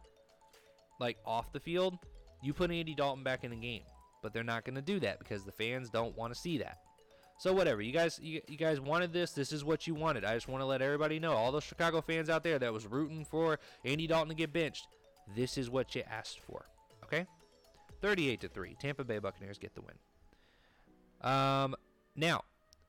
like 1.00 1.20
off 1.24 1.54
the 1.54 1.60
field, 1.60 2.00
you 2.42 2.54
put 2.54 2.72
Andy 2.72 2.96
Dalton 2.96 3.24
back 3.24 3.44
in 3.44 3.52
the 3.52 3.58
game 3.58 3.84
but 4.22 4.34
they're 4.34 4.44
not 4.44 4.66
going 4.66 4.76
to 4.76 4.82
do 4.82 5.00
that 5.00 5.20
because 5.20 5.44
the 5.44 5.52
fans 5.52 5.90
don't 5.90 6.18
want 6.18 6.34
to 6.34 6.40
see 6.40 6.58
that. 6.58 6.80
So 7.38 7.54
whatever, 7.54 7.82
you 7.82 7.92
guys, 7.92 8.20
you, 8.22 8.42
you 8.48 8.58
guys 8.58 8.80
wanted 8.82 9.14
this. 9.14 9.32
This 9.32 9.52
is 9.52 9.64
what 9.64 9.86
you 9.86 9.94
wanted. 9.94 10.26
I 10.26 10.34
just 10.34 10.48
want 10.48 10.62
to 10.62 10.66
let 10.66 10.82
everybody 10.82 11.20
know, 11.20 11.34
all 11.34 11.52
those 11.52 11.64
Chicago 11.64 12.02
fans 12.02 12.30
out 12.30 12.44
there 12.44 12.58
that 12.58 12.74
was 12.74 12.88
rooting 12.88 13.26
for 13.26 13.60
Andy 13.86 14.08
Dalton 14.08 14.30
to 14.30 14.36
get 14.36 14.52
benched, 14.52 14.88
this 15.36 15.58
is 15.58 15.70
what 15.70 15.94
you 15.94 16.04
asked 16.10 16.40
for. 16.40 16.66
Okay, 17.04 17.26
38 18.02 18.42
to 18.42 18.48
three, 18.48 18.76
Tampa 18.80 19.04
Bay 19.04 19.20
Buccaneers 19.20 19.58
get 19.60 19.76
the 19.76 19.82
win. 19.82 21.32
Um, 21.32 21.76
now 22.16 22.44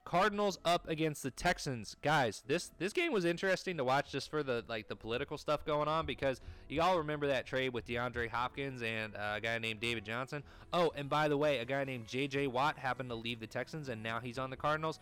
Cardinals 0.09 0.59
up 0.65 0.89
against 0.89 1.23
the 1.23 1.31
Texans. 1.31 1.95
Guys, 2.01 2.43
this 2.47 2.71
this 2.79 2.95
game 2.95 3.13
was 3.13 3.27
interesting 3.27 3.77
to 3.77 3.85
watch 3.85 4.11
just 4.11 4.31
for 4.31 4.43
the 4.43 4.65
like 4.67 4.89
the 4.89 4.97
political 4.97 5.37
stuff 5.37 5.67
going 5.67 5.87
on 5.87 6.07
because 6.07 6.41
you 6.71 6.81
all 6.81 6.97
remember 6.97 7.27
that 7.27 7.45
trade 7.45 7.75
with 7.75 7.87
DeAndre 7.87 8.31
Hopkins 8.31 8.81
and 8.81 9.15
uh, 9.15 9.35
a 9.37 9.41
guy 9.43 9.59
named 9.59 9.81
David 9.81 10.07
Johnson. 10.07 10.43
Oh, 10.73 10.91
and 10.97 11.11
by 11.11 11.29
the 11.29 11.37
way, 11.37 11.59
a 11.59 11.67
guy 11.67 11.85
named 11.85 12.09
J.J. 12.09 12.47
Watt 12.47 12.79
happened 12.79 13.11
to 13.11 13.15
leave 13.15 13.39
the 13.39 13.47
Texans 13.47 13.91
and 13.91 14.03
now 14.03 14.19
he's 14.19 14.39
on 14.39 14.49
the 14.49 14.57
Cardinals. 14.57 14.99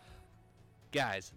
Guys, 0.91 1.31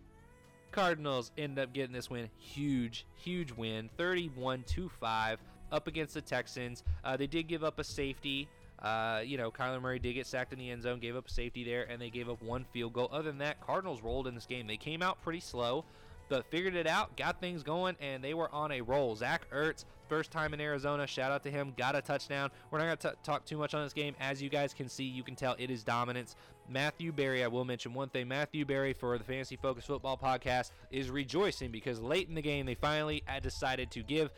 Cardinals 0.73 1.31
end 1.39 1.57
up 1.61 1.73
getting 1.73 1.93
this 1.93 2.11
win. 2.11 2.29
Huge, 2.39 3.07
huge 3.15 3.53
win. 3.53 3.89
31-2-5 3.97 5.37
up 5.71 5.87
against 5.87 6.15
the 6.15 6.21
Texans. 6.21 6.83
Uh, 7.05 7.17
they 7.17 7.29
did 7.29 7.47
give 7.47 7.63
up 7.63 7.79
a 7.79 7.85
safety. 7.85 8.49
Uh, 8.83 9.21
you 9.25 9.37
know, 9.37 9.51
Kyler 9.51 9.81
Murray 9.81 9.99
did 9.99 10.15
get 10.15 10.27
sacked 10.27 10.53
in 10.53 10.59
the 10.59 10.71
end 10.71 10.83
zone, 10.83 11.01
gave 11.01 11.17
up 11.17 11.27
a 11.27 11.31
safety 11.31 11.65
there, 11.65 11.85
and 11.91 12.01
they 12.01 12.11
gave 12.11 12.31
up 12.31 12.43
one 12.43 12.65
field 12.73 12.95
goal. 12.95 13.09
Other 13.13 13.31
than 13.31 13.39
that, 13.39 13.61
Cardinals 13.61 14.03
rolled 14.03 14.27
in 14.27 14.35
this 14.35 14.47
game. 14.47 14.67
They 14.67 14.79
came 14.79 15.03
out 15.03 15.21
pretty 15.23 15.41
slow, 15.41 15.85
but 16.31 16.47
figured 16.47 16.75
it 16.75 16.87
out, 16.87 17.17
got 17.17 17.41
things 17.41 17.63
going, 17.63 17.97
and 18.01 18.25
they 18.25 18.33
were 18.33 18.51
on 18.55 18.73
a 18.73 18.81
roll. 18.81 19.15
Zach 19.17 19.51
Ertz, 19.51 19.85
first 20.09 20.31
time 20.31 20.55
in 20.55 20.61
Arizona, 20.61 21.07
shout 21.07 21.31
out 21.31 21.43
to 21.43 21.51
him, 21.51 21.75
got 21.77 21.95
a 21.95 22.01
touchdown. 22.01 22.51
We're 22.71 22.79
not 22.79 22.87
going 22.87 23.15
to 23.15 23.23
talk 23.23 23.45
too 23.45 23.59
much 23.59 23.75
on 23.75 23.85
this 23.85 23.93
game. 23.93 24.15
As 24.19 24.41
you 24.41 24.49
guys 24.49 24.73
can 24.73 24.89
see, 24.89 25.05
you 25.05 25.23
can 25.23 25.37
tell 25.37 25.57
it 25.59 25.71
is 25.71 25.85
dominance. 25.85 26.37
Matthew 26.67 27.13
Berry, 27.13 27.45
I 27.45 27.49
will 27.49 27.65
mention 27.65 27.93
one 27.93 28.09
thing. 28.09 28.29
Matthew 28.29 28.65
Berry 28.65 28.95
for 28.95 29.19
the 29.19 29.25
Fantasy 29.25 29.57
Focus 29.57 29.85
Football 29.85 30.17
Podcast 30.17 30.71
is 30.91 31.11
rejoicing 31.11 31.71
because 31.71 32.01
late 32.01 32.29
in 32.29 32.35
the 32.35 32.43
game, 32.43 32.65
they 32.65 32.77
finally 32.77 33.23
decided 33.43 33.91
to 33.91 34.03
give 34.03 34.31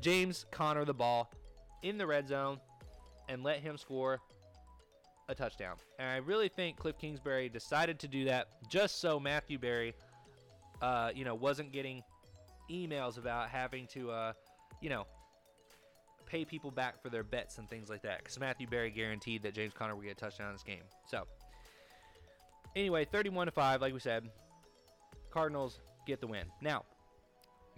James 0.00 0.46
Conner 0.52 0.84
the 0.84 0.94
ball 0.94 1.32
in 1.82 1.98
the 1.98 2.06
red 2.06 2.28
zone 2.28 2.60
and 3.28 3.42
let 3.42 3.60
him 3.60 3.76
score 3.76 4.20
a 5.28 5.34
touchdown. 5.34 5.76
And 5.98 6.08
I 6.08 6.16
really 6.16 6.48
think 6.48 6.76
Cliff 6.76 6.98
Kingsbury 6.98 7.48
decided 7.48 7.98
to 8.00 8.08
do 8.08 8.24
that 8.24 8.48
just 8.68 9.00
so 9.00 9.20
Matthew 9.20 9.58
Berry, 9.58 9.94
uh, 10.80 11.10
you 11.14 11.24
know, 11.24 11.34
wasn't 11.34 11.72
getting 11.72 12.02
emails 12.70 13.18
about 13.18 13.48
having 13.48 13.86
to, 13.88 14.10
uh, 14.10 14.32
you 14.80 14.88
know, 14.88 15.06
pay 16.26 16.44
people 16.44 16.70
back 16.70 17.02
for 17.02 17.08
their 17.08 17.22
bets 17.22 17.58
and 17.58 17.68
things 17.68 17.88
like 17.88 18.02
that. 18.02 18.18
Because 18.18 18.38
Matthew 18.38 18.66
Berry 18.66 18.90
guaranteed 18.90 19.42
that 19.42 19.54
James 19.54 19.72
Conner 19.72 19.94
would 19.94 20.04
get 20.04 20.12
a 20.12 20.14
touchdown 20.14 20.48
in 20.48 20.54
this 20.54 20.62
game. 20.62 20.82
So, 21.06 21.26
anyway, 22.76 23.04
31 23.04 23.46
to 23.46 23.52
5, 23.52 23.80
like 23.80 23.92
we 23.92 24.00
said, 24.00 24.28
Cardinals 25.30 25.80
get 26.06 26.20
the 26.20 26.26
win. 26.26 26.46
Now, 26.60 26.84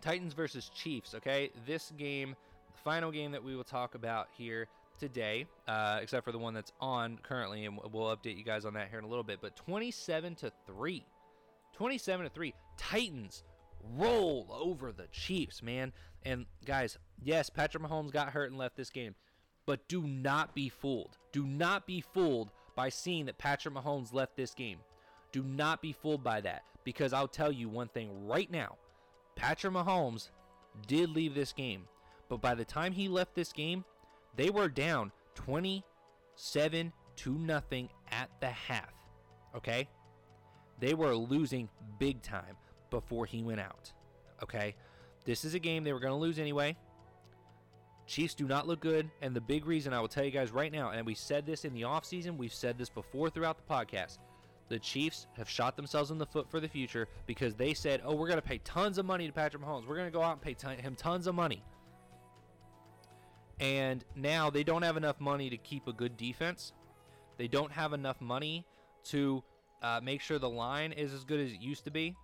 Titans 0.00 0.34
versus 0.34 0.70
Chiefs, 0.74 1.14
okay? 1.14 1.50
This 1.66 1.92
game, 1.96 2.34
the 2.72 2.78
final 2.82 3.10
game 3.10 3.32
that 3.32 3.42
we 3.42 3.56
will 3.56 3.64
talk 3.64 3.94
about 3.94 4.28
here 4.36 4.66
today, 5.00 5.46
uh, 5.66 5.98
except 6.00 6.24
for 6.24 6.32
the 6.32 6.38
one 6.38 6.54
that's 6.54 6.72
on 6.80 7.18
currently, 7.22 7.64
and 7.64 7.78
we'll 7.92 8.14
update 8.14 8.36
you 8.36 8.44
guys 8.44 8.64
on 8.64 8.74
that 8.74 8.90
here 8.90 8.98
in 8.98 9.04
a 9.04 9.08
little 9.08 9.24
bit. 9.24 9.38
But 9.40 9.56
27 9.56 10.36
to 10.36 10.52
three, 10.66 11.04
27 11.74 12.24
to 12.24 12.30
three, 12.30 12.54
Titans 12.76 13.42
roll 13.96 14.46
over 14.50 14.92
the 14.92 15.06
Chiefs, 15.10 15.62
man. 15.62 15.92
And 16.24 16.46
guys, 16.64 16.98
yes, 17.22 17.50
Patrick 17.50 17.82
Mahomes 17.82 18.12
got 18.12 18.28
hurt 18.30 18.50
and 18.50 18.58
left 18.58 18.76
this 18.76 18.90
game, 18.90 19.14
but 19.66 19.88
do 19.88 20.02
not 20.02 20.54
be 20.54 20.68
fooled. 20.68 21.16
Do 21.32 21.46
not 21.46 21.86
be 21.86 22.00
fooled 22.00 22.50
by 22.76 22.90
seeing 22.90 23.26
that 23.26 23.38
Patrick 23.38 23.74
Mahomes 23.74 24.12
left 24.12 24.36
this 24.36 24.54
game. 24.54 24.78
Do 25.32 25.42
not 25.42 25.80
be 25.80 25.92
fooled 25.92 26.22
by 26.22 26.40
that 26.42 26.64
because 26.84 27.12
I'll 27.12 27.28
tell 27.28 27.50
you 27.50 27.68
one 27.68 27.88
thing 27.88 28.26
right 28.26 28.50
now. 28.50 28.76
Patrick 29.36 29.72
Mahomes 29.72 30.28
did 30.86 31.10
leave 31.10 31.34
this 31.34 31.52
game, 31.52 31.84
but 32.28 32.40
by 32.40 32.54
the 32.54 32.64
time 32.64 32.92
he 32.92 33.08
left 33.08 33.34
this 33.34 33.52
game, 33.52 33.84
they 34.36 34.50
were 34.50 34.68
down 34.68 35.12
27 35.34 36.92
to 37.16 37.34
nothing 37.34 37.88
at 38.10 38.30
the 38.40 38.48
half. 38.48 38.92
Okay? 39.54 39.88
They 40.78 40.94
were 40.94 41.14
losing 41.14 41.68
big 41.98 42.22
time 42.22 42.56
before 42.90 43.26
he 43.26 43.42
went 43.42 43.60
out. 43.60 43.92
Okay? 44.42 44.74
This 45.24 45.44
is 45.44 45.54
a 45.54 45.58
game 45.58 45.84
they 45.84 45.92
were 45.92 46.00
going 46.00 46.12
to 46.12 46.16
lose 46.16 46.38
anyway. 46.38 46.76
Chiefs 48.06 48.34
do 48.34 48.48
not 48.48 48.66
look 48.66 48.80
good, 48.80 49.08
and 49.22 49.36
the 49.36 49.40
big 49.40 49.66
reason 49.66 49.92
I 49.92 50.00
will 50.00 50.08
tell 50.08 50.24
you 50.24 50.32
guys 50.32 50.50
right 50.50 50.72
now, 50.72 50.90
and 50.90 51.06
we 51.06 51.14
said 51.14 51.46
this 51.46 51.64
in 51.64 51.72
the 51.72 51.82
offseason, 51.82 52.36
we've 52.36 52.52
said 52.52 52.76
this 52.76 52.88
before 52.88 53.30
throughout 53.30 53.56
the 53.56 53.72
podcast. 53.72 54.18
The 54.68 54.78
Chiefs 54.78 55.26
have 55.36 55.48
shot 55.48 55.76
themselves 55.76 56.10
in 56.10 56.18
the 56.18 56.26
foot 56.26 56.50
for 56.50 56.58
the 56.58 56.68
future 56.68 57.08
because 57.26 57.54
they 57.54 57.74
said, 57.74 58.02
"Oh, 58.04 58.14
we're 58.14 58.28
going 58.28 58.40
to 58.40 58.46
pay 58.46 58.58
tons 58.58 58.98
of 58.98 59.06
money 59.06 59.26
to 59.26 59.32
Patrick 59.32 59.62
Mahomes. 59.62 59.86
We're 59.86 59.96
going 59.96 60.06
to 60.06 60.12
go 60.12 60.22
out 60.22 60.32
and 60.32 60.40
pay 60.40 60.56
him 60.76 60.94
tons 60.94 61.26
of 61.26 61.34
money." 61.34 61.62
And 63.60 64.04
now 64.16 64.50
they 64.50 64.64
don't 64.64 64.82
have 64.82 64.96
enough 64.96 65.20
money 65.20 65.50
to 65.50 65.56
keep 65.56 65.86
a 65.86 65.92
good 65.92 66.16
defense. 66.16 66.72
They 67.36 67.46
don't 67.46 67.70
have 67.70 67.92
enough 67.92 68.20
money 68.20 68.66
to 69.04 69.44
uh, 69.82 70.00
make 70.02 70.20
sure 70.20 70.38
the 70.38 70.48
line 70.48 70.92
is 70.92 71.12
as 71.12 71.24
good 71.24 71.40
as 71.40 71.52
it 71.52 71.60
used 71.60 71.84
to 71.84 71.90
be. 71.90 72.16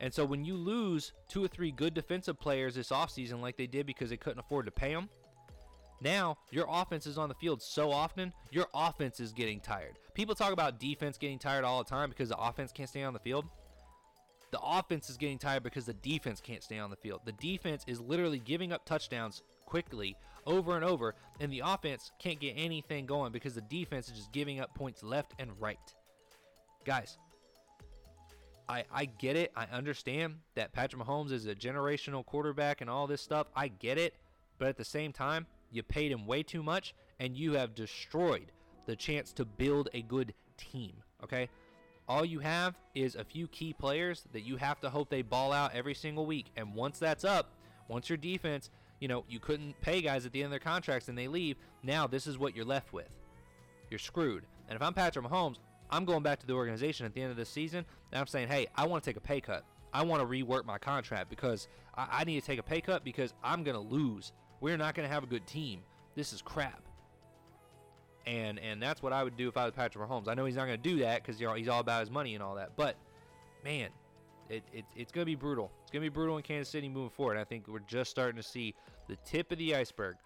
And 0.00 0.12
so 0.12 0.24
when 0.24 0.44
you 0.44 0.56
lose 0.56 1.12
two 1.28 1.44
or 1.44 1.48
three 1.48 1.70
good 1.72 1.94
defensive 1.94 2.38
players 2.38 2.74
this 2.74 2.90
offseason, 2.90 3.40
like 3.40 3.56
they 3.56 3.66
did 3.66 3.86
because 3.86 4.10
they 4.10 4.16
couldn't 4.16 4.38
afford 4.38 4.66
to 4.66 4.72
pay 4.72 4.92
them, 4.92 5.08
now 6.00 6.36
your 6.50 6.66
offense 6.68 7.06
is 7.06 7.16
on 7.16 7.28
the 7.28 7.34
field 7.34 7.62
so 7.62 7.90
often, 7.90 8.32
your 8.50 8.66
offense 8.74 9.18
is 9.20 9.32
getting 9.32 9.60
tired. 9.60 9.98
People 10.14 10.34
talk 10.34 10.52
about 10.52 10.78
defense 10.78 11.16
getting 11.16 11.38
tired 11.38 11.64
all 11.64 11.82
the 11.82 11.88
time 11.88 12.10
because 12.10 12.28
the 12.28 12.38
offense 12.38 12.72
can't 12.72 12.88
stay 12.88 13.02
on 13.02 13.14
the 13.14 13.18
field. 13.18 13.46
The 14.50 14.60
offense 14.60 15.10
is 15.10 15.16
getting 15.16 15.38
tired 15.38 15.62
because 15.62 15.86
the 15.86 15.94
defense 15.94 16.40
can't 16.40 16.62
stay 16.62 16.78
on 16.78 16.90
the 16.90 16.96
field. 16.96 17.22
The 17.24 17.32
defense 17.32 17.84
is 17.86 18.00
literally 18.00 18.38
giving 18.38 18.72
up 18.72 18.84
touchdowns 18.84 19.42
quickly 19.66 20.16
over 20.46 20.76
and 20.76 20.84
over, 20.84 21.14
and 21.40 21.52
the 21.52 21.60
offense 21.64 22.12
can't 22.18 22.40
get 22.40 22.54
anything 22.56 23.04
going 23.04 23.32
because 23.32 23.54
the 23.54 23.60
defense 23.62 24.08
is 24.08 24.16
just 24.16 24.32
giving 24.32 24.60
up 24.60 24.74
points 24.74 25.02
left 25.02 25.34
and 25.38 25.50
right. 25.60 25.78
Guys, 26.84 27.18
I, 28.68 28.84
I 28.92 29.04
get 29.04 29.36
it. 29.36 29.52
I 29.56 29.66
understand 29.72 30.36
that 30.54 30.72
Patrick 30.72 31.02
Mahomes 31.02 31.32
is 31.32 31.46
a 31.46 31.54
generational 31.54 32.24
quarterback 32.24 32.80
and 32.80 32.90
all 32.90 33.06
this 33.06 33.20
stuff. 33.20 33.48
I 33.54 33.68
get 33.68 33.98
it. 33.98 34.14
But 34.58 34.68
at 34.68 34.76
the 34.76 34.84
same 34.84 35.12
time, 35.12 35.46
you 35.70 35.82
paid 35.82 36.10
him 36.10 36.26
way 36.26 36.42
too 36.42 36.62
much 36.62 36.94
and 37.20 37.36
you 37.36 37.52
have 37.52 37.74
destroyed 37.74 38.52
the 38.86 38.96
chance 38.96 39.32
to 39.34 39.44
build 39.44 39.88
a 39.94 40.02
good 40.02 40.32
team. 40.56 40.92
Okay? 41.22 41.48
All 42.08 42.24
you 42.24 42.38
have 42.40 42.78
is 42.94 43.16
a 43.16 43.24
few 43.24 43.48
key 43.48 43.72
players 43.72 44.24
that 44.32 44.42
you 44.42 44.56
have 44.56 44.80
to 44.80 44.90
hope 44.90 45.10
they 45.10 45.22
ball 45.22 45.52
out 45.52 45.74
every 45.74 45.94
single 45.94 46.24
week. 46.24 46.46
And 46.56 46.74
once 46.74 46.98
that's 46.98 47.24
up, 47.24 47.50
once 47.88 48.08
your 48.08 48.16
defense 48.16 48.70
you 49.00 49.08
know, 49.08 49.24
you 49.28 49.38
couldn't 49.38 49.80
pay 49.80 50.00
guys 50.00 50.26
at 50.26 50.32
the 50.32 50.40
end 50.40 50.46
of 50.46 50.50
their 50.50 50.60
contracts 50.60 51.08
and 51.08 51.16
they 51.16 51.28
leave. 51.28 51.56
Now 51.82 52.06
this 52.06 52.26
is 52.26 52.38
what 52.38 52.56
you're 52.56 52.64
left 52.64 52.92
with. 52.92 53.08
You're 53.90 53.98
screwed. 53.98 54.44
And 54.68 54.76
if 54.76 54.82
I'm 54.82 54.94
Patrick 54.94 55.24
Mahomes, 55.24 55.58
I'm 55.90 56.04
going 56.04 56.22
back 56.22 56.40
to 56.40 56.46
the 56.46 56.54
organization 56.54 57.06
at 57.06 57.14
the 57.14 57.22
end 57.22 57.30
of 57.30 57.36
this 57.36 57.48
season 57.48 57.84
and 58.10 58.20
I'm 58.20 58.26
saying, 58.26 58.48
hey, 58.48 58.66
I 58.74 58.86
want 58.86 59.04
to 59.04 59.10
take 59.10 59.16
a 59.16 59.20
pay 59.20 59.40
cut. 59.40 59.64
I 59.92 60.02
want 60.02 60.20
to 60.20 60.26
rework 60.26 60.64
my 60.64 60.78
contract 60.78 61.30
because 61.30 61.68
I, 61.96 62.08
I 62.10 62.24
need 62.24 62.40
to 62.40 62.46
take 62.46 62.58
a 62.58 62.62
pay 62.62 62.80
cut 62.80 63.04
because 63.04 63.34
I'm 63.42 63.62
going 63.62 63.76
to 63.76 63.94
lose. 63.94 64.32
We're 64.60 64.76
not 64.76 64.94
going 64.94 65.08
to 65.08 65.12
have 65.14 65.22
a 65.22 65.26
good 65.26 65.46
team. 65.46 65.80
This 66.14 66.32
is 66.32 66.42
crap. 66.42 66.82
And 68.26 68.58
and 68.58 68.82
that's 68.82 69.02
what 69.02 69.12
I 69.12 69.22
would 69.22 69.36
do 69.36 69.46
if 69.48 69.56
I 69.56 69.64
was 69.64 69.72
Patrick 69.72 70.06
Mahomes. 70.06 70.26
I 70.26 70.34
know 70.34 70.46
he's 70.46 70.56
not 70.56 70.66
going 70.66 70.82
to 70.82 70.88
do 70.90 70.98
that 71.00 71.22
because 71.22 71.38
he's 71.38 71.68
all 71.68 71.78
about 71.78 72.00
his 72.00 72.10
money 72.10 72.34
and 72.34 72.42
all 72.42 72.56
that. 72.56 72.72
But 72.74 72.96
man, 73.62 73.90
it, 74.48 74.62
it, 74.72 74.84
it's 74.94 75.12
going 75.12 75.22
to 75.22 75.26
be 75.26 75.34
brutal. 75.34 75.70
It's 75.82 75.90
going 75.90 76.02
to 76.02 76.10
be 76.10 76.14
brutal 76.14 76.36
in 76.36 76.42
Kansas 76.42 76.70
City 76.70 76.88
moving 76.88 77.10
forward. 77.10 77.36
I 77.36 77.44
think 77.44 77.68
we're 77.68 77.78
just 77.80 78.10
starting 78.10 78.36
to 78.36 78.42
see 78.42 78.74
the 79.08 79.16
tip 79.24 79.52
of 79.52 79.58
the 79.58 79.74
iceberg 79.74 80.16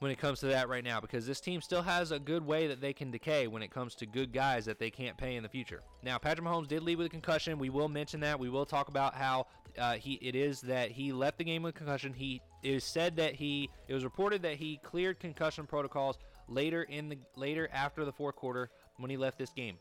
when 0.00 0.10
it 0.10 0.18
comes 0.18 0.40
to 0.40 0.46
that 0.46 0.68
right 0.68 0.84
now 0.84 1.00
because 1.00 1.26
this 1.26 1.40
team 1.40 1.60
still 1.60 1.82
has 1.82 2.10
a 2.10 2.18
good 2.18 2.44
way 2.44 2.66
that 2.66 2.80
they 2.80 2.92
can 2.92 3.10
decay 3.10 3.46
when 3.46 3.62
it 3.62 3.70
comes 3.70 3.94
to 3.94 4.06
good 4.06 4.32
guys 4.32 4.64
that 4.64 4.78
they 4.78 4.90
can't 4.90 5.16
pay 5.16 5.36
in 5.36 5.42
the 5.42 5.48
future. 5.48 5.82
Now, 6.02 6.18
Patrick 6.18 6.46
Mahomes 6.46 6.68
did 6.68 6.82
leave 6.82 6.98
with 6.98 7.06
a 7.06 7.10
concussion. 7.10 7.58
We 7.58 7.70
will 7.70 7.88
mention 7.88 8.20
that. 8.20 8.38
We 8.38 8.50
will 8.50 8.66
talk 8.66 8.88
about 8.88 9.14
how 9.14 9.46
uh, 9.78 9.94
he 9.94 10.14
it 10.14 10.34
is 10.36 10.60
that 10.62 10.90
he 10.90 11.12
left 11.12 11.38
the 11.38 11.44
game 11.44 11.62
with 11.62 11.74
concussion. 11.74 12.12
He 12.12 12.42
is 12.62 12.84
said 12.84 13.16
that 13.16 13.34
he 13.34 13.70
it 13.88 13.94
was 13.94 14.04
reported 14.04 14.42
that 14.42 14.56
he 14.56 14.78
cleared 14.82 15.18
concussion 15.20 15.66
protocols 15.66 16.18
later 16.48 16.82
in 16.82 17.08
the 17.08 17.18
later 17.36 17.68
after 17.72 18.04
the 18.04 18.12
fourth 18.12 18.36
quarter 18.36 18.70
when 18.98 19.10
he 19.10 19.16
left 19.16 19.38
this 19.38 19.50
game. 19.50 19.76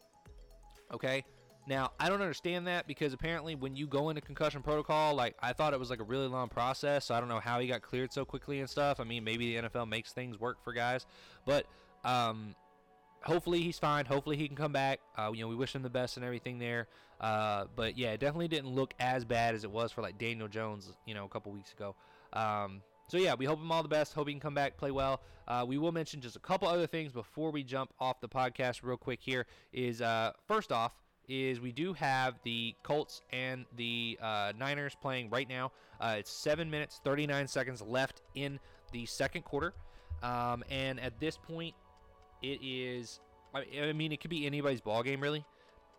Okay, 0.91 1.23
now, 1.65 1.91
I 1.99 2.09
don't 2.09 2.21
understand 2.21 2.67
that 2.67 2.87
because 2.87 3.13
apparently 3.13 3.55
when 3.55 3.75
you 3.75 3.87
go 3.87 4.09
into 4.09 4.21
concussion 4.21 4.61
protocol, 4.61 5.15
like 5.15 5.35
I 5.41 5.53
thought 5.53 5.73
it 5.73 5.79
was 5.79 5.89
like 5.89 6.01
a 6.01 6.03
really 6.03 6.27
long 6.27 6.49
process. 6.49 7.05
So 7.05 7.15
I 7.15 7.19
don't 7.19 7.29
know 7.29 7.39
how 7.39 7.59
he 7.59 7.67
got 7.67 7.81
cleared 7.81 8.11
so 8.11 8.25
quickly 8.25 8.59
and 8.59 8.69
stuff. 8.69 8.99
I 8.99 9.05
mean, 9.05 9.23
maybe 9.23 9.55
the 9.55 9.67
NFL 9.67 9.87
makes 9.87 10.11
things 10.11 10.39
work 10.39 10.63
for 10.63 10.73
guys, 10.73 11.05
but 11.45 11.65
um, 12.03 12.53
hopefully 13.23 13.61
he's 13.61 13.79
fine. 13.79 14.05
Hopefully 14.05 14.35
he 14.35 14.47
can 14.47 14.57
come 14.57 14.73
back. 14.73 14.99
Uh, 15.17 15.31
you 15.33 15.41
know, 15.41 15.47
we 15.47 15.55
wish 15.55 15.73
him 15.73 15.83
the 15.83 15.89
best 15.89 16.17
and 16.17 16.25
everything 16.25 16.59
there. 16.59 16.87
Uh, 17.21 17.65
but 17.75 17.97
yeah, 17.97 18.11
it 18.11 18.19
definitely 18.19 18.49
didn't 18.49 18.69
look 18.69 18.93
as 18.99 19.23
bad 19.23 19.55
as 19.55 19.63
it 19.63 19.71
was 19.71 19.91
for 19.91 20.01
like 20.01 20.17
Daniel 20.17 20.49
Jones, 20.49 20.91
you 21.05 21.13
know, 21.13 21.23
a 21.23 21.29
couple 21.29 21.51
weeks 21.53 21.71
ago. 21.71 21.95
Um, 22.33 22.81
so 23.07 23.17
yeah, 23.17 23.35
we 23.35 23.45
hope 23.45 23.59
him 23.59 23.71
all 23.71 23.83
the 23.83 23.89
best. 23.89 24.13
Hope 24.13 24.27
he 24.27 24.33
can 24.33 24.41
come 24.41 24.53
back, 24.53 24.75
play 24.75 24.91
well. 24.91 25.21
Uh, 25.47 25.63
we 25.67 25.77
will 25.77 25.91
mention 25.91 26.19
just 26.19 26.35
a 26.35 26.39
couple 26.39 26.67
other 26.67 26.87
things 26.87 27.11
before 27.11 27.51
we 27.51 27.63
jump 27.63 27.93
off 27.99 28.19
the 28.19 28.29
podcast 28.29 28.81
real 28.83 28.97
quick. 28.97 29.19
Here 29.21 29.45
is 29.71 30.01
uh, 30.01 30.31
first 30.47 30.71
off, 30.71 30.93
is 31.27 31.59
we 31.59 31.71
do 31.71 31.93
have 31.93 32.35
the 32.43 32.75
Colts 32.83 33.21
and 33.31 33.65
the 33.75 34.17
uh, 34.21 34.53
Niners 34.57 34.95
playing 35.01 35.29
right 35.29 35.47
now. 35.47 35.71
Uh, 35.99 36.15
it's 36.19 36.31
seven 36.31 36.69
minutes, 36.69 36.99
39 37.03 37.47
seconds 37.47 37.81
left 37.81 38.21
in 38.35 38.59
the 38.91 39.05
second 39.05 39.43
quarter. 39.43 39.73
Um, 40.21 40.63
and 40.69 40.99
at 40.99 41.19
this 41.19 41.37
point, 41.37 41.75
it 42.41 42.59
is, 42.61 43.19
I, 43.53 43.91
mean, 43.93 44.11
it 44.11 44.19
could 44.19 44.29
be 44.29 44.45
anybody's 44.45 44.81
ball 44.81 45.03
game, 45.03 45.21
really. 45.21 45.45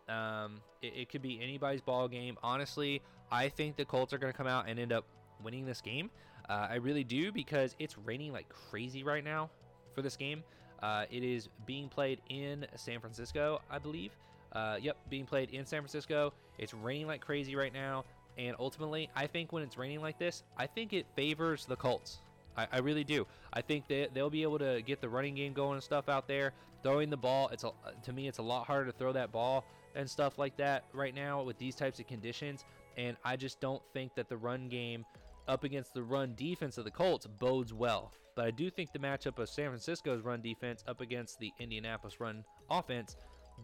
Um, 0.09 0.61
it, 0.83 0.93
it, 0.97 1.09
could 1.09 1.23
be 1.23 1.41
anybody's 1.43 1.81
ball 1.81 2.09
game. 2.09 2.37
Honestly, 2.43 3.01
I 3.31 3.49
think 3.49 3.77
the 3.77 3.85
Colts 3.85 4.13
are 4.13 4.19
going 4.19 4.33
to 4.33 4.37
come 4.37 4.47
out 4.47 4.69
and 4.69 4.79
end 4.79 4.93
up 4.93 5.07
winning 5.43 5.65
this 5.65 5.81
game. 5.81 6.11
Uh, 6.49 6.69
I 6.71 6.75
really 6.77 7.05
do 7.05 7.33
because 7.33 7.75
it's 7.79 7.97
raining 7.97 8.33
like 8.33 8.49
crazy 8.49 9.03
right 9.03 9.25
now 9.25 9.51
for 9.95 10.03
this 10.03 10.17
game. 10.17 10.43
Uh, 10.83 11.07
it 11.11 11.23
is 11.23 11.49
being 11.65 11.89
played 11.89 12.21
in 12.29 12.67
San 12.77 13.01
Francisco, 13.01 13.63
I 13.71 13.79
believe. 13.79 14.11
Uh, 14.55 14.77
yep, 14.81 14.97
being 15.11 15.27
played 15.27 15.51
in 15.51 15.67
San 15.67 15.81
Francisco. 15.81 16.33
It's 16.59 16.73
raining 16.73 17.07
like 17.07 17.21
crazy 17.21 17.57
right 17.57 17.73
now. 17.73 18.05
And 18.39 18.57
ultimately, 18.59 19.11
I 19.15 19.27
think 19.27 19.53
when 19.53 19.63
it's 19.63 19.77
raining 19.77 20.01
like 20.01 20.19
this, 20.19 20.43
I 20.57 20.67
think 20.67 20.93
it 20.93 21.07
favors 21.15 21.67
the 21.67 21.77
Colts. 21.77 22.19
I, 22.57 22.67
I 22.73 22.79
really 22.79 23.05
do. 23.05 23.27
I 23.53 23.61
think 23.61 23.89
that 23.89 24.15
they'll 24.15 24.31
be 24.31 24.43
able 24.43 24.59
to 24.59 24.83
get 24.83 25.01
the 25.01 25.09
running 25.09 25.35
game 25.35 25.53
going 25.53 25.75
and 25.75 25.83
stuff 25.83 26.09
out 26.09 26.29
there. 26.29 26.53
Throwing 26.83 27.11
the 27.11 27.17
ball, 27.17 27.49
it's 27.49 27.65
a, 27.65 27.71
to 28.03 28.13
me, 28.13 28.29
it's 28.29 28.39
a 28.39 28.43
lot 28.43 28.67
harder 28.67 28.91
to 28.91 28.97
throw 28.97 29.13
that 29.13 29.33
ball 29.33 29.65
and 29.95 30.09
stuff 30.09 30.39
like 30.39 30.57
that 30.57 30.85
right 30.93 31.15
now 31.15 31.43
with 31.43 31.59
these 31.59 31.75
types 31.75 31.99
of 31.99 32.07
conditions. 32.07 32.65
And 32.97 33.17
I 33.25 33.37
just 33.37 33.61
don't 33.61 33.83
think 33.93 34.15
that 34.17 34.29
the 34.29 34.37
run 34.37 34.69
game 34.69 35.05
up 35.49 35.65
against 35.65 35.95
the 35.95 36.03
run 36.03 36.35
defense 36.37 36.79
of 36.79 36.85
the 36.85 36.91
Colts 36.91 37.27
bodes 37.27 37.73
well. 37.73 38.13
But 38.35 38.47
I 38.47 38.51
do 38.51 38.71
think 38.71 38.93
the 38.93 38.99
matchup 38.99 39.39
of 39.39 39.49
San 39.49 39.69
Francisco's 39.69 40.23
run 40.23 40.43
defense 40.43 40.83
up 40.89 41.01
against 41.01 41.39
the 41.39 41.53
Indianapolis 41.59 42.21
run 42.21 42.45
offense 42.71 43.17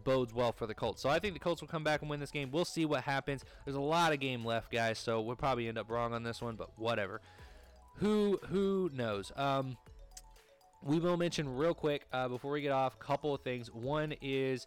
bodes 0.03 0.33
well 0.33 0.51
for 0.51 0.67
the 0.67 0.73
Colts. 0.73 1.01
So 1.01 1.09
I 1.09 1.19
think 1.19 1.33
the 1.33 1.39
Colts 1.39 1.61
will 1.61 1.67
come 1.67 1.83
back 1.83 2.01
and 2.01 2.09
win 2.09 2.19
this 2.19 2.31
game. 2.31 2.49
We'll 2.51 2.65
see 2.65 2.85
what 2.85 3.03
happens. 3.03 3.43
There's 3.65 3.77
a 3.77 3.81
lot 3.81 4.13
of 4.13 4.19
game 4.19 4.45
left, 4.45 4.71
guys, 4.71 4.97
so 4.97 5.21
we'll 5.21 5.35
probably 5.35 5.67
end 5.67 5.77
up 5.77 5.89
wrong 5.89 6.13
on 6.13 6.23
this 6.23 6.41
one, 6.41 6.55
but 6.55 6.69
whatever. 6.77 7.21
Who 7.95 8.39
who 8.49 8.89
knows? 8.93 9.31
Um, 9.35 9.77
we 10.83 10.99
will 10.99 11.17
mention 11.17 11.55
real 11.55 11.73
quick 11.73 12.07
uh, 12.11 12.27
before 12.27 12.51
we 12.51 12.61
get 12.61 12.71
off 12.71 12.95
a 12.95 13.03
couple 13.03 13.35
of 13.35 13.41
things. 13.41 13.71
One 13.71 14.15
is 14.21 14.65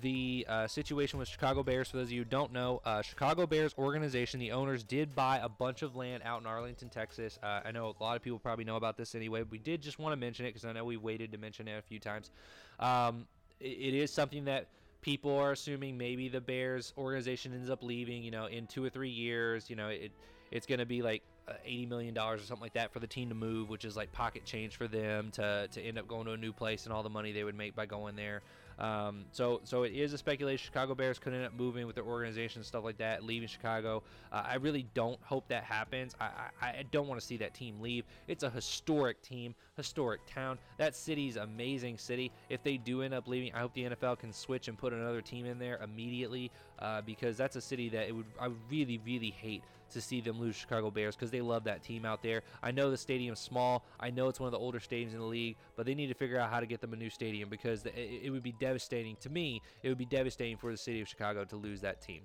the 0.00 0.46
uh, 0.48 0.66
situation 0.66 1.18
with 1.18 1.28
Chicago 1.28 1.62
Bears. 1.62 1.90
For 1.90 1.98
those 1.98 2.06
of 2.06 2.12
you 2.12 2.20
who 2.20 2.24
don't 2.24 2.52
know, 2.52 2.80
uh, 2.84 3.02
Chicago 3.02 3.46
Bears 3.46 3.74
organization, 3.78 4.40
the 4.40 4.52
owners 4.52 4.82
did 4.82 5.14
buy 5.14 5.38
a 5.38 5.48
bunch 5.48 5.82
of 5.82 5.96
land 5.96 6.22
out 6.24 6.40
in 6.40 6.46
Arlington, 6.46 6.88
Texas. 6.88 7.38
Uh, 7.42 7.60
I 7.64 7.72
know 7.72 7.94
a 7.98 8.02
lot 8.02 8.16
of 8.16 8.22
people 8.22 8.38
probably 8.38 8.64
know 8.64 8.76
about 8.76 8.96
this 8.96 9.14
anyway. 9.14 9.40
But 9.40 9.50
we 9.50 9.58
did 9.58 9.82
just 9.82 9.98
want 9.98 10.12
to 10.12 10.16
mention 10.16 10.46
it 10.46 10.50
because 10.50 10.64
I 10.64 10.72
know 10.72 10.84
we 10.84 10.96
waited 10.96 11.32
to 11.32 11.38
mention 11.38 11.68
it 11.68 11.78
a 11.78 11.82
few 11.82 11.98
times. 11.98 12.30
Um, 12.78 13.26
it 13.60 13.94
is 13.94 14.10
something 14.12 14.44
that 14.46 14.66
people 15.00 15.36
are 15.36 15.52
assuming 15.52 15.98
maybe 15.98 16.28
the 16.28 16.40
Bears 16.40 16.92
organization 16.96 17.52
ends 17.52 17.70
up 17.70 17.82
leaving, 17.82 18.22
you 18.22 18.30
know, 18.30 18.46
in 18.46 18.66
two 18.66 18.84
or 18.84 18.88
three 18.88 19.10
years. 19.10 19.68
You 19.68 19.76
know, 19.76 19.88
it 19.88 20.12
it's 20.50 20.66
going 20.66 20.78
to 20.78 20.86
be 20.86 21.02
like 21.02 21.22
uh, 21.46 21.52
eighty 21.64 21.86
million 21.86 22.14
dollars 22.14 22.42
or 22.42 22.44
something 22.44 22.62
like 22.62 22.74
that 22.74 22.92
for 22.92 23.00
the 23.00 23.06
team 23.06 23.28
to 23.28 23.34
move, 23.34 23.68
which 23.68 23.84
is 23.84 23.96
like 23.96 24.12
pocket 24.12 24.44
change 24.44 24.76
for 24.76 24.88
them 24.88 25.30
to 25.32 25.68
to 25.70 25.82
end 25.82 25.98
up 25.98 26.08
going 26.08 26.24
to 26.26 26.32
a 26.32 26.36
new 26.36 26.52
place 26.52 26.84
and 26.84 26.92
all 26.92 27.02
the 27.02 27.10
money 27.10 27.32
they 27.32 27.44
would 27.44 27.56
make 27.56 27.74
by 27.74 27.86
going 27.86 28.16
there. 28.16 28.42
Um, 28.78 29.24
so, 29.32 29.60
so 29.64 29.82
it 29.84 29.92
is 29.92 30.12
a 30.12 30.18
speculation. 30.18 30.64
Chicago 30.64 30.94
Bears 30.94 31.18
could 31.18 31.32
end 31.32 31.44
up 31.44 31.54
moving 31.54 31.86
with 31.86 31.94
their 31.94 32.04
organization 32.04 32.60
and 32.60 32.66
stuff 32.66 32.84
like 32.84 32.98
that, 32.98 33.24
leaving 33.24 33.48
Chicago. 33.48 34.02
Uh, 34.32 34.42
I 34.46 34.54
really 34.56 34.86
don't 34.94 35.18
hope 35.22 35.48
that 35.48 35.64
happens. 35.64 36.14
I, 36.20 36.28
I, 36.60 36.66
I 36.66 36.84
don't 36.90 37.06
want 37.06 37.20
to 37.20 37.26
see 37.26 37.36
that 37.38 37.54
team 37.54 37.80
leave. 37.80 38.04
It's 38.28 38.42
a 38.42 38.50
historic 38.50 39.22
team, 39.22 39.54
historic 39.76 40.20
town. 40.26 40.58
That 40.78 40.96
city's 40.96 41.36
amazing 41.36 41.98
city. 41.98 42.32
If 42.48 42.62
they 42.62 42.76
do 42.76 43.02
end 43.02 43.14
up 43.14 43.28
leaving, 43.28 43.52
I 43.54 43.60
hope 43.60 43.74
the 43.74 43.84
NFL 43.84 44.18
can 44.18 44.32
switch 44.32 44.68
and 44.68 44.76
put 44.76 44.92
another 44.92 45.20
team 45.20 45.46
in 45.46 45.58
there 45.58 45.80
immediately 45.82 46.50
uh, 46.84 47.00
because 47.00 47.38
that's 47.38 47.56
a 47.56 47.60
city 47.62 47.88
that 47.88 48.08
it 48.08 48.12
would 48.12 48.26
I 48.38 48.50
really, 48.70 49.00
really 49.06 49.30
hate 49.30 49.62
to 49.92 50.00
see 50.00 50.20
them 50.20 50.38
lose 50.38 50.54
Chicago 50.54 50.90
Bears 50.90 51.16
because 51.16 51.30
they 51.30 51.40
love 51.40 51.64
that 51.64 51.82
team 51.82 52.04
out 52.04 52.22
there. 52.22 52.42
I 52.62 52.72
know 52.72 52.90
the 52.90 52.96
stadium's 52.96 53.40
small. 53.40 53.84
I 53.98 54.10
know 54.10 54.28
it's 54.28 54.38
one 54.38 54.48
of 54.48 54.52
the 54.52 54.58
older 54.58 54.80
stadiums 54.80 55.12
in 55.12 55.18
the 55.18 55.24
league, 55.24 55.56
but 55.76 55.86
they 55.86 55.94
need 55.94 56.08
to 56.08 56.14
figure 56.14 56.38
out 56.38 56.50
how 56.50 56.60
to 56.60 56.66
get 56.66 56.82
them 56.82 56.92
a 56.92 56.96
new 56.96 57.08
stadium 57.08 57.48
because 57.48 57.86
it, 57.86 58.30
would 58.30 58.42
be 58.42 58.52
devastating 58.52 59.16
to 59.20 59.30
me. 59.30 59.62
It 59.82 59.88
would 59.88 59.98
be 59.98 60.04
devastating 60.04 60.58
for 60.58 60.70
the 60.70 60.76
city 60.76 61.00
of 61.00 61.08
Chicago 61.08 61.44
to 61.44 61.56
lose 61.56 61.80
that 61.80 62.02
team. 62.02 62.22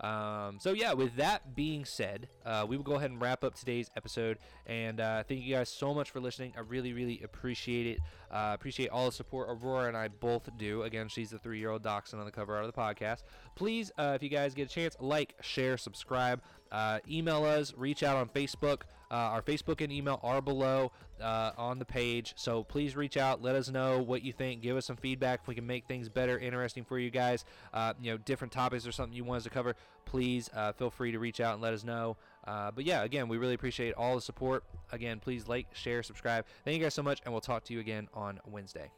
Um, 0.00 0.58
so 0.58 0.72
yeah, 0.72 0.94
with 0.94 1.16
that 1.16 1.54
being 1.54 1.84
said, 1.84 2.28
uh, 2.46 2.64
we 2.68 2.76
will 2.76 2.84
go 2.84 2.94
ahead 2.94 3.10
and 3.10 3.20
wrap 3.20 3.44
up 3.44 3.54
today's 3.54 3.90
episode. 3.96 4.38
And 4.66 5.00
uh, 5.00 5.22
thank 5.24 5.42
you 5.42 5.54
guys 5.54 5.68
so 5.68 5.92
much 5.92 6.10
for 6.10 6.20
listening. 6.20 6.54
I 6.56 6.60
really, 6.60 6.92
really 6.92 7.20
appreciate 7.22 7.86
it. 7.86 7.98
Uh, 8.30 8.52
appreciate 8.54 8.88
all 8.90 9.06
the 9.06 9.12
support 9.12 9.48
Aurora 9.50 9.88
and 9.88 9.96
I 9.96 10.08
both 10.08 10.48
do. 10.56 10.82
Again, 10.82 11.08
she's 11.08 11.30
the 11.30 11.38
three-year-old 11.38 11.82
dachshund 11.82 12.20
on 12.20 12.26
the 12.26 12.32
cover 12.32 12.54
art 12.54 12.64
of 12.64 12.72
the 12.72 12.80
podcast. 12.80 13.24
Please, 13.56 13.92
uh, 13.98 14.12
if 14.14 14.22
you 14.22 14.28
guys 14.28 14.54
get 14.54 14.70
a 14.70 14.74
chance, 14.74 14.96
like, 15.00 15.34
share, 15.42 15.76
subscribe. 15.76 16.40
Uh, 16.72 17.00
email 17.10 17.44
us, 17.44 17.74
reach 17.76 18.02
out 18.02 18.16
on 18.16 18.28
Facebook. 18.28 18.82
Uh, 19.10 19.14
our 19.14 19.42
Facebook 19.42 19.80
and 19.80 19.92
email 19.92 20.20
are 20.22 20.40
below 20.40 20.92
uh, 21.20 21.50
on 21.56 21.78
the 21.78 21.84
page. 21.84 22.32
So 22.36 22.62
please 22.62 22.94
reach 22.94 23.16
out, 23.16 23.42
let 23.42 23.56
us 23.56 23.68
know 23.68 24.00
what 24.00 24.22
you 24.22 24.32
think, 24.32 24.62
give 24.62 24.76
us 24.76 24.86
some 24.86 24.96
feedback 24.96 25.40
if 25.42 25.48
we 25.48 25.54
can 25.54 25.66
make 25.66 25.86
things 25.86 26.08
better, 26.08 26.38
interesting 26.38 26.84
for 26.84 26.98
you 26.98 27.10
guys. 27.10 27.44
Uh, 27.74 27.94
you 28.00 28.10
know, 28.12 28.18
different 28.18 28.52
topics 28.52 28.86
or 28.86 28.92
something 28.92 29.16
you 29.16 29.24
want 29.24 29.38
us 29.38 29.44
to 29.44 29.50
cover. 29.50 29.74
Please 30.04 30.48
feel 30.76 30.90
free 30.90 31.12
to 31.12 31.18
reach 31.18 31.40
out 31.40 31.54
and 31.54 31.62
let 31.62 31.72
us 31.72 31.84
know. 31.84 32.16
But 32.44 32.84
yeah, 32.84 33.02
again, 33.02 33.28
we 33.28 33.38
really 33.38 33.54
appreciate 33.54 33.94
all 33.94 34.14
the 34.14 34.20
support. 34.20 34.64
Again, 34.92 35.20
please 35.20 35.46
like, 35.48 35.66
share, 35.72 36.02
subscribe. 36.02 36.46
Thank 36.64 36.78
you 36.78 36.82
guys 36.82 36.94
so 36.94 37.02
much, 37.02 37.20
and 37.24 37.32
we'll 37.32 37.40
talk 37.40 37.64
to 37.64 37.72
you 37.72 37.80
again 37.80 38.08
on 38.14 38.40
Wednesday. 38.46 38.90